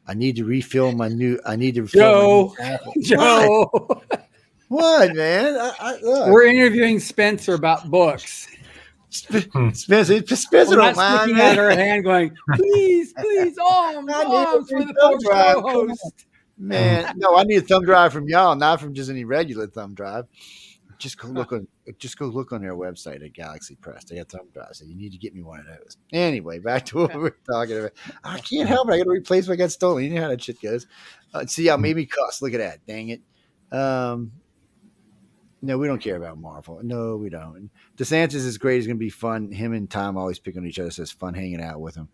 [0.07, 1.39] I need to refill my new.
[1.45, 2.95] I need to refill my new Apple.
[2.97, 3.03] What?
[3.05, 4.03] Joe,
[4.69, 5.57] What, man?
[5.57, 8.49] I, I, we're interviewing Spencer about books.
[9.09, 14.27] Sp- Spencer, Spencer We're don't sticking out her hand, going, "Please, please, oh, I need
[14.27, 15.55] a moms for the thumb drive.
[15.55, 15.89] show Come on.
[15.89, 16.27] host."
[16.59, 19.95] Man, no, I need a thumb drive from y'all, not from just any regular thumb
[19.95, 20.25] drive.
[20.99, 21.69] Just go look on,
[21.99, 24.05] just go look on their website at Galaxy Press.
[24.05, 24.83] They got thumb drives.
[24.85, 25.97] You need to get me one of those.
[26.13, 27.93] Anyway, back to what we were talking about.
[28.25, 28.95] I can't help it.
[28.95, 30.05] I got to replace what got stolen.
[30.05, 30.87] You know how that shit goes.
[31.33, 32.43] Uh, see, made me cuss.
[32.43, 32.87] Look at that.
[32.87, 33.23] Dang it.
[33.71, 34.33] Um,
[35.61, 36.81] No, we don't care about Marvel.
[36.83, 37.71] No, we don't.
[37.97, 38.77] DeSantis is great.
[38.77, 39.51] He's going to be fun.
[39.51, 42.09] Him and Tom always pick on each other, so it's fun hanging out with him.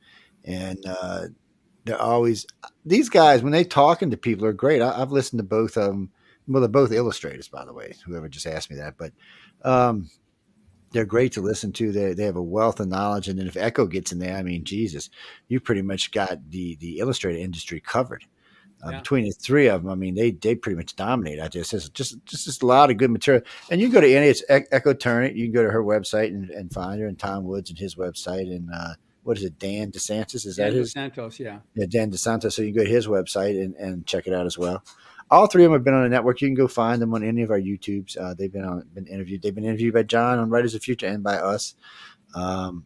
[0.44, 1.26] And uh,
[1.84, 2.46] they're always
[2.84, 4.82] these guys when they talking to people are great.
[4.82, 6.10] I, have listened to both of them.
[6.46, 7.94] Well, they're both illustrators, by the way.
[8.04, 9.12] Whoever just asked me that, but
[9.62, 10.10] um,
[10.92, 11.90] they're great to listen to.
[11.90, 14.42] They they have a wealth of knowledge, and then if Echo gets in there, I
[14.42, 15.10] mean, Jesus,
[15.48, 18.24] you pretty much got the the illustrator industry covered.
[18.84, 18.98] Uh, yeah.
[18.98, 21.62] Between the three of them, I mean, they they pretty much dominate out there.
[21.62, 23.42] It's just just just a lot of good material.
[23.70, 25.34] And you can go to any it's Echo Chernik.
[25.36, 27.94] You can go to her website and, and find her, and Tom Woods and his
[27.94, 30.46] website, and uh, what is it, Dan DeSantis?
[30.46, 30.92] Is Dan that his?
[30.92, 31.60] Santos, yeah.
[31.74, 32.52] Yeah, Dan DeSantis.
[32.52, 34.84] So you can go to his website and, and check it out as well.
[35.30, 36.40] All three of them have been on the network.
[36.40, 38.16] You can go find them on any of our YouTubes.
[38.16, 39.42] Uh, they've been on, been interviewed.
[39.42, 41.74] They've been interviewed by John on Writers of Future and by us.
[42.34, 42.84] Um,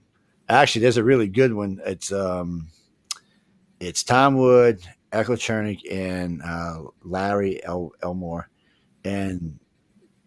[0.48, 1.80] actually, there's a really good one.
[1.84, 2.68] It's um,
[3.80, 4.80] it's Tom Wood,
[5.12, 8.48] Echo Chernick, and uh, Larry El- Elmore,
[9.04, 9.58] and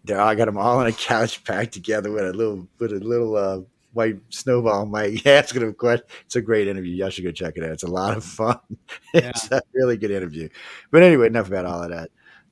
[0.04, 3.00] they're I got them all on a couch packed together with a little with a
[3.00, 3.62] little uh,
[3.94, 6.10] white snowball mic asking him questions.
[6.26, 6.94] It's a great interview.
[6.94, 7.72] Y'all should go check it out.
[7.72, 8.60] It's a lot of fun.
[9.14, 9.30] Yeah.
[9.30, 10.48] it's a really good interview.
[10.90, 12.10] But anyway, enough about all of that.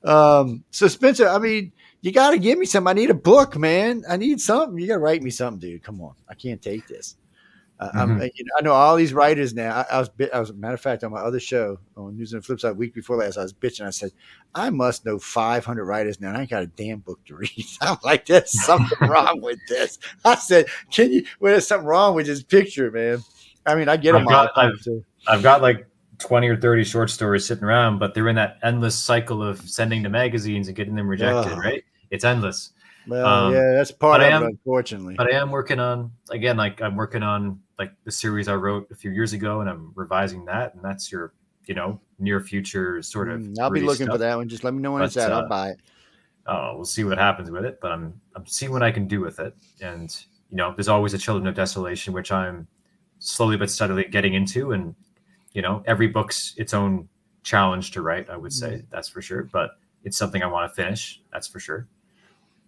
[0.08, 1.72] Um, so Spencer, I mean,
[2.02, 2.86] you got to give me some.
[2.86, 4.02] I need a book, man.
[4.08, 4.78] I need something.
[4.78, 5.82] You got to write me something, dude.
[5.82, 7.16] Come on, I can't take this.
[7.80, 8.22] Uh, mm-hmm.
[8.34, 9.70] you know, I know all these writers now.
[9.90, 12.44] I, I was, I was, matter of fact, on my other show on News and
[12.44, 13.86] Flip Side, week before last, I was bitching.
[13.86, 14.12] I said,
[14.54, 17.50] I must know 500 writers now, and I ain't got a damn book to read.
[17.80, 19.98] I'm like, there's something wrong with this.
[20.26, 21.24] I said, can you?
[21.40, 23.24] Well, there's something wrong with this picture, man.
[23.64, 24.62] I mean, I get I've them got, all.
[24.66, 25.86] I've, I've got like
[26.18, 30.02] 20 or 30 short stories sitting around, but they're in that endless cycle of sending
[30.02, 31.82] to magazines and getting them rejected, right?
[32.10, 32.72] It's endless.
[33.06, 35.14] Well, um, yeah, that's part of am, it, unfortunately.
[35.16, 38.86] But I am working on again, like I'm working on like the series I wrote
[38.90, 41.32] a few years ago, and I'm revising that, and that's your
[41.64, 43.40] you know near future sort of.
[43.40, 44.14] Mm, I'll be looking stuff.
[44.14, 44.48] for that one.
[44.48, 45.32] Just let me know when but, it's out.
[45.32, 45.80] I'll uh, buy it.
[46.46, 49.22] Oh, we'll see what happens with it, but I'm I'm seeing what I can do
[49.22, 50.14] with it, and
[50.50, 52.68] you know, there's always a Children of Desolation, which I'm
[53.18, 54.94] slowly but steadily getting into, and
[55.54, 57.08] you know, every book's its own
[57.44, 58.28] challenge to write.
[58.28, 58.84] I would say mm.
[58.90, 61.22] that's for sure, but it's something I want to finish.
[61.32, 61.88] That's for sure.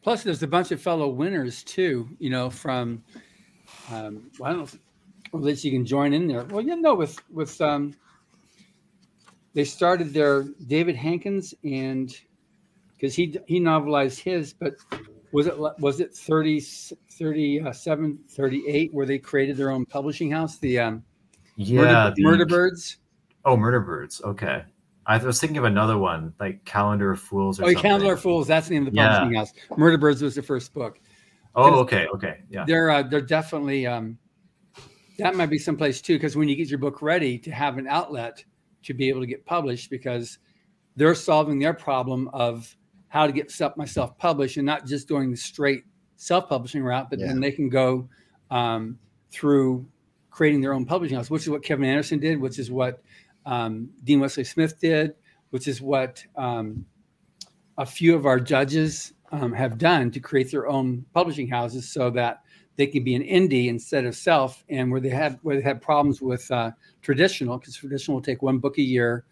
[0.02, 2.08] Plus, there's a bunch of fellow winners too.
[2.18, 3.02] You know, from
[3.90, 4.78] um, well, I don't
[5.32, 6.44] know, or at least you can join in there.
[6.44, 7.94] Well, you know, with with um,
[9.54, 12.14] they started their David Hankins and
[12.92, 14.74] because he he novelized his, but
[15.32, 20.58] was it was it 30, 37, 38 where they created their own publishing house?
[20.58, 21.04] The um,
[21.56, 22.96] yeah, Murder, the, Murder Birds.
[23.44, 24.20] Oh, Murder Birds.
[24.22, 24.64] Okay.
[25.04, 27.58] I was thinking of another one, like Calendar of Fools.
[27.58, 27.82] Or oh, something.
[27.82, 28.46] Calendar of Fools.
[28.46, 29.38] That's the name of the publishing yeah.
[29.40, 29.52] house.
[29.76, 31.00] Murder Birds was the first book.
[31.54, 32.64] Oh, okay, okay, yeah.
[32.66, 34.16] They're uh, they're definitely um,
[35.18, 37.86] that might be someplace too, because when you get your book ready to have an
[37.86, 38.44] outlet
[38.84, 40.38] to be able to get published, because
[40.96, 42.76] they're solving their problem of
[43.08, 45.84] how to get stuff myself published and not just doing the straight
[46.16, 47.26] self-publishing route, but yeah.
[47.26, 48.08] then they can go
[48.50, 48.98] um,
[49.30, 49.86] through
[50.30, 53.02] creating their own publishing house, which is what Kevin Anderson did, which is what
[53.44, 55.14] um, Dean Wesley Smith did,
[55.50, 56.86] which is what um,
[57.76, 62.10] a few of our judges um, have done to create their own publishing houses so
[62.10, 62.42] that
[62.82, 65.80] they can be an indie instead of self and where they have where they have
[65.80, 69.24] problems with uh, traditional because traditional will take one book a year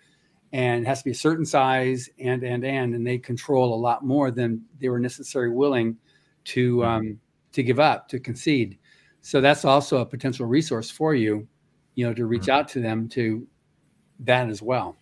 [0.53, 4.05] and has to be a certain size and and and and they control a lot
[4.05, 5.97] more than they were necessarily willing
[6.45, 6.89] to mm-hmm.
[6.89, 7.21] um,
[7.51, 8.79] to give up to concede
[9.21, 11.45] so that's also a potential resource for you
[11.97, 12.53] you know to reach mm-hmm.
[12.53, 13.45] out to them to
[14.21, 14.97] that as well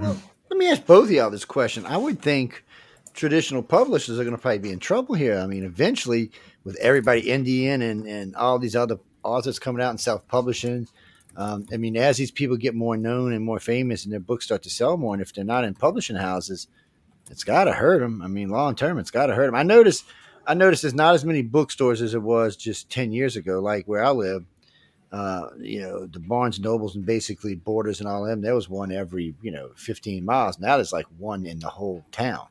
[0.00, 0.16] well
[0.48, 2.64] let me ask both of y'all this question i would think
[3.14, 6.30] traditional publishers are going to probably be in trouble here i mean eventually
[6.64, 10.88] with everybody Indian and, and all these other authors coming out and self publishing.
[11.36, 14.44] Um, I mean, as these people get more known and more famous and their books
[14.44, 16.68] start to sell more, and if they're not in publishing houses,
[17.30, 18.20] it's got to hurt them.
[18.20, 19.54] I mean, long term, it's got to hurt them.
[19.54, 20.04] I noticed,
[20.46, 23.86] I noticed there's not as many bookstores as it was just 10 years ago, like
[23.86, 24.44] where I live.
[25.10, 28.68] Uh, you know, the Barnes Nobles and basically Borders and all of them, there was
[28.68, 30.58] one every, you know, 15 miles.
[30.58, 32.46] Now there's like one in the whole town.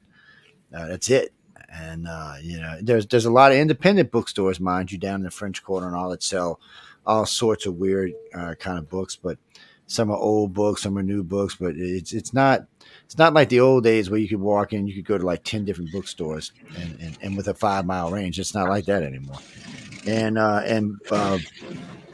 [0.74, 1.34] Uh, that's it
[1.72, 5.24] and uh, you know there's there's a lot of independent bookstores, mind you, down in
[5.24, 6.60] the French Quarter and all that sell
[7.06, 9.38] all sorts of weird uh, kind of books, but
[9.88, 12.66] some are old books, some are new books, but it's it's not
[13.06, 15.26] it's not like the old days where you could walk in, you could go to
[15.26, 18.86] like ten different bookstores, and and, and with a five mile range, it's not like
[18.86, 19.40] that anymore.
[20.06, 21.40] And uh, and uh,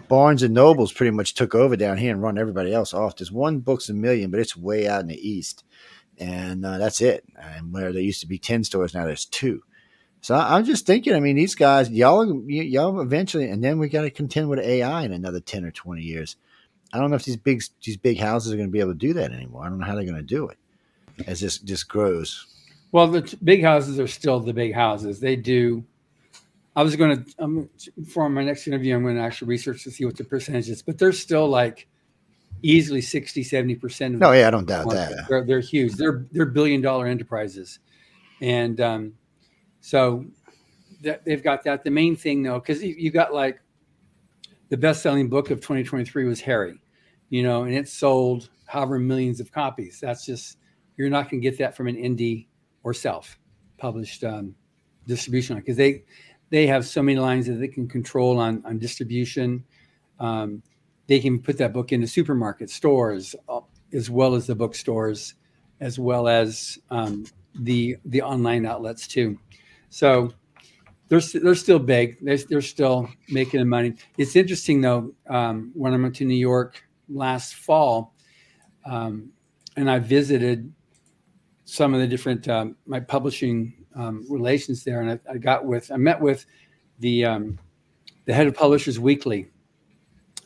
[0.08, 3.16] Barnes and Nobles pretty much took over down here and run everybody else off.
[3.16, 5.64] There's one Books a Million, but it's way out in the east
[6.20, 7.26] and uh, that's it.
[7.40, 9.62] And where there used to be ten stores, now there's two.
[10.22, 11.14] So I'm just thinking.
[11.14, 15.04] I mean, these guys, y'all, y'all eventually, and then we got to contend with AI
[15.04, 16.36] in another ten or twenty years.
[16.94, 18.98] I don't know if these big these big houses are going to be able to
[18.98, 19.64] do that anymore.
[19.64, 20.58] I don't know how they're going to do it
[21.26, 22.46] as this just grows.
[22.92, 25.20] Well, the t- big houses are still the big houses.
[25.20, 25.84] They do.
[26.76, 27.70] I was going to, um,
[28.08, 30.84] for my next interview, I'm going to actually research to see what the percentage is,
[30.84, 31.88] but they're still like
[32.62, 35.16] easily 60, 70% of No, yeah, I don't doubt market.
[35.16, 35.28] that.
[35.30, 35.94] They're, they're huge.
[35.94, 37.80] They're, they're billion dollar enterprises.
[38.42, 39.14] And um,
[39.82, 40.26] so
[41.02, 41.84] that, they've got that.
[41.84, 43.60] The main thing though, because you, you got like
[44.70, 46.80] the best selling book of 2023 was Harry,
[47.30, 50.00] you know, and it sold however millions of copies.
[50.00, 50.58] That's just,
[50.98, 52.48] you're not going to get that from an indie
[52.84, 53.38] or self
[53.78, 54.56] published um,
[55.08, 56.04] distribution because they,
[56.50, 59.64] they have so many lines that they can control on, on distribution.
[60.20, 60.64] Um,
[61.08, 63.62] they can put that book into supermarket stores uh,
[63.94, 65.36] as well as the bookstores,
[65.80, 67.26] as well as um,
[67.56, 69.40] the the online outlets too.
[69.90, 70.34] So
[71.08, 72.18] they're they're still big.
[72.22, 73.94] They're, they're still making money.
[74.18, 75.14] It's interesting though.
[75.30, 78.14] Um, when I went to New York last fall,
[78.86, 79.32] um,
[79.76, 80.72] and I visited
[81.66, 85.92] some of the different um, my publishing um, relations there, and I, I, got with
[85.92, 86.46] I met with
[87.00, 87.60] the um,
[88.26, 89.50] the head of Publishers Weekly,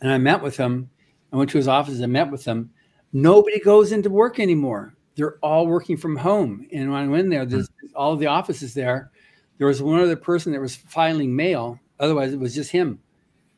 [0.02, 0.90] and I met with him.
[1.32, 2.72] I went to his office and met with him.
[3.14, 4.96] Nobody goes into work anymore.
[5.16, 6.68] They're all working from home.
[6.74, 9.12] And when I went there, there's all of the offices there.
[9.58, 11.80] There was one other person that was filing mail.
[12.00, 13.00] Otherwise, it was just him.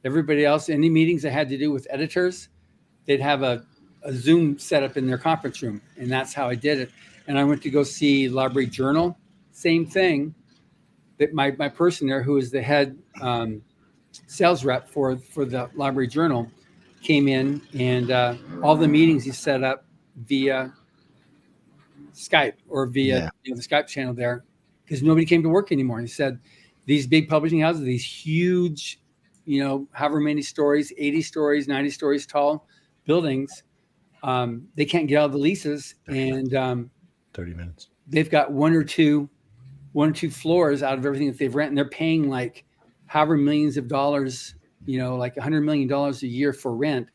[0.04, 2.50] Everybody else, any meetings that had to do with editors,
[3.06, 3.66] they'd have a,
[4.04, 5.82] a Zoom set up in their conference room.
[5.98, 6.92] And that's how I did it.
[7.28, 9.18] And I went to go see Library Journal.
[9.52, 10.36] Same thing.
[11.20, 13.62] That my, my person there, who is the head um,
[14.28, 16.50] sales rep for for the Library Journal,
[17.02, 19.86] came in and uh, all the meetings he set up
[20.18, 20.74] via
[22.14, 23.30] Skype or via Yeah.
[23.44, 24.44] you know, the Skype channel there
[24.86, 26.00] because nobody came to work anymore.
[26.02, 26.40] He said
[26.86, 29.00] these big publishing houses, these huge,
[29.46, 32.68] you know, however many stories, 80 stories, 90 stories tall
[33.06, 33.64] buildings,
[34.22, 36.90] um, they can't get out of the leases and um,
[37.34, 37.90] 30 minutes.
[38.08, 39.30] they've got one or two
[39.94, 42.66] one or two floors out of everything that they've rent and they're paying like
[43.14, 44.56] however millions of dollars
[44.88, 47.08] you know like hundred million dollars a year for rent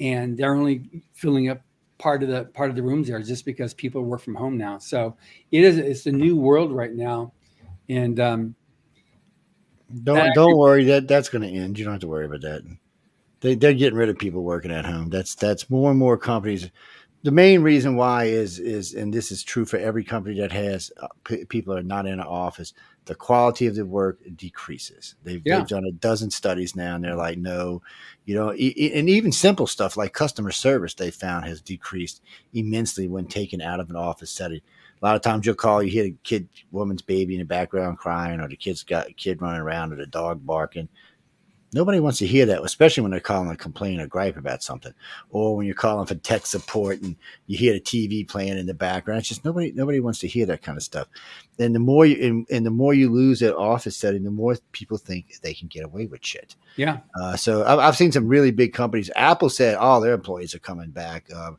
[0.00, 1.62] and they're only filling up
[1.96, 4.76] part of the part of the rooms there just because people work from home now
[4.76, 5.16] so
[5.50, 7.32] it is it's a new world right now
[7.88, 8.54] and um
[10.02, 11.78] Don't don't worry that that's going to end.
[11.78, 12.62] You don't have to worry about that.
[13.40, 15.10] They they're getting rid of people working at home.
[15.10, 16.70] That's that's more and more companies.
[17.22, 20.90] The main reason why is is and this is true for every company that has
[21.00, 22.72] uh, p- people are not in an office.
[23.06, 25.14] The quality of the work decreases.
[25.24, 25.58] They've, Yeah.
[25.58, 27.80] they've done a dozen studies now, and they're like, no,
[28.24, 32.20] you know, e- and even simple stuff like customer service they found has decreased
[32.52, 34.60] immensely when taken out of an office setting.
[35.00, 37.98] A lot of times you'll call, you hear a kid, woman's baby in the background
[37.98, 40.88] crying, or the kid's got a kid running around, or the dog barking.
[41.72, 44.92] Nobody wants to hear that, especially when they're calling to complain or gripe about something,
[45.30, 47.16] or when you're calling for tech support and
[47.46, 49.18] you hear the TV playing in the background.
[49.18, 51.08] It's just nobody nobody wants to hear that kind of stuff.
[51.58, 54.56] And the more you and, and the more you lose that office setting, the more
[54.72, 56.54] people think they can get away with shit.
[56.76, 59.10] yeah Uh, so I've, I've seen some really big companies.
[59.16, 61.28] Apple said all their employees are coming back.
[61.34, 61.52] Uh,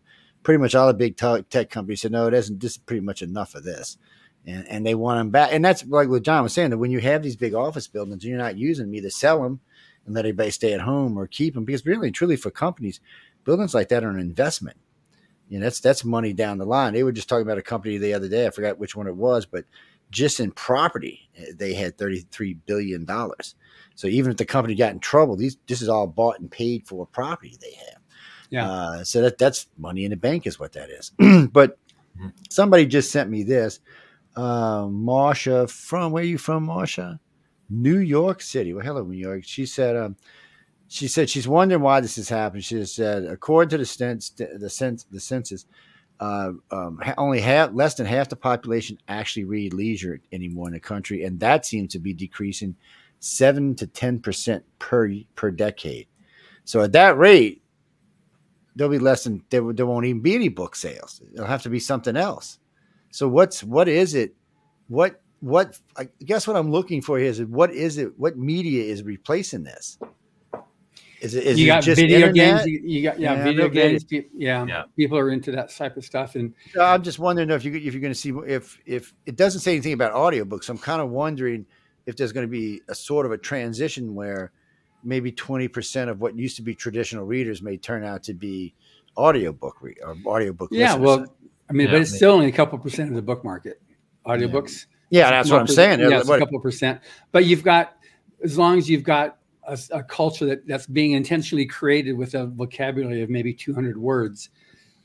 [0.44, 2.62] pretty much all the big tech companies said no, it isn't.
[2.62, 3.98] This is pretty much enough of this,
[4.46, 5.50] and and they want them back.
[5.52, 8.24] And that's like what John was saying that when you have these big office buildings,
[8.24, 9.60] and you're not using them, either sell them
[10.08, 13.02] and let everybody stay at home, or keep them because really, truly, for companies,
[13.46, 14.78] buildings like that are an investment.
[15.50, 16.94] You know, that's that's money down the line.
[16.94, 18.48] They were just talking about a company the other day.
[18.48, 19.66] I forgot which one it was, but
[20.12, 23.56] just in property, eh, they had thirty three billion dollars.
[23.96, 26.88] So even if the company got in trouble, these this is all bought and paid
[26.88, 28.02] for property they have.
[28.50, 28.68] Yeah.
[28.68, 31.12] Uh, so that that's money in the bank is what that is.
[31.52, 31.78] but
[32.20, 32.34] Mhm.
[32.50, 33.80] somebody just sent me this.
[34.36, 37.20] Uh, Marsha from where are you from, Marsha?
[37.69, 38.73] New York City.
[38.73, 39.44] Well, hello, New York.
[39.44, 39.95] She said.
[39.95, 40.15] Um,
[40.88, 42.64] she said she's wondering why this has happened.
[42.64, 45.65] She said, according to the the the census,
[46.19, 50.80] uh, um, only half, less than half the population actually read leisure anymore in the
[50.80, 52.76] country, and that seems to be decreasing
[53.19, 56.07] seven to ten percent per per decade.
[56.64, 57.61] So at that rate,
[58.76, 61.22] there'll be less than there, there won't even be any book sales.
[61.34, 62.60] It'll have to be something else.
[63.11, 64.35] So what's what is it?
[64.88, 68.18] What what I guess what I'm looking for here is what is it?
[68.18, 69.98] What media is replacing this?
[71.20, 72.36] Is it is you it got just video internet?
[72.36, 73.90] games you, you got yeah, Yeah, video no video.
[73.90, 74.84] games pe- yeah, Yeah.
[74.96, 77.94] people are into that type of stuff and Uh, I'm just wondering if you if
[77.94, 80.70] you're going to see if if it doesn't say anything about audiobooks.
[80.70, 81.66] I'm kind of wondering
[82.06, 84.52] if there's going to be a sort of a transition where
[85.04, 88.74] maybe 20% of what used to be traditional readers may turn out to be
[89.18, 91.06] audiobook re- or audiobook yeah listeners.
[91.06, 91.36] well
[91.70, 92.18] i mean Yeah, but it's maybe.
[92.18, 93.82] still only a couple percent of the book market
[94.26, 96.00] audiobooks yeah, that's what I'm saying.
[96.00, 97.02] Yeah, it's a couple percent.
[97.32, 97.98] But you've got,
[98.44, 102.48] as long as you've got a, a culture that, that's being intentionally created with a
[102.48, 104.50] vocabulary of maybe 200 words,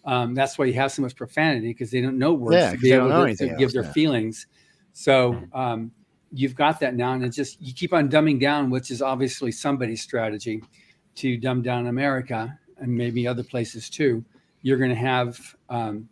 [0.05, 2.79] Um, that's why you have so much profanity because they don't know words Yeah, to
[2.79, 3.93] be they able don't know to, anything to give their yeah.
[3.93, 4.47] feelings.
[4.93, 5.93] So um,
[6.33, 9.53] you've got that now, and it's just you keep on dumbing down, which is obviously
[9.53, 10.63] somebody's strategy
[11.15, 14.25] to dumb down America and maybe other places too.
[14.63, 15.39] You're going to have
[15.69, 16.09] um,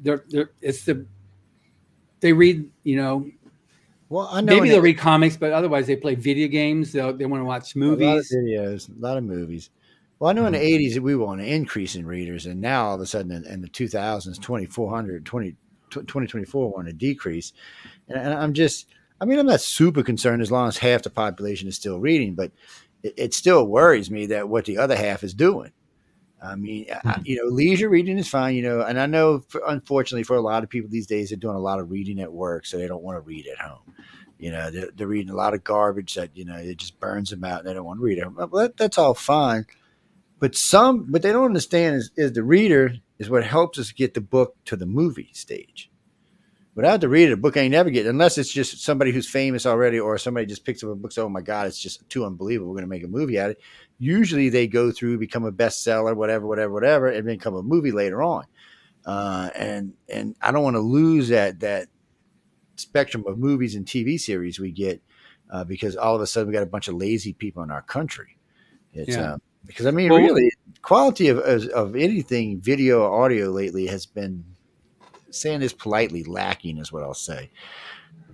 [0.00, 1.06] they're, they're, it's the
[2.20, 3.30] they read you know
[4.08, 6.92] Well, I know maybe they'll read comics, but otherwise they play video games.
[6.92, 8.32] They'll, they want to watch A lot of movies.
[8.32, 9.70] videos, a lot of movies.
[10.18, 10.96] Well, I know in the Mm-hmm.
[10.96, 13.44] 80s we were on an increase in readers, and now all of a sudden in,
[13.46, 15.56] in the 2000s, 2400, 20,
[15.90, 17.52] 2024 we're on a decrease.
[18.08, 18.88] And, and I'm just,
[19.20, 22.34] I mean, I'm not super concerned as long as half the population is still reading,
[22.34, 22.52] but
[23.02, 25.72] it, it still worries me that what the other half is doing.
[26.40, 27.08] I mean, Hmm.
[27.08, 30.36] I, you know, leisure reading is fine, you know, and I know, for, unfortunately, for
[30.36, 32.78] a lot of people these days, they're doing a lot of reading at work, so
[32.78, 33.94] they don't want to read at home.
[34.38, 37.30] You know, they're, they're reading a lot of garbage that you know it just burns
[37.30, 38.32] them out, and they don't want to read it.
[38.32, 39.66] Well, that, that's all fine,
[40.38, 44.14] but some, but they don't understand is, is the reader is what helps us get
[44.14, 45.90] the book to the movie stage.
[46.76, 49.98] Without the reader, the book ain't never get unless it's just somebody who's famous already,
[49.98, 51.10] or somebody just picks up a book.
[51.10, 52.70] So, oh my god, it's just too unbelievable.
[52.70, 53.62] We're going to make a movie out of it.
[53.98, 58.22] Usually, they go through, become a bestseller, whatever, whatever, whatever, and become a movie later
[58.22, 58.44] on.
[59.04, 61.88] Uh, and and I don't want to lose that that
[62.76, 65.02] spectrum of movies and TV series we get
[65.50, 67.82] uh, because all of a sudden we got a bunch of lazy people in our
[67.82, 68.36] country.
[68.92, 69.34] It's Yeah.
[69.34, 70.50] um, because I mean, Well- really,
[70.82, 74.44] quality of, of of anything, video or audio lately has been
[75.30, 77.50] saying this politely lacking, is what I'll say.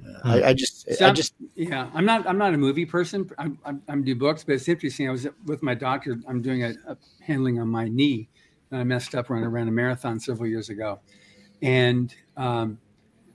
[0.07, 2.27] Uh, I, I just, I just, Yeah, I'm not.
[2.27, 3.31] I'm not a movie person.
[3.39, 5.09] I'm, I'm, I'm do books, but it's interesting.
[5.09, 6.19] I was with my doctor.
[6.29, 8.29] I'm doing a, a handling on my knee,
[8.71, 11.01] and I messed up when I ran a marathon several years ago,
[11.63, 12.79] and um,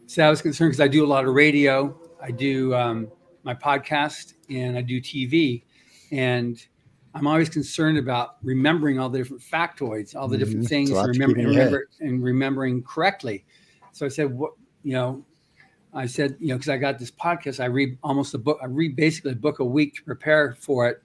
[0.05, 1.95] so I was concerned because I do a lot of radio.
[2.21, 3.11] I do um,
[3.43, 5.63] my podcast and I do TV,
[6.11, 6.63] and
[7.15, 10.99] I'm always concerned about remembering all the different factoids, all the different a things, and,
[10.99, 13.45] to remember, keep in and, remember, and remembering correctly.
[13.91, 15.25] So I said, what you know,
[15.93, 18.65] I said, you know, because I got this podcast, I read almost a book, I
[18.65, 21.01] read basically a book a week to prepare for it.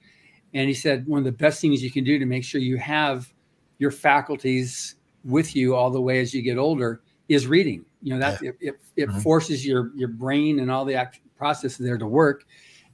[0.53, 2.77] And he said, one of the best things you can do to make sure you
[2.77, 3.33] have
[3.79, 7.85] your faculties with you all the way as you get older is reading.
[8.03, 9.23] You know, that it, it, it Mhm.
[9.23, 12.45] forces your your brain and all the act processes there to work.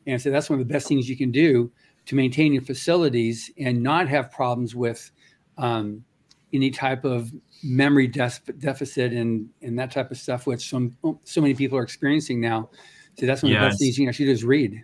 [0.07, 1.71] And so that's one of the best things you can do
[2.07, 5.11] to maintain your facilities and not have problems with
[5.59, 6.05] um,
[6.53, 11.41] any type of memory def- deficit and and that type of stuff, which some so
[11.41, 12.70] many people are experiencing now.
[13.19, 14.82] So that's one of the best things you can actually do is read.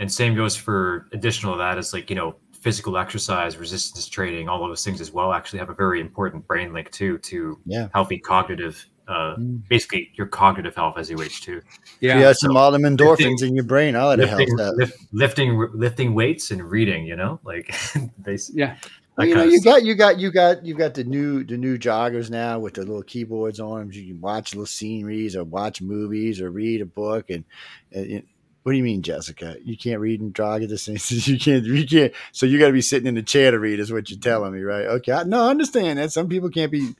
[0.00, 4.48] and same goes for additional to that is like you know physical exercise resistance training
[4.48, 7.56] all of those things as well actually have a very important brain link too to
[7.66, 7.88] Yeah.
[7.94, 9.62] healthy cognitive uh Mm.
[9.68, 11.62] basically your cognitive health as you age too
[12.00, 13.94] Yeah, you got some all them endorphins in your brain.
[13.96, 14.74] All that lifting, helps out.
[14.76, 17.72] lift, lifting lifting weights and reading you know like
[18.18, 18.76] they yeah.
[19.18, 21.76] Well, you know, you got you got you got you got the new the new
[21.76, 23.92] joggers now with the little keyboards on them.
[23.92, 27.28] You can watch little sceneries or watch movies or read a book.
[27.28, 27.44] And,
[27.92, 28.22] and
[28.62, 29.56] what do you mean, Jessica?
[29.64, 30.96] You can't read and jog at the same.
[30.98, 31.18] time.
[31.32, 31.64] You can't.
[31.64, 32.12] You can't.
[32.30, 33.80] So you got to be sitting in the chair to read.
[33.80, 34.84] Is what you're telling me, right?
[34.86, 35.12] Okay.
[35.12, 36.12] I, no, I understand that.
[36.12, 36.94] Some people can't be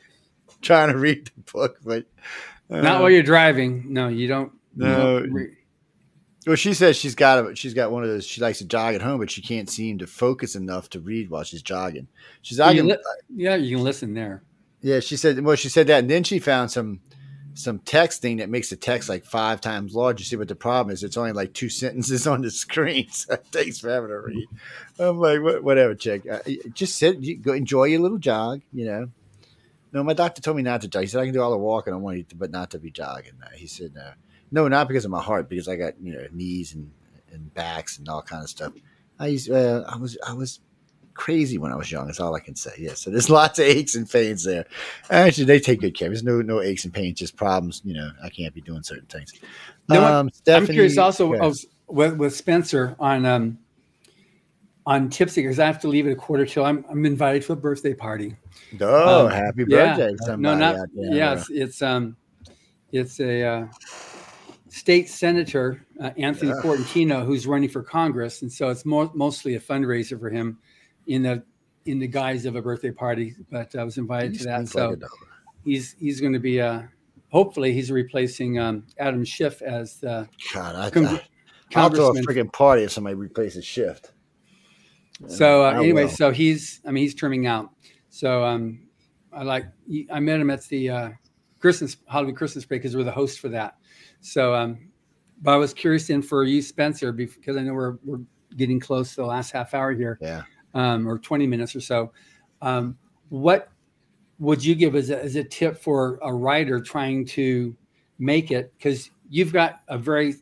[0.61, 2.07] trying to read the book, but
[2.69, 3.93] uh, Not while you're driving.
[3.93, 4.53] No, you don't.
[4.77, 5.21] you No.
[5.21, 5.57] don't re-
[6.47, 8.27] Well, she says she's got a, she's got one of those.
[8.27, 11.31] She likes to jog at home, but she can't seem to focus enough to read
[11.31, 12.09] while she's jogging.
[12.43, 12.87] She's you jogging.
[12.87, 12.97] li-
[13.35, 14.43] yeah, you can listen there.
[14.81, 15.45] Yeah, she said.
[15.45, 17.01] Well, she said that, and then she found some
[17.55, 20.25] some texting that makes the text like five times larger.
[20.25, 21.03] See what the problem is?
[21.03, 24.49] It's only like two sentences on the screen, so it takes forever to read.
[24.99, 26.23] I'm like, what, whatever, chick.
[26.31, 26.39] Uh,
[26.73, 28.63] just sit, you go enjoy your little jog.
[28.73, 29.09] You know.
[29.93, 31.03] No, my doctor told me not to jog.
[31.03, 33.33] He said I can do all the walking I want, but not to be jogging.
[33.43, 34.13] Uh, he said, uh,
[34.51, 36.91] no, not because of my heart, because I got you know knees and,
[37.33, 38.73] and backs and all kind of stuff.
[39.21, 40.61] I used, uh, I was, I was
[41.15, 42.07] crazy when I was young.
[42.07, 42.71] That's all I can say.
[42.79, 42.95] Yeah.
[42.95, 44.65] So there's lots of aches and pains there.
[45.11, 46.09] Actually, they take good care.
[46.09, 47.83] There's no no aches and pains, just problems.
[47.85, 49.35] You know, I can't be doing certain things.
[49.89, 51.53] No, um, I'm curious also yeah.
[51.91, 53.59] With, with Spencer on um
[54.87, 57.53] on tipsy because I have to leave at a quarter till I'm I'm invited to
[57.53, 58.37] a birthday party.
[58.81, 60.15] Oh, um, happy birthday!
[60.25, 61.35] to no, not yeah.
[61.35, 62.17] It's, it's um
[62.93, 63.67] it's a uh,
[64.79, 66.61] state senator uh, Anthony Yeah.
[66.63, 70.59] Portantino who's running for Congress, and so it's more, mostly a fundraiser for him
[71.07, 71.43] in the
[71.87, 73.35] in the guise of a birthday party.
[73.51, 75.03] But I was invited You to that, so like
[75.65, 76.83] he's he's going to be uh
[77.31, 81.21] hopefully he's replacing um, Adam Schiff as the God, I, con- I,
[81.77, 84.01] I'll throw a freaking party if somebody replaces Schiff.
[85.27, 86.11] So uh, anyway, will.
[86.11, 87.71] so he's I mean he's trimming out.
[88.11, 88.87] So um,
[89.33, 89.67] I like
[90.13, 91.11] I met him at the uh,
[91.59, 93.78] Christmas Hollywood Christmas break because we're the host for that.
[94.21, 94.91] So um,
[95.43, 98.21] but I was curious in for you, Spencer, because I know we're we're
[98.57, 100.43] getting close to the last half hour here, yeah.
[100.75, 102.13] um, or twenty minutes or so.
[102.61, 103.71] Um, what
[104.39, 107.77] would you give as a, as a tip for a writer trying to
[108.19, 108.73] make it?
[108.77, 110.35] Because you've got a very,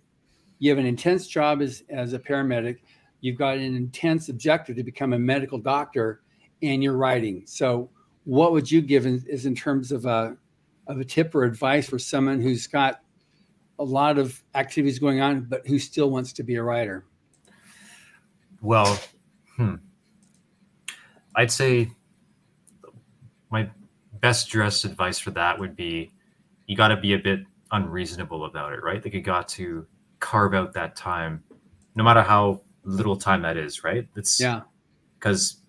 [0.59, 2.79] you have an intense job as, as a paramedic.
[3.23, 6.21] You've got an intense objective to become a medical doctor
[6.63, 7.43] and you're writing.
[7.47, 7.91] So
[8.25, 10.37] what would you give in, is in terms of a,
[10.87, 13.01] of a tip or advice for someone who's got
[13.79, 17.05] a lot of activities going on, but who still wants to be a writer?
[18.63, 18.99] Well,
[19.57, 19.77] hmm.
[21.35, 21.91] I'd say
[23.51, 23.69] my
[24.21, 26.13] best dress advice for that would be
[26.67, 27.41] you got to be a bit
[27.73, 29.05] unreasonable about it, right?
[29.05, 29.87] Like you got to
[30.21, 31.43] carve out that time,
[31.95, 34.09] no matter how little time that is, right?
[34.17, 34.63] It's yeah.
[35.19, 35.61] Because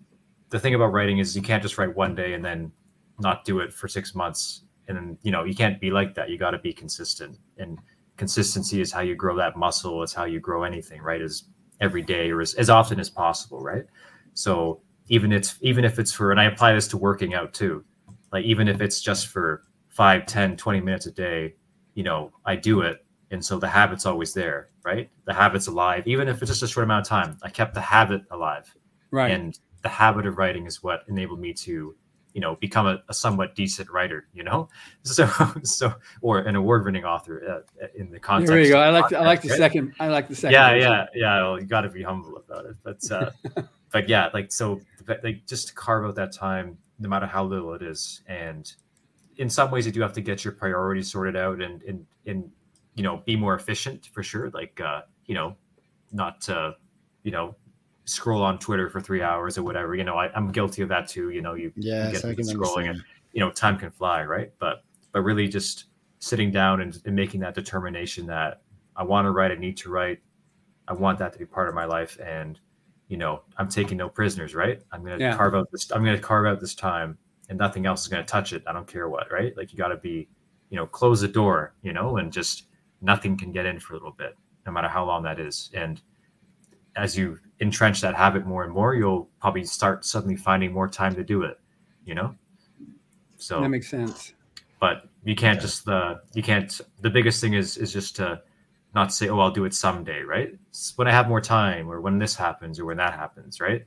[0.50, 2.72] the thing about writing is you can't just write one day and then
[3.18, 6.30] not do it for six months, and then you know you can't be like that.
[6.30, 7.78] You got to be consistent, and
[8.18, 10.02] consistency is how you grow that muscle.
[10.02, 11.22] It's how you grow anything, right?
[11.22, 11.44] Is
[11.80, 13.84] every day or as, as often as possible, right?
[14.34, 17.84] So even it's even if it's for and I apply this to working out too.
[18.32, 21.54] Like even if it's just for 5, 10, 20 minutes a day,
[21.94, 23.04] you know, I do it.
[23.30, 25.10] And so the habit's always there, right?
[25.24, 27.38] The habit's alive, even if it's just a short amount of time.
[27.42, 28.74] I kept the habit alive.
[29.10, 29.30] Right.
[29.30, 31.94] And the habit of writing is what enabled me to
[32.34, 34.68] you know become a, a, somewhat decent writer you know?
[35.02, 35.28] So
[35.62, 38.80] so or an award-winning author uh, in the context there you go.
[38.80, 39.58] i like the, i like the right?
[39.58, 40.90] second i like the second yeah version.
[40.90, 41.42] yeah yeah.
[41.42, 42.76] Well, you got to be humble about it.
[42.82, 43.30] But uh
[43.92, 44.80] but yeah like so
[45.22, 48.74] like just to carve out that time no matter how little it is and
[49.38, 52.50] in some ways you do have to get your priorities sorted out and and and
[52.94, 54.50] you know be more efficient for sure.
[54.50, 55.56] Like uh you know
[56.12, 56.72] not uh
[57.22, 57.56] you know
[58.08, 59.94] scroll on Twitter for three hours or whatever.
[59.94, 61.30] You know, I, am guilty of that too.
[61.30, 63.02] You know, you, yeah, you get so scrolling and
[63.32, 64.50] you know, time can fly, right?
[64.58, 64.82] But
[65.12, 65.84] but really just
[66.18, 68.62] sitting down and, and making that determination that
[68.96, 70.18] I want to write, I need to write,
[70.88, 72.58] I want that to be part of my life, and
[73.08, 74.82] you know, I'm taking no prisoners, right?
[74.90, 75.36] I'm gonna yeah.
[75.36, 75.90] carve out this.
[75.92, 77.18] I'm gonna carve out this time,
[77.50, 78.62] and nothing else is gonna touch it.
[78.66, 79.54] I don't care what, right?
[79.56, 80.28] Like you got to be,
[80.70, 82.68] you know, close the door, you know, and just
[83.02, 84.34] nothing can get in for a little bit,
[84.66, 86.00] no matter how long that is, and
[86.96, 91.14] as you entrench that habit more and more, you'll probably start suddenly finding more time
[91.14, 91.58] to do it.
[92.04, 92.34] You know,
[93.36, 94.32] so that makes sense.
[94.80, 95.62] But you can't yeah.
[95.62, 96.80] just the uh, you can't.
[97.00, 98.42] The biggest thing is is just to
[98.94, 100.58] not say, "Oh, I'll do it someday." Right?
[100.70, 103.60] It's when I have more time, or when this happens, or when that happens.
[103.60, 103.84] Right?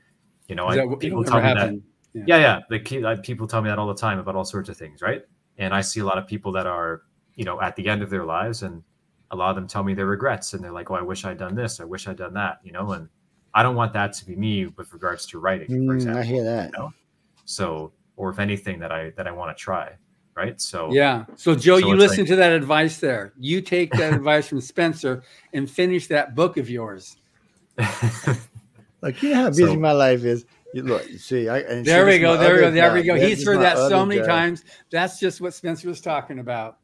[0.48, 1.81] You know, I, people tell me that.
[2.14, 2.38] Yeah, yeah.
[2.38, 5.02] yeah the, people tell me that all the time about all sorts of things.
[5.02, 5.23] Right?
[5.57, 7.03] And I see a lot of people that are,
[7.35, 8.84] you know, at the end of their lives and
[9.31, 11.38] a lot of them tell me their regrets and they're like, oh, I wish I'd
[11.38, 11.80] done this.
[11.80, 13.10] I wish I'd done that, you know, and
[13.53, 16.22] I don't want that to be me with regards to writing, for mm, example.
[16.22, 16.72] I hear that.
[16.73, 16.94] You know?
[17.45, 19.94] So, or if anything that I, that I want to try.
[20.34, 20.60] Right.
[20.61, 21.26] So, yeah.
[21.36, 23.34] So Joe, so you listen like, to that advice there.
[23.38, 25.23] You take that advice from Spencer
[25.53, 27.18] and finish that book of yours.
[29.02, 30.45] like, you know how busy so, my life is.
[30.73, 33.15] You look, you see, I, there we go, there we go, there we go.
[33.15, 34.28] He's heard that so many guy.
[34.28, 34.64] times.
[34.90, 36.78] That's just what Spencer was talking about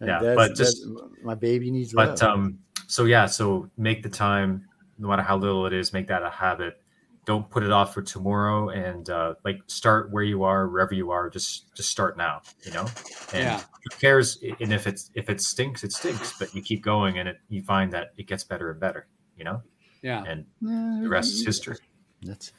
[0.00, 0.86] yeah, but just
[1.22, 1.92] my baby needs.
[1.92, 2.22] But love.
[2.22, 4.66] um, so yeah, so make the time,
[5.00, 6.80] no matter how little it is, make that a habit.
[7.26, 11.10] Don't put it off for tomorrow, and uh, like start where you are, wherever you
[11.10, 11.28] are.
[11.28, 12.86] Just just start now, you know.
[13.32, 13.60] And yeah.
[13.60, 14.42] who cares?
[14.60, 16.38] And if it's if it stinks, it stinks.
[16.38, 19.06] But you keep going, and it you find that it gets better and better,
[19.36, 19.62] you know.
[20.02, 20.24] Yeah.
[20.26, 21.76] And the rest is history.
[22.22, 22.52] That's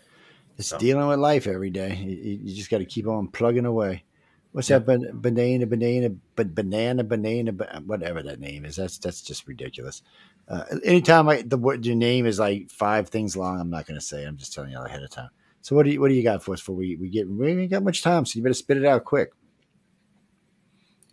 [0.58, 0.78] it's so.
[0.78, 1.96] dealing with life every day.
[1.96, 4.04] You, you just got to keep on plugging away.
[4.52, 4.86] What's that?
[4.86, 7.52] banana, banana, but banana, banana,
[7.86, 8.76] whatever that name is.
[8.76, 10.04] That's that's just ridiculous.
[10.52, 14.06] Uh, anytime I the your name is like five things long, I'm not going to
[14.06, 14.26] say.
[14.26, 15.30] I'm just telling you all ahead of time.
[15.62, 16.60] So what do you what do you got for us?
[16.60, 19.06] For we we get we ain't got much time, so you better spit it out
[19.06, 19.32] quick.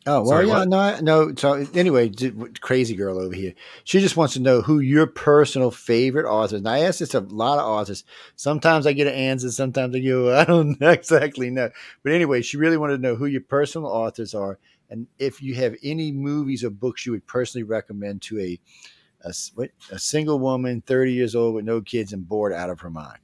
[0.06, 0.68] Oh well, Sorry, yeah, what?
[0.68, 1.34] no, no.
[1.36, 2.10] So anyway,
[2.60, 3.54] crazy girl over here.
[3.84, 6.58] She just wants to know who your personal favorite authors.
[6.58, 8.04] And I ask this a lot of authors.
[8.34, 9.50] Sometimes I get an answer.
[9.50, 11.70] Sometimes I go, I don't exactly know.
[12.02, 14.58] But anyway, she really wanted to know who your personal authors are,
[14.90, 18.58] and if you have any movies or books you would personally recommend to a
[19.24, 19.32] a,
[19.90, 23.18] a single woman, thirty years old with no kids and bored out of her mind.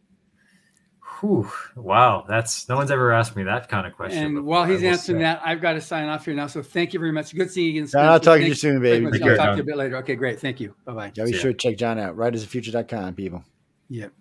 [1.21, 4.25] Whew, wow, that's no one's ever asked me that kind of question.
[4.25, 5.23] And before, while he's answering say.
[5.23, 6.49] that, I've got to sign off here now.
[6.49, 7.35] So thank you very much.
[7.35, 7.91] Good seeing you again.
[7.91, 9.07] John, I'll talk to you soon, baby.
[9.07, 9.97] I'll talk to you a bit later.
[9.99, 10.41] Okay, great.
[10.41, 10.75] Thank you.
[10.85, 11.13] Bye bye.
[11.15, 12.17] Yeah, be sure to check John out.
[12.17, 13.45] Writersoffuture.com, people.
[13.89, 14.13] Yep.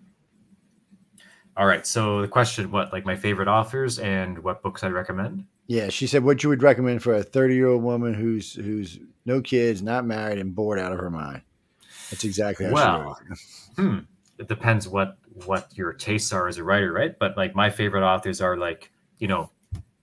[1.56, 1.86] All right.
[1.86, 5.46] So the question, what like my favorite authors and what books I recommend?
[5.66, 8.98] Yeah, she said what you would recommend for a 30 year old woman who's who's
[9.24, 11.42] no kids, not married, and bored out of her mind.
[12.14, 13.18] That's exactly how well,
[13.76, 13.98] hmm.
[14.38, 17.18] It depends what what your tastes are as a writer, right?
[17.18, 19.50] But like my favorite authors are like, you know,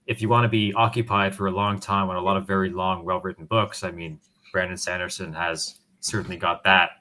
[0.07, 2.69] if you want to be occupied for a long time on a lot of very
[2.69, 4.19] long, well written books, I mean,
[4.51, 6.91] Brandon Sanderson has certainly got that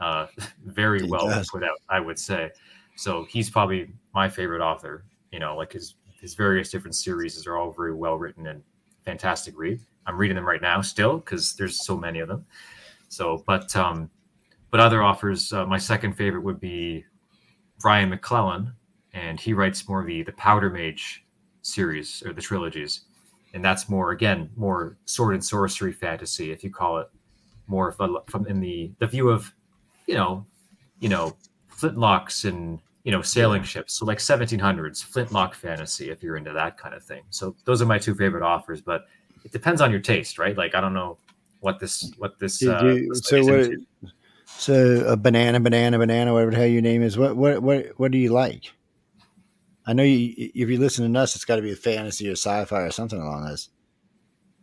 [0.00, 0.26] uh,
[0.64, 1.50] very he well does.
[1.50, 2.50] put out, I would say.
[2.96, 5.04] So he's probably my favorite author.
[5.30, 8.62] You know, like his his various different series are all very well written and
[9.04, 9.80] fantastic read.
[10.06, 12.46] I'm reading them right now still because there's so many of them.
[13.08, 14.10] So, but um,
[14.74, 17.04] but other offers, uh, my second favorite would be
[17.78, 18.72] Brian McClellan,
[19.12, 21.24] and he writes more of the the Powder Mage
[21.62, 23.02] series or the trilogies,
[23.52, 27.08] and that's more again more sword and sorcery fantasy, if you call it,
[27.68, 29.54] more from, from in the the view of,
[30.08, 30.44] you know,
[30.98, 31.36] you know,
[31.72, 36.76] flintlocks and you know sailing ships, so like 1700s flintlock fantasy, if you're into that
[36.78, 37.22] kind of thing.
[37.30, 39.04] So those are my two favorite offers, but
[39.44, 40.58] it depends on your taste, right?
[40.58, 41.18] Like I don't know
[41.60, 42.60] what this what this.
[42.60, 43.70] Uh, you, so what?
[44.56, 47.18] So a banana, banana, banana, whatever the hell your name is.
[47.18, 48.72] What what what what do you like?
[49.86, 52.32] I know you, if you listen to us, it's got to be a fantasy or
[52.32, 53.68] sci-fi or something along those.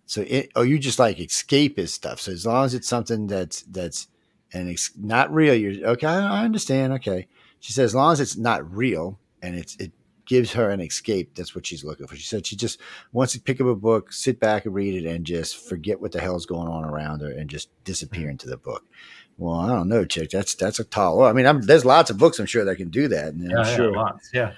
[0.07, 2.19] So it, oh, you just like escapist stuff.
[2.19, 4.07] So as long as it's something that's that's
[4.53, 6.07] and it's not real, you're okay.
[6.07, 6.93] I understand.
[6.93, 7.27] Okay,
[7.59, 9.91] she says as long as it's not real and it's it
[10.25, 11.35] gives her an escape.
[11.35, 12.15] That's what she's looking for.
[12.15, 12.79] She said she just
[13.11, 16.11] wants to pick up a book, sit back and read it, and just forget what
[16.11, 18.31] the hell's going on around her and just disappear mm-hmm.
[18.31, 18.85] into the book.
[19.41, 20.29] Well, I don't know, chick.
[20.29, 21.23] That's that's a tall.
[21.23, 23.29] I mean, I'm, there's lots of books I'm sure that can do that.
[23.29, 24.29] And yeah, I'm sure, yeah, lots.
[24.31, 24.53] Yeah,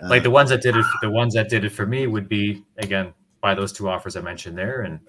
[0.00, 0.84] uh, like the ones that did it.
[1.02, 4.20] The ones that did it for me would be again by those two offers I
[4.20, 5.00] mentioned there, and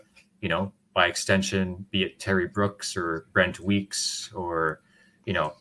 [0.41, 4.81] you know by extension, be it Terry Brooks or Brent Weeks or
[5.27, 5.53] you know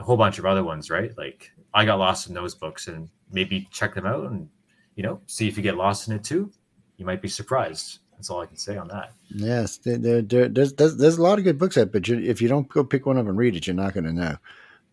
[0.00, 1.16] a whole bunch of other ones, right?
[1.16, 4.48] Like I got lost in those books, and maybe check them out and
[4.96, 6.50] you know see if you get lost in it too.
[6.96, 8.00] You might be surprised.
[8.16, 9.12] That's all I can say on that.
[9.28, 12.40] Yes, there, there, there's, there's, there's a lot of good books out, but you, if
[12.40, 14.36] you don't go pick one up and read it, you're not going to know.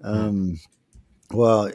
[0.02, 0.08] Hmm.
[0.08, 0.60] Um, mm.
[1.32, 1.72] Well,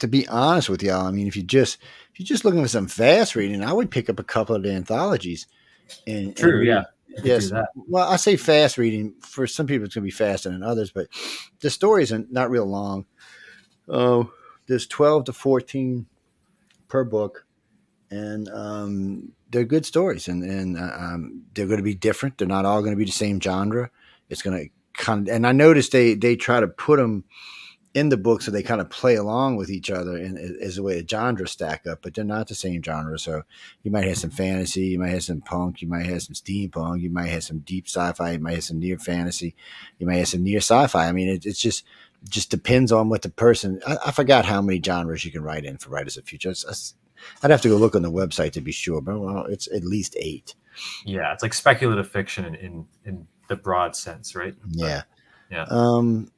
[0.00, 1.78] to be honest with y'all, I mean, if you just
[2.12, 4.62] if you're just looking for some fast reading, I would pick up a couple of
[4.62, 5.46] the anthologies.
[6.06, 6.84] And, True, and yeah.
[7.22, 7.52] Yes.
[7.74, 9.14] Well, I say fast reading.
[9.20, 11.08] For some people, it's going to be faster than others, but
[11.60, 13.06] the stories are not real long.
[13.88, 14.24] Oh, uh,
[14.66, 16.06] there's 12 to 14
[16.88, 17.46] per book,
[18.10, 22.38] and um, they're good stories, and and uh, um, they're going to be different.
[22.38, 23.90] They're not all going to be the same genre.
[24.28, 27.24] It's going to kind of, and I noticed they they try to put them
[27.94, 30.82] in the book so they kind of play along with each other and as a
[30.82, 33.18] way to genre stack up, but they're not the same genre.
[33.18, 33.42] So
[33.82, 37.02] you might have some fantasy, you might have some punk, you might have some steampunk,
[37.02, 39.54] you might have some deep sci-fi, you might have some near fantasy,
[39.98, 41.06] you might have some near sci-fi.
[41.06, 41.84] I mean, it, it's just
[42.28, 43.80] just depends on what the person.
[43.86, 46.50] I, I, forgot how many genres you can write in for Writers of Future.
[46.50, 46.94] It's, it's,
[47.42, 49.84] I'd have to go look on the website to be sure, but well, it's at
[49.84, 50.54] least eight.
[51.04, 54.54] Yeah, it's like speculative fiction in in, in the broad sense, right?
[54.70, 55.02] Yeah,
[55.48, 55.66] but, yeah.
[55.68, 56.30] Um,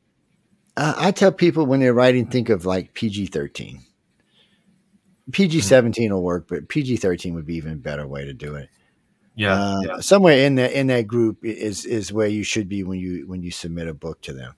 [0.76, 3.80] I, I, tell people when they're writing, think of like PG thirteen.
[5.32, 8.68] PG 17 will work, but PG thirteen would be even better way to do it.
[9.36, 12.84] Yeah, uh, yeah, somewhere in that in that group is is where you should be
[12.84, 14.54] when you when you submit a book to them.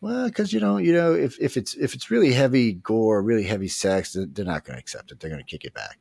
[0.00, 3.44] Well, because you know, you know, if, if it's if it's really heavy gore, really
[3.44, 5.20] heavy sex, they're not going to accept it.
[5.20, 5.98] They're going to kick it back.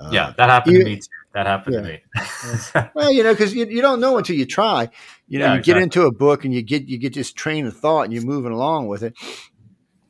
[0.00, 1.02] Um, yeah, that happened to me too.
[1.34, 1.80] That happened yeah.
[1.82, 2.90] to me.
[2.94, 4.90] well, you know, because you, you don't know until you try.
[5.28, 5.74] You know, yeah, you exactly.
[5.74, 8.24] get into a book and you get you get this train of thought and you're
[8.24, 9.14] moving along with it,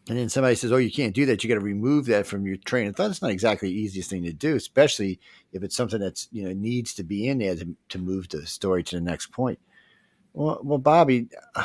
[0.09, 1.44] and then somebody says, "Oh, you can't do that.
[1.44, 4.11] You got to remove that from your train of thought." It's not exactly the easiest
[4.11, 5.20] thing to do, especially
[5.53, 8.47] if it's something that's you know needs to be in there to to move the
[8.47, 9.61] story to the next point.
[10.32, 11.28] Well, well, Bobby.
[11.55, 11.65] Uh,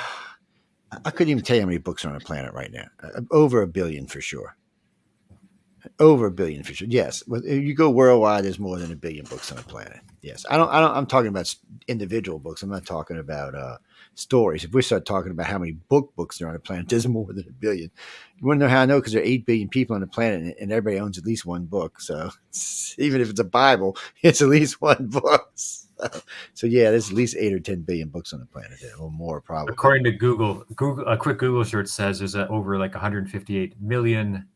[0.91, 2.85] I couldn't even tell you how many books are on the planet right now.
[3.03, 4.55] Uh, over a billion for sure.
[5.99, 6.87] Over a billion for sure.
[6.89, 9.99] Yes, you go worldwide, there's more than a billion books on the planet.
[10.21, 10.69] Yes, I don't.
[10.69, 10.95] I don't.
[10.95, 11.53] I'm talking about
[11.87, 12.61] individual books.
[12.61, 13.77] I'm not talking about uh,
[14.15, 14.65] stories.
[14.65, 17.07] If we start talking about how many book books there are on the planet, there's
[17.07, 17.89] more than a billion.
[18.37, 18.99] You want to know how I know?
[18.99, 21.65] Because there are eight billion people on the planet, and everybody owns at least one
[21.65, 22.01] book.
[22.01, 22.31] So
[22.97, 25.53] even if it's a Bible, it's at least one book.
[26.53, 29.41] So yeah, there's at least eight or ten billion books on the planet, or more
[29.41, 29.73] probably.
[29.73, 34.47] According to Google, Google a quick Google search says there's a, over like 158 million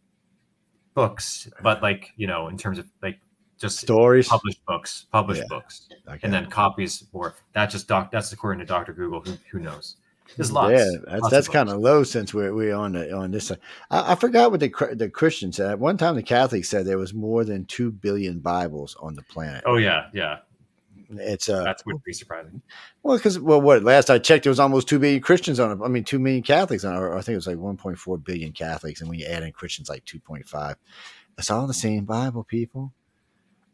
[0.94, 3.20] books, but like you know, in terms of like
[3.60, 5.48] just stories, published books, published yeah.
[5.50, 6.20] books, okay.
[6.24, 7.70] and then copies for that.
[7.70, 8.12] Just doc.
[8.12, 9.22] That's according to Doctor Google.
[9.22, 9.98] Who, who knows?
[10.38, 10.74] There's lots.
[10.74, 13.60] Yeah, that's, that's kind of low since we're we're on the on this side.
[13.90, 15.72] I, I, forgot what the the Christians said.
[15.72, 19.24] At One time the Catholics said there was more than two billion Bibles on the
[19.24, 19.64] planet.
[19.66, 20.38] Oh yeah, yeah.
[21.14, 22.62] It's uh, that would be surprising.
[23.04, 25.84] Well, because well, what last I checked, there was almost two billion Christians on it.
[25.84, 27.18] I mean, two million Catholics on it.
[27.18, 29.52] I think it was like one point four billion Catholics, and when you add in
[29.52, 30.78] Christians, like two point five.
[31.38, 32.94] It's all the same Bible, people.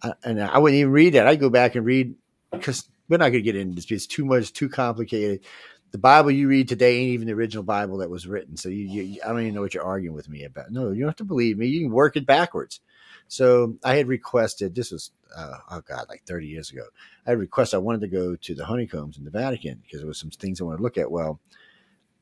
[0.02, 1.28] I, and I wouldn't even read that.
[1.28, 2.16] I'd go back and read
[2.52, 3.86] because we're not going to get into this.
[3.86, 5.44] Because it's too much, too complicated.
[5.92, 8.58] The Bible you read today ain't even the original Bible that was written.
[8.58, 10.72] So you, you I don't even know what you're arguing with me about.
[10.72, 11.68] No, you don't have to believe me.
[11.68, 12.82] You can work it backwards.
[13.28, 16.84] So I had requested, this was, uh, oh God, like 30 years ago.
[17.26, 20.08] I had requested, I wanted to go to the honeycombs in the Vatican because there
[20.08, 21.12] was some things I wanted to look at.
[21.12, 21.40] Well,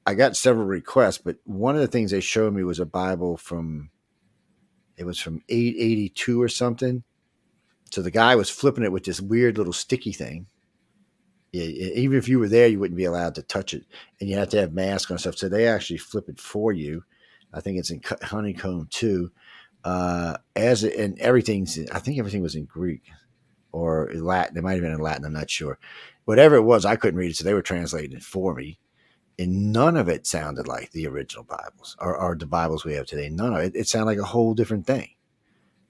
[0.05, 3.37] I got several requests, but one of the things they showed me was a Bible
[3.37, 3.89] from,
[4.97, 7.03] it was from 882 or something.
[7.91, 10.47] So the guy was flipping it with this weird little sticky thing.
[11.63, 13.85] Even if you were there, you wouldn't be allowed to touch it,
[14.19, 15.37] and you have to have mask on stuff.
[15.37, 17.03] So they actually flip it for you.
[17.53, 19.31] I think it's in honeycomb too.
[19.83, 23.03] Uh, as it, and everything's, I think everything was in Greek
[23.71, 24.57] or Latin.
[24.57, 25.25] It might have been in Latin.
[25.25, 25.77] I'm not sure.
[26.25, 28.79] Whatever it was, I couldn't read it, so they were translating it for me.
[29.37, 33.05] And none of it sounded like the original Bibles or, or the Bibles we have
[33.05, 33.29] today.
[33.29, 33.75] None of it.
[33.75, 35.09] It sounded like a whole different thing.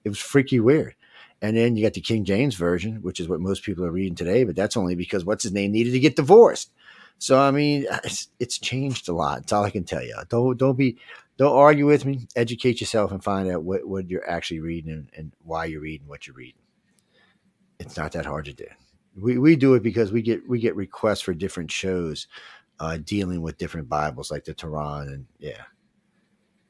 [0.04, 0.96] It was freaky weird.
[1.42, 4.16] And then you got the King James version, which is what most people are reading
[4.16, 6.72] today, but that's only because what's his name needed to get divorced.
[7.18, 9.42] So I mean, it's, it's changed a lot.
[9.42, 10.16] That's all I can tell you.
[10.30, 10.98] Don't don't be
[11.38, 12.28] don't argue with me.
[12.36, 16.08] Educate yourself and find out what, what you're actually reading and, and why you're reading
[16.08, 16.62] what you're reading.
[17.80, 18.68] It's not that hard to do.
[19.18, 22.28] We we do it because we get we get requests for different shows
[22.80, 25.64] uh, dealing with different Bibles like the Quran and yeah.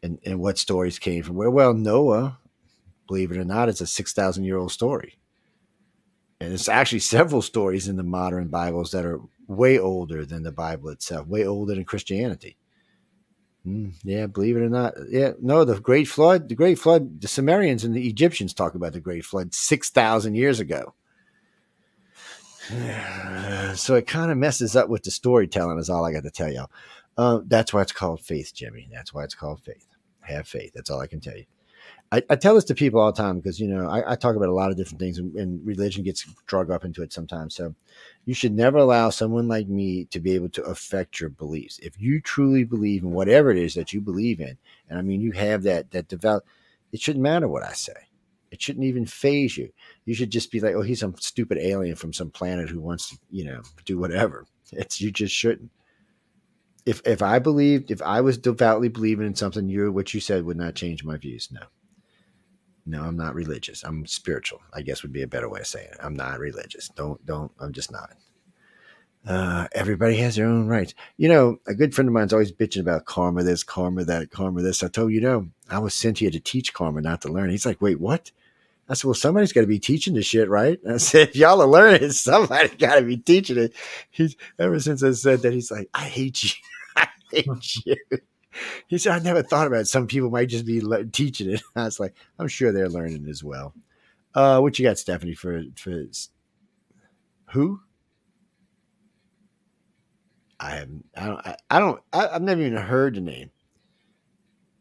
[0.03, 1.49] And and what stories came from where?
[1.49, 2.39] Well, Noah
[3.07, 5.17] believe it or not, it's a 6,000 year old story.
[6.39, 10.51] And it's actually several stories in the modern Bibles that are way older than the
[10.51, 12.57] Bible itself, way older than Christianity.
[13.65, 14.93] Mm, yeah, believe it or not.
[15.09, 18.93] Yeah, no, the Great Flood, the Great Flood, the Sumerians and the Egyptians talk about
[18.93, 20.93] the Great Flood 6,000 years ago.
[23.75, 26.49] So it kind of messes up with the storytelling, is all I got to tell
[26.49, 26.65] you.
[27.17, 28.87] Uh, that's why it's called faith, Jimmy.
[28.89, 29.85] That's why it's called faith.
[30.21, 30.71] Have faith.
[30.73, 31.43] That's all I can tell you.
[32.15, 34.37] I, I, tell this to people all the time because you know I, I, talk
[34.37, 37.55] about a lot of different things and, and, religion gets drug up into it sometimes.
[37.55, 37.75] So
[38.23, 41.77] you should never allow someone like me to be able to affect your beliefs.
[41.79, 44.57] If you truly believe in whatever it is that you believe in,
[44.89, 46.45] and I mean you have that that develop,
[46.93, 48.07] it shouldn't matter what I say.
[48.49, 49.73] It shouldn't even phase you.
[50.05, 53.09] You should just be like, oh, he's some stupid alien from some planet who wants
[53.09, 54.45] to, you know, do whatever.
[54.71, 55.71] It's you just shouldn't.
[56.85, 60.45] If if I believed, if I was devoutly believing in something, you what you said
[60.45, 61.49] would not change my views.
[61.51, 61.61] No.
[62.85, 63.83] No, I'm not religious.
[63.83, 64.61] I'm spiritual.
[64.73, 65.97] I guess would be a better way of saying it.
[66.01, 66.89] I'm not religious.
[66.89, 67.51] Don't don't.
[67.59, 68.11] I'm just not.
[69.27, 70.93] Uh, everybody has their own rights.
[71.17, 74.61] You know, a good friend of mine's always bitching about karma this, karma that, karma
[74.61, 74.83] this.
[74.83, 77.49] I told you, know, I was sent here to teach karma, not to learn.
[77.49, 78.31] He's like, wait, what?
[78.87, 80.79] I said, well, somebody's got to be teaching this shit, right?
[80.83, 83.73] And I said, if y'all are learning, somebody got to be teaching it.
[84.11, 86.49] He's ever since I said that, he's like, I hate you.
[86.95, 87.95] I hate you
[88.87, 89.87] he said, I never thought about it.
[89.87, 91.61] Some people might just be le- teaching it.
[91.75, 93.73] I was like, I'm sure they're learning as well.
[94.33, 96.03] Uh, what you got, Stephanie, for, for
[97.51, 97.79] who?
[100.59, 103.51] I haven't, I don't, I, I don't, I, have never even heard the name.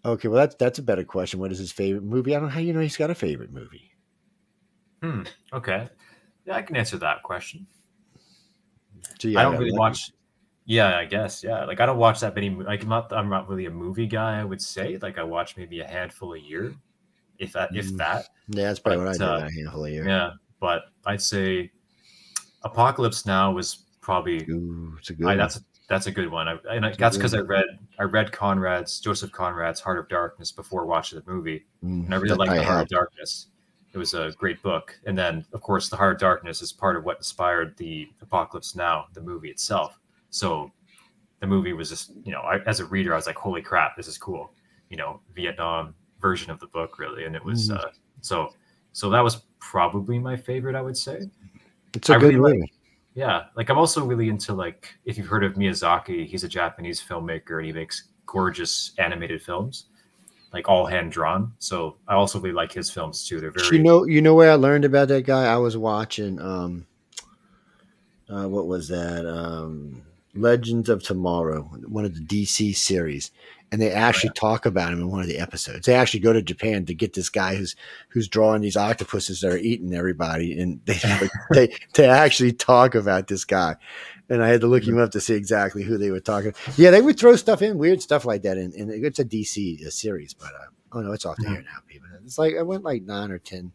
[0.05, 1.41] Okay, well, that's, that's a better question.
[1.41, 2.35] What is his favorite movie?
[2.35, 3.91] I don't know how you know he's got a favorite movie.
[5.03, 5.23] Hmm.
[5.53, 5.89] Okay.
[6.47, 7.67] Yeah, I can answer that question.
[9.21, 10.11] So, yeah, I don't really watch.
[10.66, 11.45] Yeah, I guess.
[11.45, 12.51] Yeah, like I don't watch that many.
[12.51, 13.12] Like I'm not.
[13.12, 14.41] I'm not really a movie guy.
[14.41, 14.99] I would say.
[15.01, 16.74] Like I watch maybe a handful a year,
[17.39, 17.74] if that.
[17.74, 17.99] If mm.
[17.99, 18.28] that.
[18.49, 19.45] Yeah, that's probably but, what I do.
[19.45, 20.09] Uh, a handful a year.
[20.09, 20.31] Yeah,
[20.61, 21.70] but I'd say
[22.62, 24.43] Apocalypse Now was probably.
[24.49, 25.27] Ooh, it's a good.
[25.27, 26.49] I, that's a, that's a good one.
[26.49, 27.66] I, and I, that's because I read
[27.99, 32.16] I read Conrad's Joseph Conrad's Heart of Darkness before watching the movie, mm, and I
[32.16, 33.49] really liked the Heart of Darkness.
[33.93, 36.97] It was a great book, and then of course the Heart of Darkness is part
[36.97, 40.01] of what inspired the Apocalypse Now, the movie itself.
[40.35, 40.70] So
[41.40, 43.97] the movie was just, you know, I, as a reader, I was like, holy crap,
[43.97, 44.52] this is cool.
[44.90, 47.24] You know, Vietnam version of the book, really.
[47.24, 47.78] And it was, mm.
[47.78, 47.89] uh,
[48.20, 48.52] so,
[48.93, 51.23] so that was probably my favorite, I would say.
[51.94, 52.61] It's a I good really movie.
[52.61, 52.73] Like,
[53.15, 53.44] yeah.
[53.56, 57.59] Like I'm also really into like, if you've heard of Miyazaki, he's a Japanese filmmaker
[57.59, 59.86] and he makes gorgeous animated films
[60.55, 61.52] like all hand drawn.
[61.59, 63.40] So I also really like his films too.
[63.40, 65.52] They're very you know you know where I learned about that guy.
[65.52, 66.86] I was watching um
[68.31, 70.02] uh what was that um
[70.35, 73.31] Legends of Tomorrow, one of the DC series,
[73.70, 74.36] and they actually right.
[74.36, 75.86] talk about him in one of the episodes.
[75.86, 77.77] They actually go to Japan to get this guy who's
[78.09, 80.98] who's drawing these octopuses that are eating everybody, and they
[81.51, 83.77] they they actually talk about this guy.
[84.28, 86.55] And I had to look him up to see exactly who they were talking.
[86.77, 90.32] Yeah, they would throw stuff in, weird stuff like that, and, it's a DC series,
[90.35, 92.09] but uh, oh no, it's off the air now, people.
[92.24, 93.73] It's like I went like nine or ten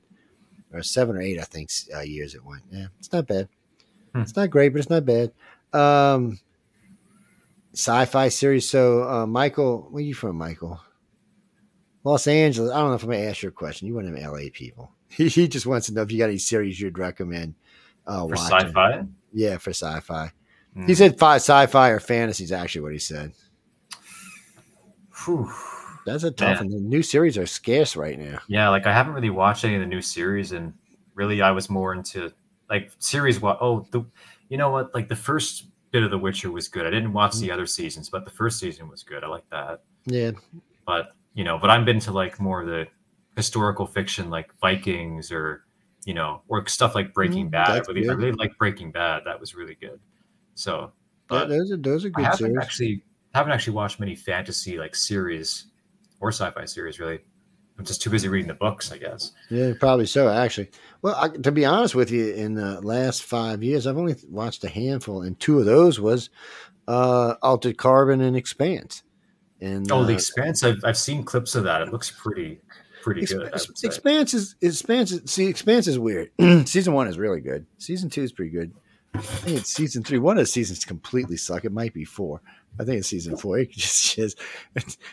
[0.73, 2.64] or seven or eight, I think, uh, years it went.
[2.72, 3.48] Yeah, it's not bad.
[4.14, 4.22] Hmm.
[4.22, 5.31] It's not great, but it's not bad.
[5.73, 6.40] Um,
[7.80, 8.70] sci-fi series.
[8.70, 10.80] So, uh, Michael, where are you from, Michael?
[12.04, 12.72] Los Angeles.
[12.72, 13.88] I don't know if I'm gonna ask your question.
[13.88, 14.92] You want them LA people.
[15.12, 17.56] He, he just wants to know if you got any series you'd recommend.
[18.06, 18.68] Uh, for watching.
[18.68, 19.04] sci-fi.
[19.34, 20.32] Yeah, for sci-fi.
[20.78, 20.88] Mm.
[20.88, 23.34] He said fi- sci-fi or fantasy is actually what he said.
[25.26, 25.52] Whew.
[26.06, 26.70] That's a tough one.
[26.70, 28.40] The new series are scarce right now.
[28.48, 30.74] Yeah, like I haven't really watched any of the new series, and
[31.16, 32.32] really I was more into
[32.70, 33.42] like series.
[33.42, 33.58] What?
[33.62, 34.06] Oh, the
[34.48, 34.94] you know what?
[34.94, 36.86] Like the first bit of The Witcher was good.
[36.86, 37.53] I didn't watch the mm-hmm.
[37.53, 39.24] other seasons, but the first season was good.
[39.24, 39.82] I like that.
[40.06, 40.32] Yeah.
[40.86, 42.88] But you know, but I'm been to like more of the
[43.36, 45.64] historical fiction, like Vikings or
[46.06, 47.70] you know, or stuff like Breaking Mm, Bad.
[47.70, 49.24] I really, I really like Breaking Bad.
[49.26, 49.99] That was really good.
[50.56, 50.91] So,
[51.32, 52.57] Yeah, but those are those are I good haven't series.
[52.61, 53.03] actually
[53.34, 55.66] haven't actually watched many fantasy like series
[56.20, 56.99] or sci-fi series.
[56.99, 57.20] Really,
[57.80, 58.92] I'm just too busy reading the books.
[58.92, 59.32] I guess.
[59.50, 60.28] Yeah, probably so.
[60.30, 60.70] Actually,
[61.02, 64.64] well, I, to be honest with you, in the last five years, I've only watched
[64.66, 66.30] a handful, and two of those was
[66.88, 69.04] uh, Altered Carbon and Expanse.
[69.62, 70.64] And Oh, uh, The Expanse.
[70.64, 71.82] I've I've seen clips of that.
[71.82, 72.60] It looks pretty
[73.02, 73.48] pretty Exp- good.
[73.48, 73.88] I would say.
[73.88, 75.12] Expanse is Expanse.
[75.14, 76.32] Is, see, Expanse is weird.
[76.68, 77.66] season one is really good.
[77.78, 78.74] Season two is pretty good.
[79.14, 80.20] I think it's season three.
[80.20, 81.66] One of the seasons completely suck.
[81.66, 82.42] It might be four.
[82.80, 83.60] I think it's season four.
[83.60, 84.36] It just is.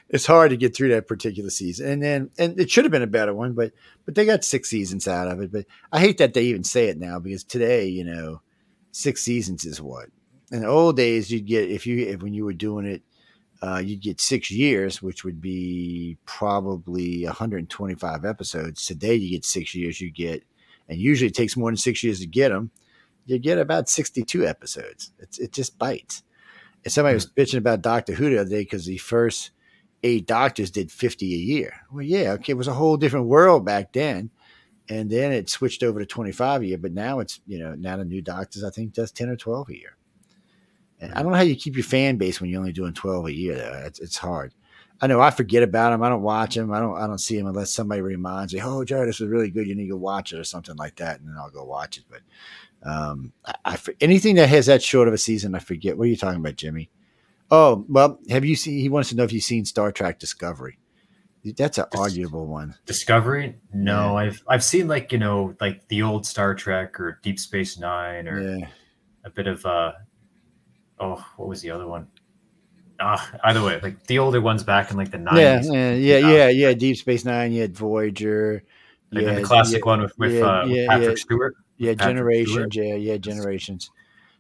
[0.09, 3.03] It's, hard to get through that particular season, and then and it should have been
[3.03, 3.73] a better one, but
[4.05, 5.53] but they got six seasons out of it.
[5.53, 8.41] But I hate that they even say it now because today, you know,
[8.93, 10.09] six seasons is what.
[10.53, 13.03] In the old days, you'd get if you if when you were doing it
[13.63, 18.85] uh, you'd get six years, which would be probably 125 episodes.
[18.87, 20.01] Today, you get six years.
[20.01, 20.45] You get,
[20.89, 22.71] and usually it takes more than six years to get them.
[23.25, 25.13] You get about 62 episodes.
[25.19, 26.23] It's, it just bites.
[26.87, 29.51] And somebody was bitching about Doctor Who the other day because the first
[30.05, 31.81] eight doctors did 50 a year.
[31.91, 34.31] Well, yeah, okay, it was a whole different world back then.
[34.89, 37.97] And then it switched over to 25 a year, but now it's, you know, now
[37.97, 39.97] the new doctors, I think, does 10 or 12 a year.
[41.01, 43.27] And I don't know how you keep your fan base when you're only doing 12
[43.27, 43.57] a year.
[43.57, 43.83] Though.
[43.85, 44.55] It's, it's hard.
[45.01, 46.03] I know I forget about them.
[46.03, 46.73] I don't watch them.
[46.73, 46.97] I don't.
[46.97, 48.61] I don't see them unless somebody reminds me.
[48.63, 49.67] Oh, Joe, this was really good.
[49.67, 52.05] You need to watch it or something like that, and then I'll go watch it.
[52.11, 52.21] But
[52.83, 55.99] um, I, I anything that has that short of a season, I forget.
[55.99, 56.91] What are you talking about, Jimmy?
[57.51, 58.79] Oh, well, have you seen?
[58.79, 60.79] He wants to know if you've seen Star Trek Discovery.
[61.45, 62.75] That's an Dis- arguable one.
[62.87, 63.57] Discovery?
[63.73, 67.79] No, I've I've seen like you know like the old Star Trek or Deep Space
[67.79, 68.69] Nine or Yeah,
[69.25, 69.93] a bit of uh
[70.99, 72.09] oh what was the other one?
[73.01, 75.69] Ah, either way, like the older ones back in like the nineties.
[75.71, 76.29] yeah, yeah, Yeah.
[76.29, 76.73] yeah, yeah.
[76.75, 77.53] Deep Space Nine.
[77.53, 78.63] You had Voyager.
[79.11, 81.23] Then had- the classic yeah, one with, with, yeah, uh, with yeah, Patrick yeah.
[81.23, 81.57] Stewart.
[81.79, 82.77] Yeah, Patrick generations.
[82.77, 83.91] Yeah, yeah, generations.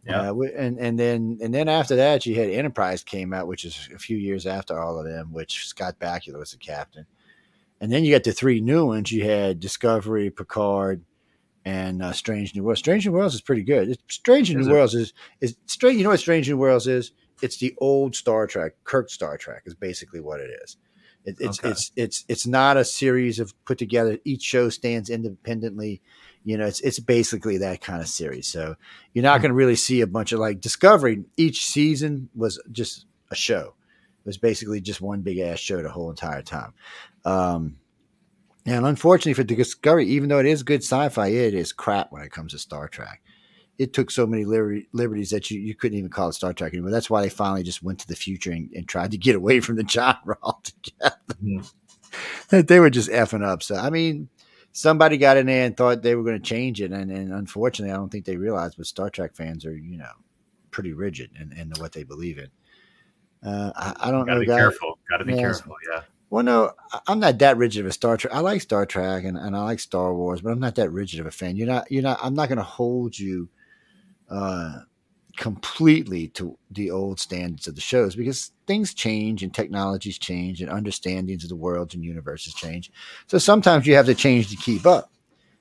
[0.06, 0.30] Yeah.
[0.30, 3.88] Uh, and and then and then after that, you had Enterprise came out, which is
[3.94, 7.06] a few years after all of them, which Scott Bakula was the captain.
[7.80, 9.12] And then you got the three new ones.
[9.12, 11.02] You had Discovery, Picard,
[11.64, 12.78] and uh, Strange New Worlds.
[12.78, 13.90] Strange New Worlds is pretty good.
[13.90, 14.72] It's, Strange New it?
[14.72, 15.98] Worlds is is strange.
[15.98, 17.12] You know what Strange New Worlds is?
[17.42, 18.74] It's the old Star Trek.
[18.84, 20.76] Kirk Star Trek is basically what it is.
[21.24, 21.70] It, it's Okay.
[21.70, 24.18] it's it's it's not a series of put together.
[24.24, 26.00] Each show stands independently.
[26.44, 28.46] You know, it's it's basically that kind of series.
[28.46, 28.76] So
[29.12, 31.24] you're not going to really see a bunch of like Discovery.
[31.36, 33.74] Each season was just a show.
[34.20, 36.72] It was basically just one big ass show the whole entire time.
[37.24, 37.76] Um,
[38.64, 42.32] and unfortunately for Discovery, even though it is good sci-fi, it is crap when it
[42.32, 43.20] comes to Star Trek.
[43.78, 46.72] It took so many liber- liberties that you, you couldn't even call it Star Trek
[46.72, 46.90] anymore.
[46.90, 49.60] That's why they finally just went to the future and, and tried to get away
[49.60, 51.14] from the genre altogether.
[52.48, 53.62] They were just effing up.
[53.62, 54.28] So I mean,
[54.72, 57.92] somebody got in there and thought they were going to change it, and, and unfortunately,
[57.92, 58.76] I don't think they realized.
[58.76, 60.10] But Star Trek fans are, you know,
[60.70, 62.48] pretty rigid in, in what they believe in.
[63.46, 64.56] Uh, I, I don't Gotta know, be guys.
[64.58, 64.98] careful.
[65.10, 65.40] Gotta be Yeah.
[65.40, 65.74] careful.
[65.92, 66.02] Yeah.
[66.28, 66.72] Well, no,
[67.06, 68.34] I'm not that rigid of a Star Trek.
[68.34, 71.20] I like Star Trek and, and I like Star Wars, but I'm not that rigid
[71.20, 71.56] of a fan.
[71.56, 71.90] You're not.
[71.90, 72.18] You're not.
[72.22, 73.48] I'm not going to hold you
[74.30, 74.80] uh,
[75.36, 80.70] completely to the old standards of the shows because things change and technologies change and
[80.70, 82.90] understandings of the worlds and universes change.
[83.26, 85.10] So sometimes you have to change to keep up.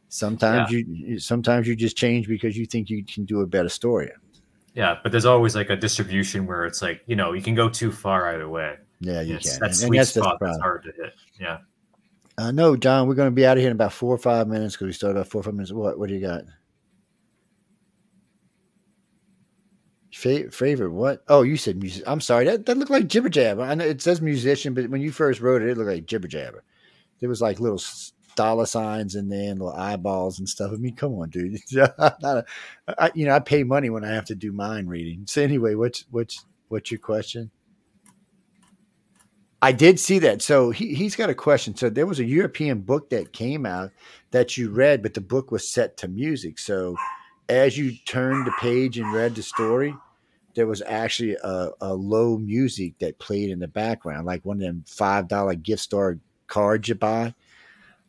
[0.08, 3.70] Sometimes you you sometimes you just change because you think you can do a better
[3.70, 4.12] story.
[4.74, 7.68] Yeah, but there's always like a distribution where it's like you know you can go
[7.70, 8.78] too far either way.
[9.02, 9.60] Yeah, you It's can.
[9.60, 11.14] that And- and sweet that's spot that's hard to hit.
[11.40, 11.58] Yeah.
[12.38, 14.48] Uh, no, John, we're going to be out of here in about four or five
[14.48, 15.72] minutes because we started about four or five minutes.
[15.72, 15.98] What?
[16.00, 16.44] What do you got?
[20.16, 21.26] Fa- favorite what?
[21.28, 22.02] Oh, you said music.
[22.08, 22.46] I'm sorry.
[22.46, 23.64] That that looked like jibber jabber.
[23.64, 26.30] I know it says musician, but when you first wrote it, it looked like jibber
[26.30, 26.64] jabber.
[27.20, 27.82] There was like little
[28.38, 30.72] dollar signs in there and little eyeballs and stuff.
[30.74, 31.60] I mean, come on, dude.
[31.78, 32.46] A,
[32.98, 35.26] I, you know, I pay money when I have to do mind reading.
[35.28, 37.52] So anyway, what's what's what's your question?
[39.62, 40.42] I did see that.
[40.42, 41.76] So he, he's got a question.
[41.76, 43.92] So there was a European book that came out
[44.32, 46.58] that you read, but the book was set to music.
[46.58, 46.96] So
[47.50, 49.94] as you turned the page and read the story,
[50.56, 54.64] there was actually a, a low music that played in the background, like one of
[54.64, 56.18] them five dollar gift store
[56.48, 57.34] cards you buy.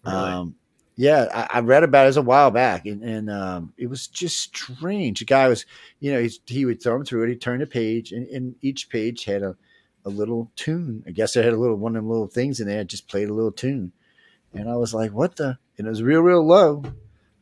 [0.05, 0.17] Really?
[0.17, 0.55] Um,
[0.97, 4.07] yeah, I, I read about it, it a while back, and, and um, it was
[4.07, 5.19] just strange.
[5.19, 5.67] The guy was,
[6.01, 7.29] you know, he's, he would throw him through it.
[7.29, 9.55] He'd turn the page, and, and each page had a,
[10.07, 11.05] a little tune.
[11.07, 12.83] I guess it had a little one of them little things in there.
[12.85, 13.93] Just played a little tune,
[14.55, 16.83] and I was like, "What the?" And it was real, real low.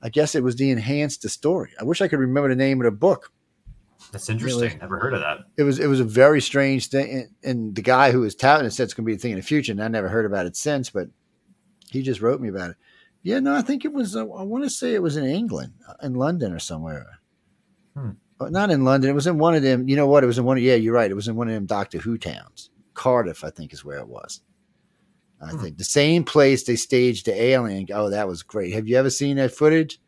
[0.02, 1.70] I guess it was the enhanced the story.
[1.80, 3.30] I wish I could remember the name of the book.
[4.12, 4.78] That's interesting.
[4.78, 5.38] Never heard of that.
[5.56, 8.66] It was it was a very strange thing, and, and the guy who was touting
[8.66, 10.24] it said it's going to be a thing in the future, and I never heard
[10.26, 10.90] about it since.
[10.90, 11.08] But
[11.90, 12.76] he just wrote me about it,
[13.22, 14.14] Yeah, no, I think it was.
[14.16, 17.06] Uh, I want to say it was in England, uh, in London or somewhere.
[17.96, 18.10] Hmm.
[18.40, 19.10] Uh, Not in London.
[19.10, 19.88] It was in one of them.
[19.88, 20.24] You know what?
[20.24, 20.56] It was in one.
[20.58, 21.10] Of, Yeah, you're right.
[21.10, 22.70] It was in one of them Doctor Who towns.
[22.94, 24.40] Cardiff, I think, is where it was.
[25.40, 25.60] I Hmm.
[25.62, 27.86] think the same place they staged the alien.
[27.92, 28.72] Oh, that was great.
[28.74, 30.00] Have you ever seen that footage?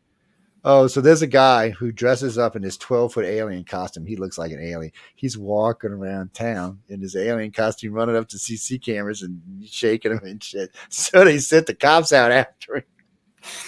[0.69, 4.05] Oh, so there's a guy who dresses up in his 12 foot alien costume.
[4.05, 4.91] He looks like an alien.
[5.15, 10.13] He's walking around town in his alien costume, running up to CC cameras and shaking
[10.13, 10.75] them and shit.
[10.89, 12.83] So they sent the cops out after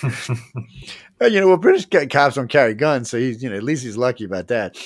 [0.01, 0.11] him.
[1.21, 3.95] You know, well, British cops don't carry guns, so he's, you know, at least he's
[3.95, 4.77] lucky about that.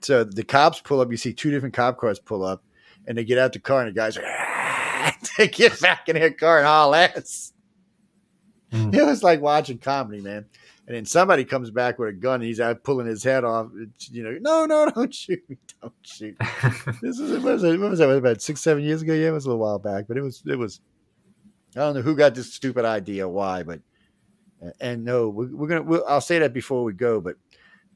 [0.00, 1.12] So the cops pull up.
[1.12, 2.64] You see two different cop cars pull up,
[3.06, 6.32] and they get out the car, and the guys are, they get back in their
[6.32, 7.52] car and haul ass.
[8.72, 8.92] Hmm.
[8.92, 10.46] It was like watching comedy, man.
[10.86, 13.68] And then somebody comes back with a gun, and he's out pulling his head off.
[13.76, 16.36] It's, you know, no, no, don't shoot me, don't shoot.
[17.00, 18.10] This was what was, it, what was that?
[18.10, 19.14] About six, seven years ago.
[19.14, 20.80] Yeah, it was a little while back, but it was, it was.
[21.76, 23.80] I don't know who got this stupid idea, why, but
[24.80, 25.82] and no, we're, we're gonna.
[25.82, 27.36] We'll, I'll say that before we go, but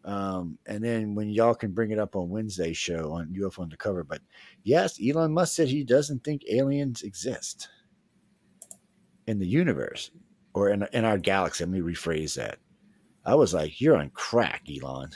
[0.05, 4.05] um, and then when y'all can bring it up on Wednesday's show on UFO Undercover.
[4.05, 4.23] But
[4.63, 7.69] yes, Elon Musk said he doesn't think aliens exist
[9.27, 10.11] in the universe
[10.55, 11.65] or in in our galaxy.
[11.65, 12.59] Let me rephrase that.
[13.27, 15.11] I was like, you're on crack, Elon.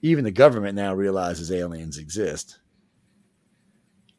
[0.00, 2.60] Even the government now realizes aliens exist.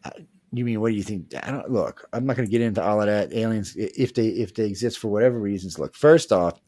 [0.03, 0.11] I,
[0.51, 1.33] you mean what do you think?
[1.41, 2.07] I don't look.
[2.13, 3.33] I'm not going to get into all of that.
[3.33, 5.79] Aliens, if they if they exist for whatever reasons.
[5.79, 6.61] Look, first off,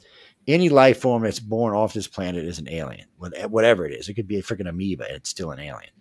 [0.47, 3.07] any life form that's born off this planet is an alien.
[3.17, 5.05] Whatever it is, it could be a freaking amoeba.
[5.07, 5.91] and It's still an alien.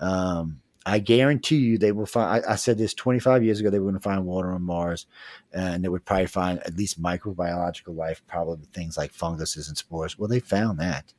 [0.00, 2.44] Um, I guarantee you, they will find.
[2.44, 3.70] I, I said this 25 years ago.
[3.70, 5.06] They were going to find water on Mars,
[5.52, 10.18] and they would probably find at least microbiological life, probably things like funguses and spores.
[10.18, 11.12] Well, they found that.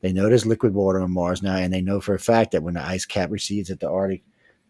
[0.00, 2.62] They know there's liquid water on Mars now, and they know for a fact that
[2.62, 4.22] when the ice cap recedes at the Arctic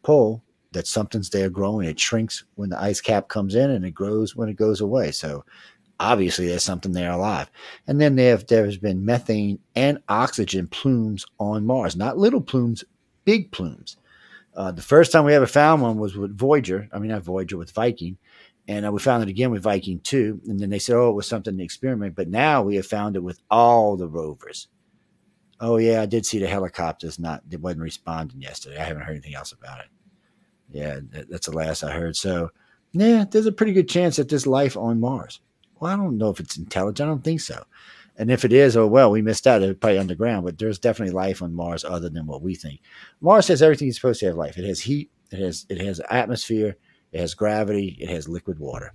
[0.02, 0.42] pole,
[0.72, 1.88] that something's there growing.
[1.88, 5.12] It shrinks when the ice cap comes in, and it grows when it goes away.
[5.12, 5.44] So
[5.98, 7.50] obviously, there's something there alive.
[7.86, 12.42] And then there have, there has been methane and oxygen plumes on Mars, not little
[12.42, 12.84] plumes,
[13.24, 13.96] big plumes.
[14.56, 16.88] Uh, the first time we ever found one was with Voyager.
[16.92, 18.16] I mean, not Voyager, with Viking.
[18.66, 20.40] And uh, we found it again with Viking 2.
[20.46, 22.16] And then they said, oh, it was something to experiment.
[22.16, 24.68] But now we have found it with all the rovers.
[25.60, 28.78] Oh, yeah, I did see the helicopters not, it wasn't responding yesterday.
[28.78, 29.86] I haven't heard anything else about it.
[30.70, 32.16] Yeah, that, that's the last I heard.
[32.16, 32.50] So,
[32.92, 35.40] yeah, there's a pretty good chance that there's life on Mars.
[35.78, 37.06] Well, I don't know if it's intelligent.
[37.06, 37.64] I don't think so.
[38.18, 39.62] And if it is, oh well, we missed out.
[39.62, 42.80] It's probably underground, but there's definitely life on Mars other than what we think.
[43.20, 44.56] Mars has everything it's supposed to have life.
[44.56, 45.10] It has heat.
[45.30, 46.76] It has it has atmosphere.
[47.12, 47.96] It has gravity.
[48.00, 48.94] It has liquid water.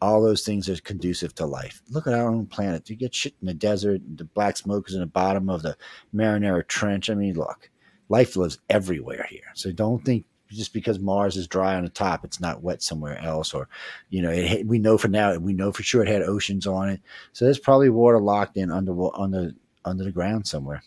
[0.00, 1.82] All those things are conducive to life.
[1.90, 2.88] Look at our own planet.
[2.88, 4.00] You get shit in the desert.
[4.16, 5.76] The black smoke is in the bottom of the
[6.14, 7.10] Marinara Trench.
[7.10, 7.70] I mean, look,
[8.08, 9.50] life lives everywhere here.
[9.54, 13.18] So don't think just because Mars is dry on the top, it's not wet somewhere
[13.18, 13.54] else.
[13.54, 13.68] Or,
[14.08, 16.90] you know, it, we know for now, we know for sure it had oceans on
[16.90, 17.00] it.
[17.32, 19.52] So there's probably water locked in under under
[19.84, 20.82] under the ground somewhere.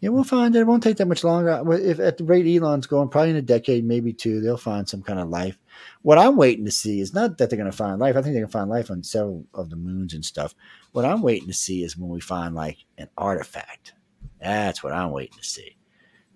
[0.00, 0.60] Yeah, we'll find it.
[0.60, 1.62] It won't take that much longer.
[1.74, 5.02] If at the rate Elon's going, probably in a decade, maybe two, they'll find some
[5.02, 5.58] kind of life.
[6.00, 8.16] What I'm waiting to see is not that they're going to find life.
[8.16, 10.54] I think going to find life on several of the moons and stuff.
[10.92, 13.92] What I'm waiting to see is when we find like an artifact.
[14.40, 15.76] That's what I'm waiting to see.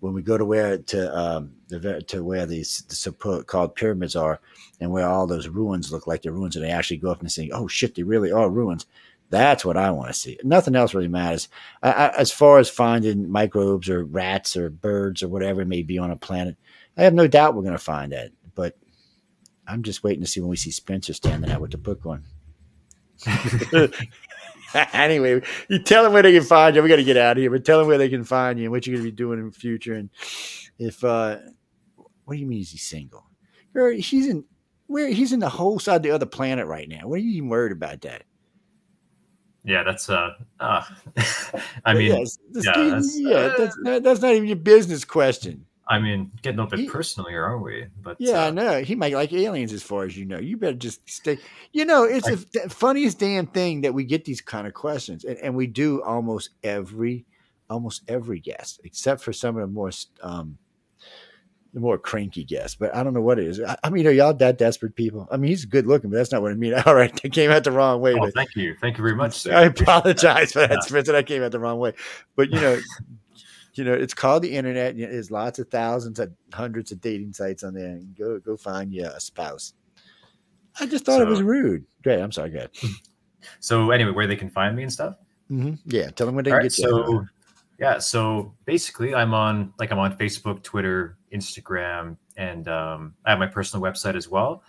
[0.04, 4.38] When we go to where to um, the to where these the so-called pyramids are,
[4.78, 7.32] and where all those ruins look like they're ruins, and they actually go up and
[7.32, 8.84] say, "Oh shit, they really are ruins."
[9.30, 10.38] That's what I want to see.
[10.44, 11.48] Nothing else really matters.
[11.82, 15.82] I, I, as far as finding microbes or rats or birds or whatever it may
[15.82, 16.56] be on a planet,
[16.98, 18.30] I have no doubt we're going to find that.
[18.54, 18.76] But
[19.66, 22.24] I'm just waiting to see when we see Spencer standing out with the book on.
[24.92, 26.82] anyway, you tell them where they can find you.
[26.82, 28.64] We got to get out of here, but tell them where they can find you
[28.64, 29.94] and what you're going to be doing in the future.
[29.94, 30.10] And
[30.78, 31.38] if, uh,
[32.24, 33.24] what do you mean is he single?
[33.72, 34.44] Girl, he's in
[34.86, 37.08] where he's in the whole side of the other planet right now.
[37.08, 38.24] What are you even worried about that?
[39.64, 40.82] yeah, that's uh, uh
[41.84, 45.66] I mean, yes, yeah, that's- yeah, that's not, that's not even your business question.
[45.86, 47.86] I mean, getting a bit He- personal here, aren't we?
[48.02, 48.82] But Yeah, I uh, know.
[48.82, 50.38] He might like aliens as far as you know.
[50.38, 51.38] You better just stay.
[51.72, 55.24] You know, it's I- the funniest damn thing that we get these kind of questions,
[55.24, 57.26] and, and we do almost every,
[57.68, 59.90] almost every guest, except for some of the more,
[60.22, 60.56] um,
[61.74, 62.76] the more cranky guests.
[62.76, 63.60] But I don't know what it is.
[63.60, 65.28] I, I mean, are y'all that desperate people?
[65.30, 66.72] I mean, he's good looking, but that's not what I mean.
[66.86, 68.14] All right, I came out the wrong way.
[68.14, 69.34] Oh, but thank you, thank you very much.
[69.40, 69.54] sir.
[69.54, 70.68] I apologize for Yeah.
[70.68, 71.12] that, Spencer.
[71.12, 71.92] That came out the wrong way.
[72.36, 72.78] But you know,
[73.74, 74.96] you know, it's called the internet.
[74.96, 78.00] There's lots of thousands of hundreds of dating sites on there.
[78.18, 79.74] Go go find you a spouse.
[80.80, 81.84] I just thought it was rude.
[82.02, 82.20] Great.
[82.20, 82.50] I'm sorry.
[82.50, 82.70] Go ahead.
[83.60, 85.16] So anyway, where they can find me and stuff.
[85.48, 86.10] hmm Yeah.
[86.10, 86.88] Tell them where they All can right, get you.
[86.88, 87.26] so
[87.78, 93.38] yeah, so basically, I'm on like I'm on Facebook, Twitter, Instagram, and um, I have
[93.38, 94.62] my personal website as well.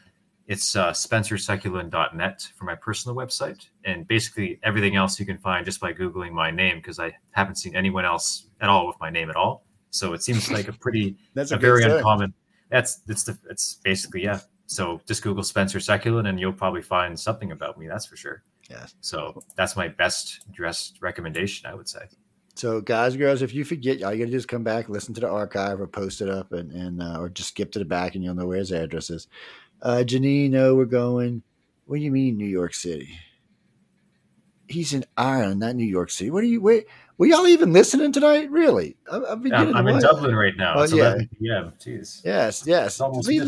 [0.47, 3.67] it's uh, spencersekulin.net for my personal website.
[3.85, 7.55] And basically everything else you can find just by Googling my name because I haven't
[7.55, 9.65] seen anyone else at all with my name at all.
[9.91, 11.97] So it seems like a pretty, That's a, a, very start.
[11.97, 12.33] uncommon.
[12.69, 14.39] That's, it's the, it's basically, yeah.
[14.67, 17.87] So just Google Spencer Sekulin and you'll probably find something about me.
[17.87, 18.43] That's for sure.
[18.69, 18.95] Yes.
[18.99, 22.01] So that's my best dressed recommendation, I would say.
[22.55, 25.13] So, guys, girls, if you forget, all you got to do is come back, listen
[25.15, 27.85] to the archive, or post it up, and, and uh, or just skip to the
[27.85, 29.27] back, and you'll know where his address is.
[29.81, 31.43] Uh, Janine, no, we're going.
[31.85, 33.09] What do you mean, New York City?
[34.69, 36.31] He's in Ireland, not New York City.
[36.31, 36.61] What are you?
[36.61, 36.85] Wait,
[37.17, 38.49] were y'all even listening tonight?
[38.51, 38.97] Really?
[39.09, 39.99] I, I've been Yeah, I'm, getting I'm in.
[39.99, 40.75] Dublin right now.
[40.75, 41.03] Oh, It's yeah.
[41.13, 41.73] 11 p.m.
[41.79, 42.21] Jeez.
[42.25, 42.87] Yes, yes.
[42.87, 43.39] It's almost he,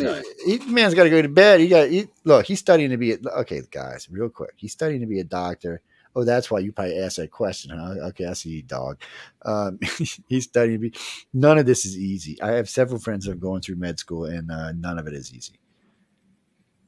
[0.68, 1.60] man's got to go to bed.
[1.60, 2.46] He got he, look.
[2.46, 4.08] He's studying to be a, okay, guys.
[4.10, 5.82] Real quick, he's studying to be a doctor.
[6.16, 8.08] Oh, that's why you probably asked that question, huh?
[8.08, 9.00] Okay, I see you, dog.
[9.44, 9.80] Um,
[10.28, 10.98] he's studying to be.
[11.34, 12.42] None of this is easy.
[12.42, 15.14] I have several friends that are going through med school, and uh, none of it
[15.14, 15.54] is easy.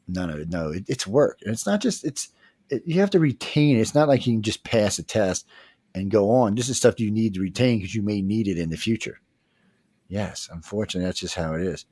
[0.07, 0.49] None of it.
[0.49, 2.06] No, it, it's work, and it's not just.
[2.06, 2.30] It's
[2.69, 3.77] it, you have to retain.
[3.77, 3.81] it.
[3.81, 5.45] It's not like you can just pass a test
[5.95, 6.56] and go on.
[6.56, 9.20] This is stuff you need to retain because you may need it in the future.
[10.07, 11.86] Yes, unfortunately, that's just how it is.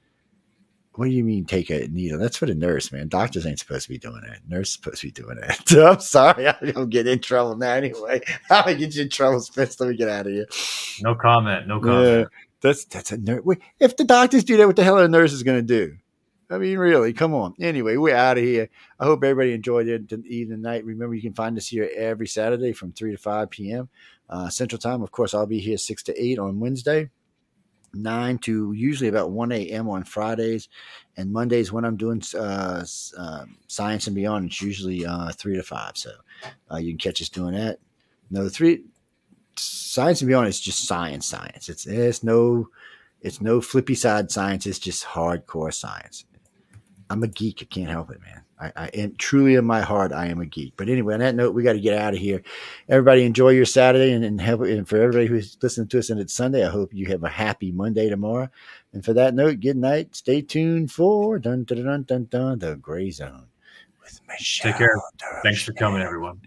[0.94, 2.18] What do you mean take a needle?
[2.18, 3.08] That's for the nurse, man.
[3.08, 4.40] Doctors ain't supposed to be doing that.
[4.48, 5.72] Nurse supposed to be doing that.
[5.92, 6.48] I'm sorry.
[6.48, 8.22] I'm getting in trouble now anyway.
[8.50, 9.80] I'm gonna get you in trouble, Spence.
[9.80, 10.48] Let me get out of here.
[11.02, 11.68] No comment.
[11.68, 12.28] No Yeah, comment.
[12.62, 13.44] that's that's a nurse.
[13.80, 15.98] If the doctors do that, what the hell are the nurses gonna do?
[16.50, 17.56] I mean, really, come on.
[17.60, 18.70] Anyway, we're out of here.
[19.00, 20.86] I hope everybody enjoyed it evening night.
[20.86, 23.90] Remember, you can find us here every Saturday from 3 to 5 p.m.
[24.30, 25.02] Uh, Central Time.
[25.02, 27.10] Of course, I'll be here 6 to 8 on Wednesday,
[27.94, 29.90] 9 to usually about 1 a.m.
[29.90, 30.70] on Fridays.
[31.18, 32.86] And Mondays, when I'm doing uh,
[33.18, 35.98] um Science and Beyond, it's usually uh, 3 to 5.
[35.98, 36.12] So
[36.72, 37.80] uh, you can catch us doing that.
[38.32, 38.86] No, 3
[39.58, 41.68] Science and Beyond is just science, science.
[41.68, 42.70] It's, it's no.
[43.20, 44.68] It's no flippy side science.
[44.68, 46.26] It's just hardcore science.
[47.10, 47.60] I'm a geek.
[47.62, 48.44] I can't help it, man.
[48.60, 50.12] I, I am truly in my heart.
[50.12, 50.74] I am a geek.
[50.78, 52.42] But anyway, on that note, we got to get out of here.
[52.90, 56.20] Everybody enjoy your Saturday, and and, have, and for everybody who's listening to us and
[56.20, 58.50] it's Sunday, I hope you have a happy Monday tomorrow.
[58.94, 60.16] And for that note, good night.
[60.16, 63.48] Stay tuned for dun dun dun dun dun the Gray Zone
[64.02, 64.72] with Michelle.
[64.72, 65.02] Take care.
[65.44, 66.42] Thanks for coming, everyone.